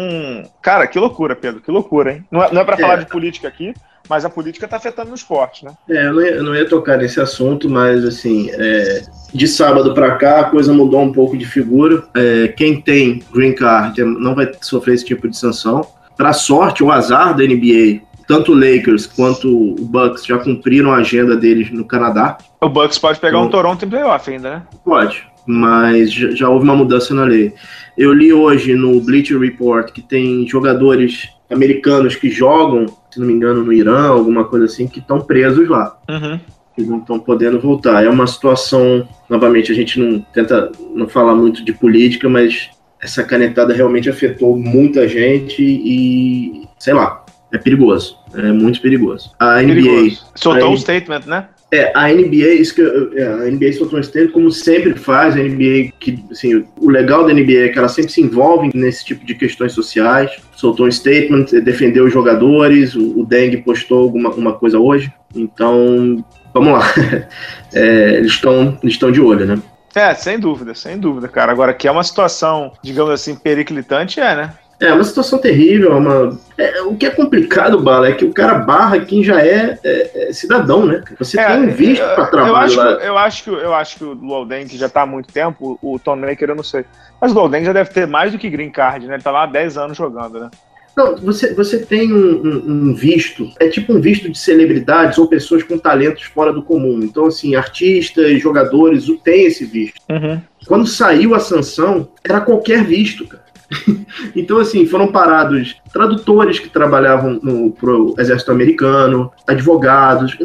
cara, 0.62 0.86
que 0.86 1.00
loucura, 1.00 1.36
Pedro, 1.36 1.62
que 1.62 1.72
loucura, 1.72 2.14
hein? 2.14 2.26
Não 2.30 2.44
é, 2.44 2.52
não 2.52 2.62
é 2.62 2.66
para 2.66 2.76
é. 2.76 2.80
falar 2.80 2.96
de 2.98 3.06
política 3.06 3.48
aqui, 3.48 3.74
mas 4.10 4.26
a 4.26 4.30
política 4.30 4.66
está 4.66 4.78
afetando 4.78 5.10
no 5.10 5.16
esporte, 5.16 5.64
né? 5.64 5.72
É, 5.90 6.08
eu 6.08 6.14
não, 6.14 6.22
ia, 6.22 6.32
eu 6.32 6.44
não 6.44 6.56
ia 6.56 6.68
tocar 6.68 6.98
nesse 6.98 7.22
assunto, 7.22 7.70
mas 7.70 8.04
assim, 8.04 8.50
é, 8.52 9.04
de 9.34 9.48
sábado 9.48 9.94
para 9.94 10.16
cá 10.16 10.42
a 10.42 10.44
coisa 10.46 10.74
mudou 10.74 11.02
um 11.02 11.14
pouco 11.14 11.38
de 11.38 11.46
figura. 11.46 12.04
É, 12.16 12.48
quem 12.50 12.82
tem 12.82 13.24
green 13.32 13.54
card 13.54 14.04
não 14.04 14.36
vai 14.36 14.52
sofrer 14.62 14.96
esse 14.96 15.06
tipo 15.06 15.30
de 15.30 15.38
sanção. 15.38 15.86
Para 16.18 16.34
sorte 16.34 16.84
ou 16.84 16.92
azar 16.92 17.38
da 17.38 17.44
NBA, 17.44 18.02
tanto 18.30 18.52
o 18.52 18.56
Lakers 18.56 19.08
quanto 19.08 19.50
o 19.50 19.86
Bucks 19.86 20.24
já 20.24 20.38
cumpriram 20.38 20.92
a 20.92 20.98
agenda 20.98 21.36
deles 21.36 21.72
no 21.72 21.84
Canadá. 21.84 22.38
O 22.62 22.70
Bucks 22.70 23.00
pode 23.00 23.20
pegar 23.20 23.40
então, 23.40 23.48
um 23.48 23.50
Toronto 23.50 23.84
em 23.84 23.90
playoff 23.90 24.30
ainda, 24.30 24.50
né? 24.52 24.64
Pode, 24.86 25.24
mas 25.48 26.14
já, 26.14 26.30
já 26.30 26.48
houve 26.48 26.64
uma 26.64 26.76
mudança 26.76 27.12
na 27.16 27.24
lei. 27.24 27.52
Eu 27.98 28.14
li 28.14 28.32
hoje 28.32 28.76
no 28.76 29.02
Bleacher 29.02 29.40
Report 29.40 29.92
que 29.92 30.04
tem 30.04 30.48
jogadores 30.48 31.28
americanos 31.50 32.16
que 32.16 32.30
jogam, 32.30 32.86
se 33.10 33.20
não 33.20 33.26
me 33.26 33.34
engano, 33.34 33.64
no 33.64 33.74
Irã, 33.74 34.10
alguma 34.10 34.46
coisa 34.46 34.66
assim, 34.66 34.88
que 34.88 35.00
estão 35.00 35.20
presos 35.22 35.68
lá. 35.68 35.98
Uhum. 36.08 36.40
Que 36.76 36.84
não 36.84 37.00
estão 37.00 37.20
podendo 37.20 37.60
voltar. 37.60 38.06
É 38.06 38.10
uma 38.10 38.28
situação, 38.28 39.08
novamente, 39.28 39.72
a 39.72 39.76
gente 39.76 40.00
não 40.00 40.20
tenta 40.32 40.72
não 40.94 41.08
falar 41.08 41.34
muito 41.34 41.66
de 41.66 41.74
política, 41.74 42.30
mas 42.30 42.70
essa 43.02 43.24
canetada 43.24 43.74
realmente 43.74 44.08
afetou 44.08 44.56
muita 44.56 45.08
gente 45.08 45.64
e, 45.64 46.68
sei 46.78 46.94
lá, 46.94 47.19
é 47.52 47.58
perigoso. 47.58 48.18
É 48.34 48.52
muito 48.52 48.82
perigoso. 48.82 49.32
A 49.40 49.62
NBA. 49.62 50.18
Soltou 50.36 50.72
um 50.72 50.78
statement, 50.78 51.22
né? 51.26 51.48
É, 51.72 51.92
a 51.96 52.08
NBA, 52.12 52.54
isso 52.56 52.74
que 52.74 52.82
é, 52.82 53.28
a 53.28 53.52
NBA 53.52 53.74
soltou 53.74 54.00
um 54.00 54.04
statement, 54.04 54.32
como 54.32 54.52
sempre 54.52 54.96
faz, 54.96 55.36
a 55.36 55.40
NBA, 55.40 55.92
que, 56.00 56.24
assim, 56.32 56.66
o 56.80 56.90
legal 56.90 57.26
da 57.28 57.34
NBA 57.34 57.66
é 57.66 57.70
que 57.70 57.78
ela 57.78 57.88
sempre 57.88 58.12
se 58.12 58.22
envolve 58.22 58.72
nesse 58.74 59.06
tipo 59.06 59.24
de 59.24 59.36
questões 59.36 59.74
sociais. 59.74 60.32
Soltou 60.56 60.88
um 60.88 60.92
statement, 60.92 61.46
defendeu 61.64 62.06
os 62.06 62.14
jogadores, 62.14 62.96
o, 62.96 63.20
o 63.20 63.26
Deng 63.26 63.56
postou 63.58 64.00
alguma 64.00 64.30
uma 64.32 64.54
coisa 64.54 64.80
hoje. 64.80 65.14
Então, 65.36 66.24
vamos 66.54 66.74
lá. 66.74 66.84
É, 67.72 68.16
eles 68.16 68.32
estão 68.32 68.80
eles 68.82 68.98
de 68.98 69.22
olho, 69.22 69.46
né? 69.46 69.62
É, 69.94 70.16
sem 70.16 70.40
dúvida, 70.40 70.74
sem 70.74 70.98
dúvida, 70.98 71.28
cara. 71.28 71.52
Agora, 71.52 71.72
que 71.72 71.88
é 71.88 71.92
uma 71.92 72.04
situação, 72.04 72.72
digamos 72.82 73.14
assim, 73.14 73.36
periclitante, 73.36 74.20
é, 74.20 74.36
né? 74.36 74.54
É 74.82 74.94
uma 74.94 75.04
situação 75.04 75.40
terrível, 75.40 75.92
é 75.92 75.96
uma... 75.96 76.40
É, 76.58 76.82
o 76.84 76.96
que 76.96 77.06
é 77.06 77.10
complicado, 77.10 77.82
Bala, 77.82 78.10
é 78.10 78.14
que 78.14 78.24
o 78.24 78.34
cara 78.34 78.60
barra 78.60 79.00
quem 79.00 79.24
já 79.24 79.42
é, 79.42 79.78
é, 79.84 80.30
é 80.30 80.34
cidadão, 80.34 80.86
né? 80.86 81.04
Você 81.18 81.40
é, 81.40 81.48
tem 81.48 81.60
um 81.64 81.72
visto 81.72 82.04
para 82.16 82.28
trabalhar. 82.28 82.50
Eu 82.50 82.56
acho, 82.56 82.78
lá. 82.78 82.92
eu, 82.92 83.18
acho 83.18 83.44
que, 83.44 83.50
eu 83.50 83.74
acho 83.74 83.98
que 83.98 84.04
o 84.06 84.14
Luolden, 84.14 84.68
que 84.68 84.78
já 84.78 84.86
está 84.86 85.02
há 85.02 85.06
muito 85.06 85.34
tempo, 85.34 85.78
o 85.82 86.00
Tom 86.00 86.16
Maker 86.16 86.50
eu 86.50 86.56
não 86.56 86.64
sei. 86.64 86.86
Mas 87.20 87.32
o 87.32 87.36
Luolden 87.36 87.66
já 87.66 87.74
deve 87.74 87.90
ter 87.90 88.08
mais 88.08 88.32
do 88.32 88.38
que 88.38 88.50
green 88.50 88.72
card, 88.72 89.06
né? 89.06 89.16
Ele 89.16 89.24
tá 89.24 89.32
lá 89.32 89.44
há 89.44 89.48
10 89.48 89.78
anos 89.78 89.98
jogando, 89.98 90.40
né? 90.40 90.50
Não, 90.96 91.16
você, 91.16 91.54
você 91.54 91.80
tem 91.80 92.12
um, 92.12 92.42
um, 92.42 92.90
um, 92.90 92.94
visto, 92.94 93.50
é 93.60 93.70
tipo 93.70 93.94
um 93.94 94.02
visto 94.02 94.30
de 94.30 94.38
celebridades 94.38 95.18
ou 95.18 95.28
pessoas 95.28 95.64
com 95.64 95.78
talentos 95.78 96.24
fora 96.24 96.52
do 96.52 96.62
comum. 96.62 97.00
Então, 97.02 97.28
assim, 97.28 97.56
artistas, 97.56 98.42
jogadores, 98.42 99.06
tem 99.24 99.46
esse 99.46 99.64
visto. 99.66 100.02
Uhum. 100.10 100.42
Quando 100.68 100.86
saiu 100.86 101.34
a 101.34 101.40
sanção, 101.40 102.10
era 102.24 102.42
qualquer 102.42 102.84
visto, 102.84 103.26
cara. 103.26 103.49
então, 104.36 104.58
assim, 104.58 104.86
foram 104.86 105.12
parados 105.12 105.76
tradutores 105.94 106.60
que 106.60 106.70
trabalhavam 106.70 107.40
no 107.42 107.72
pro 107.72 108.16
exército 108.18 108.52
americano, 108.52 109.32
advogados. 109.48 110.38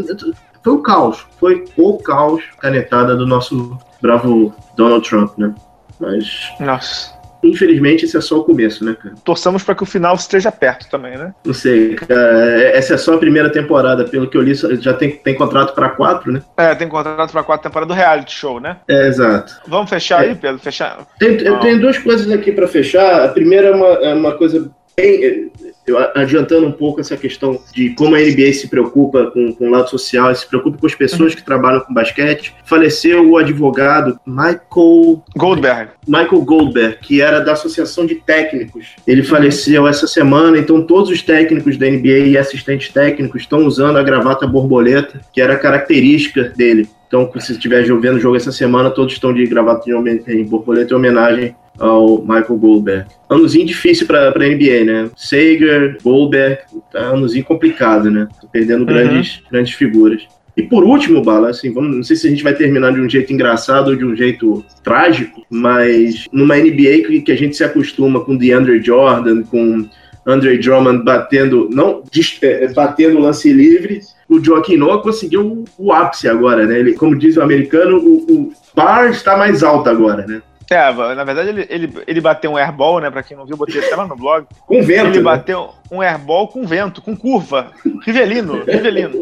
Foi 0.63 0.73
o 0.73 0.83
caos. 0.83 1.27
Foi 1.39 1.65
o 1.77 1.99
caos 1.99 2.43
canetada 2.61 3.17
do 3.17 3.27
nosso 3.27 3.79
bravo 4.01 4.55
Donald 4.77 5.09
Trump, 5.09 5.37
né? 5.39 5.55
Mas. 5.99 6.53
Nossa. 6.61 7.13
Infelizmente, 7.45 8.05
esse 8.05 8.17
é 8.17 8.21
só 8.21 8.39
o 8.39 8.45
começo, 8.45 8.85
né, 8.85 8.97
cara? 9.01 9.15
Torçamos 9.25 9.63
para 9.63 9.75
que 9.75 9.83
o 9.83 9.87
final 9.87 10.15
esteja 10.15 10.51
perto 10.51 10.89
também, 10.91 11.17
né? 11.17 11.35
Não 11.45 11.55
sei, 11.55 11.95
cara. 11.95 12.61
Essa 12.73 12.95
é 12.95 12.97
só 12.97 13.15
a 13.15 13.19
primeira 13.19 13.51
temporada. 13.51 14.05
Pelo 14.05 14.29
que 14.29 14.37
eu 14.37 14.43
li, 14.43 14.55
já 14.55 14.95
tem, 14.95 15.11
tem 15.11 15.35
contrato 15.35 15.75
para 15.75 15.91
quatro, 15.91 16.33
né? 16.33 16.43
É, 16.57 16.75
tem 16.75 16.89
contrato 16.89 17.31
para 17.31 17.43
quatro 17.43 17.69
temporadas 17.69 17.95
do 17.95 17.99
reality 17.99 18.33
show, 18.33 18.61
né? 18.61 18.79
É, 18.89 19.09
exato. 19.09 19.61
Vamos 19.67 19.91
fechar 19.91 20.25
é. 20.25 20.29
aí, 20.29 20.35
Pedro? 20.35 20.59
Fechar? 20.59 21.07
Tem, 21.19 21.41
eu 21.41 21.59
tenho 21.59 21.81
duas 21.81 21.99
coisas 21.99 22.31
aqui 22.31 22.53
para 22.53 22.67
fechar. 22.67 23.25
A 23.25 23.29
primeira 23.29 23.69
é 23.69 23.73
uma, 23.73 23.87
é 23.87 24.15
uma 24.15 24.33
coisa 24.33 24.71
bem 24.97 25.51
eu, 25.87 25.99
adiantando 26.15 26.67
um 26.67 26.73
pouco 26.73 27.01
essa 27.01 27.17
questão 27.17 27.61
de 27.73 27.91
como 27.91 28.15
a 28.15 28.19
NBA 28.19 28.53
se 28.53 28.69
preocupa 28.69 29.31
com, 29.31 29.53
com 29.53 29.69
o 29.69 29.71
lado 29.71 29.89
social, 29.91 30.35
se 30.35 30.49
preocupa 30.49 30.79
com 30.79 30.87
as 30.87 30.95
pessoas 30.95 31.33
uhum. 31.33 31.39
que 31.39 31.45
trabalham 31.45 31.81
com 31.81 31.93
basquete, 31.93 32.55
faleceu 32.65 33.31
o 33.31 33.37
advogado 33.37 34.19
Michael 34.27 35.23
Goldberg. 35.37 35.91
Michael 36.07 36.43
Goldberg, 36.43 36.99
que 37.01 37.21
era 37.21 37.41
da 37.41 37.53
Associação 37.53 38.07
de 38.07 38.17
Técnicos. 38.17 38.97
Ele 39.07 39.21
uhum. 39.21 39.27
faleceu 39.27 39.87
essa 39.87 40.07
semana, 40.07 40.59
então 40.59 40.83
todos 40.83 41.11
os 41.11 41.23
técnicos 41.23 41.77
da 41.77 41.87
NBA 41.87 42.29
e 42.29 42.39
assistentes 42.39 42.89
técnicos 42.93 43.43
estão 43.43 43.67
usando 43.67 43.99
a 43.99 44.03
gravata 44.03 44.47
borboleta, 44.47 45.21
que 45.33 45.41
era 45.41 45.57
característica 45.57 46.45
dele. 46.57 46.89
Então, 47.15 47.31
se 47.41 47.53
estiver 47.53 47.85
vendo 47.85 48.17
o 48.17 48.21
jogo 48.21 48.37
essa 48.37 48.51
semana, 48.51 48.91
todos 48.91 49.13
estão 49.13 49.33
de 49.33 49.47
gravata 49.47 49.85
de 49.85 50.43
borboleta 50.43 50.93
em 50.93 50.97
homenagem 50.97 51.55
ao 51.79 52.19
Michael 52.23 52.57
Goldberg. 52.57 53.07
Anozinho 53.31 53.65
difícil 53.65 54.05
para 54.05 54.31
a 54.31 54.33
NBA, 54.33 54.85
né? 54.85 55.11
Sager, 55.17 55.97
Goldberg, 56.03 56.59
tá 56.91 57.11
anozinho 57.11 57.45
complicado, 57.45 58.11
né? 58.11 58.27
Tô 58.41 58.49
perdendo 58.49 58.81
uhum. 58.81 58.87
grandes, 58.87 59.41
grandes 59.49 59.75
figuras. 59.75 60.27
E 60.57 60.63
por 60.65 60.83
último, 60.83 61.23
Bala, 61.23 61.51
assim, 61.51 61.73
vamos, 61.73 61.95
não 61.95 62.03
sei 62.03 62.17
se 62.17 62.27
a 62.27 62.31
gente 62.31 62.43
vai 62.43 62.55
terminar 62.55 62.93
de 62.93 63.01
um 63.01 63.09
jeito 63.09 63.33
engraçado 63.33 63.91
ou 63.91 63.97
de 63.97 64.05
um 64.05 64.17
jeito 64.17 64.65
trágico, 64.83 65.41
mas 65.49 66.27
numa 66.33 66.57
NBA 66.57 67.07
que, 67.07 67.21
que 67.21 67.33
a 67.33 67.37
gente 67.37 67.55
se 67.55 67.63
acostuma 67.63 68.25
com 68.25 68.37
DeAndre 68.37 68.83
Jordan, 68.83 69.45
com 69.45 69.89
Andre 70.27 70.59
Drummond 70.59 71.05
batendo, 71.05 71.69
não 71.71 72.03
é, 72.43 72.73
batendo 72.73 73.21
lance 73.21 73.53
livre, 73.53 74.01
o 74.35 74.45
Joaquim 74.45 74.77
Noah 74.77 75.03
conseguiu 75.03 75.65
o, 75.79 75.93
ápice 75.93 76.29
agora, 76.29 76.67
né? 76.67 76.79
Ele, 76.79 76.95
como 76.95 77.17
diz 77.17 77.37
o 77.37 77.43
americano, 77.43 77.99
o, 77.99 78.17
o 78.31 78.53
bar 78.75 79.07
está 79.07 79.37
mais 79.37 79.63
alto 79.63 79.89
agora, 79.89 80.27
né? 80.27 80.43
É, 80.71 81.15
na 81.15 81.25
verdade 81.25 81.51
ele, 81.51 81.67
ele, 81.69 81.93
ele 82.07 82.21
bateu 82.21 82.53
um 82.53 82.57
airball, 82.57 82.99
né? 83.01 83.11
Pra 83.11 83.23
quem 83.23 83.37
não 83.37 83.45
viu, 83.45 83.57
botei 83.57 83.85
até 83.85 83.95
lá 83.95 84.07
no 84.07 84.17
blog. 84.17 84.47
Com 84.67 84.83
vento. 84.83 85.09
Ele 85.09 85.19
né? 85.19 85.23
bateu 85.23 85.71
um 85.91 86.01
airball 86.01 86.49
com 86.49 86.67
vento, 86.67 87.03
com 87.03 87.15
curva. 87.15 87.71
Rivelino, 88.03 88.65
Rivelino. 88.65 89.21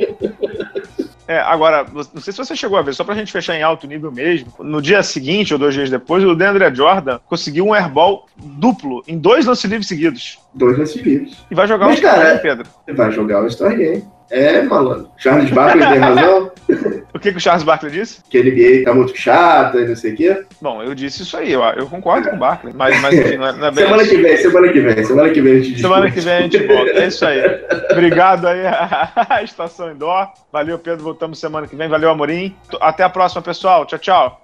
É, 1.27 1.39
agora, 1.39 1.87
não 1.93 2.21
sei 2.21 2.33
se 2.33 2.39
você 2.39 2.55
chegou 2.55 2.77
a 2.77 2.83
ver, 2.83 2.95
só 2.95 3.05
pra 3.05 3.15
gente 3.15 3.33
fechar 3.33 3.57
em 3.57 3.63
alto 3.63 3.87
nível 3.87 4.11
mesmo. 4.11 4.53
No 4.61 4.83
dia 4.83 5.03
seguinte, 5.03 5.53
ou 5.53 5.59
dois 5.59 5.75
dias 5.75 5.89
depois, 5.89 6.25
o 6.25 6.35
Deandre 6.35 6.75
Jordan 6.75 7.19
conseguiu 7.27 7.67
um 7.67 7.75
airball 7.75 8.27
duplo 8.37 9.03
em 9.07 9.17
dois 9.19 9.47
lance 9.47 9.67
livres 9.67 9.87
seguidos. 9.87 10.39
Dois 10.53 10.77
lance 10.77 11.01
livres. 11.01 11.39
E 11.51 11.55
vai 11.55 11.67
jogar 11.67 11.87
Mas, 11.87 11.97
o 11.97 11.99
Star 11.99 12.43
Pedro. 12.43 12.69
Vai 12.95 13.13
jogar 13.13 13.45
o 13.45 13.51
Star 13.51 13.77
Game. 13.77 14.05
É, 14.33 14.63
malandro. 14.63 15.11
Charles 15.19 15.51
Barkley 15.51 15.87
tem 15.87 15.99
razão. 15.99 16.51
o 17.15 17.19
que, 17.19 17.33
que 17.33 17.37
o 17.37 17.41
Charles 17.41 17.63
Barkley 17.63 17.93
disse? 17.93 18.23
Que 18.31 18.39
a 18.39 18.43
NBA 18.43 18.85
tá 18.85 18.95
muito 18.95 19.15
chata 19.15 19.79
e 19.79 19.87
não 19.87 19.95
sei 19.95 20.15
o 20.15 20.17
quê. 20.17 20.43
Bom, 20.61 20.83
eu 20.83 20.95
disse 20.95 21.23
isso 21.23 21.37
aí, 21.37 21.53
eu, 21.53 21.63
eu 21.63 21.87
concordo 21.87 22.31
com 22.31 22.37
o 22.37 22.39
Barkley, 22.39 22.73
mas, 22.75 22.99
mas 23.03 23.15
enfim, 23.15 23.37
não 23.37 23.47
é, 23.47 23.53
não 23.53 23.67
é 23.67 23.71
bem 23.71 23.85
Semana 23.85 24.03
assim. 24.03 24.17
que 24.17 24.23
vem, 24.23 24.37
semana 24.39 24.73
que 24.73 24.81
vem, 24.81 25.05
semana 25.05 25.31
que 25.31 25.41
vem 25.43 25.53
a 25.53 25.61
gente 25.63 25.81
Semana 25.81 26.11
que 26.11 26.21
vem 26.21 26.33
a 26.33 26.41
gente 26.41 26.67
volta, 26.67 26.91
é 26.93 27.07
isso 27.07 27.27
aí. 27.27 27.43
Obrigado 27.93 28.49
aí 28.49 28.63
a 29.29 29.43
Estação 29.43 29.93
Indoor. 29.93 30.29
Valeu, 30.51 30.79
Pedro, 30.79 31.05
voltamos 31.05 31.39
semana 31.39 31.67
que 31.67 31.77
vem. 31.77 31.89
Valeu, 31.89 32.09
Amorim. 32.09 32.57
Até 32.81 33.05
a 33.05 33.11
próxima, 33.11 33.43
pessoal. 33.43 33.85
Tchau, 33.85 33.99
tchau. 33.99 34.42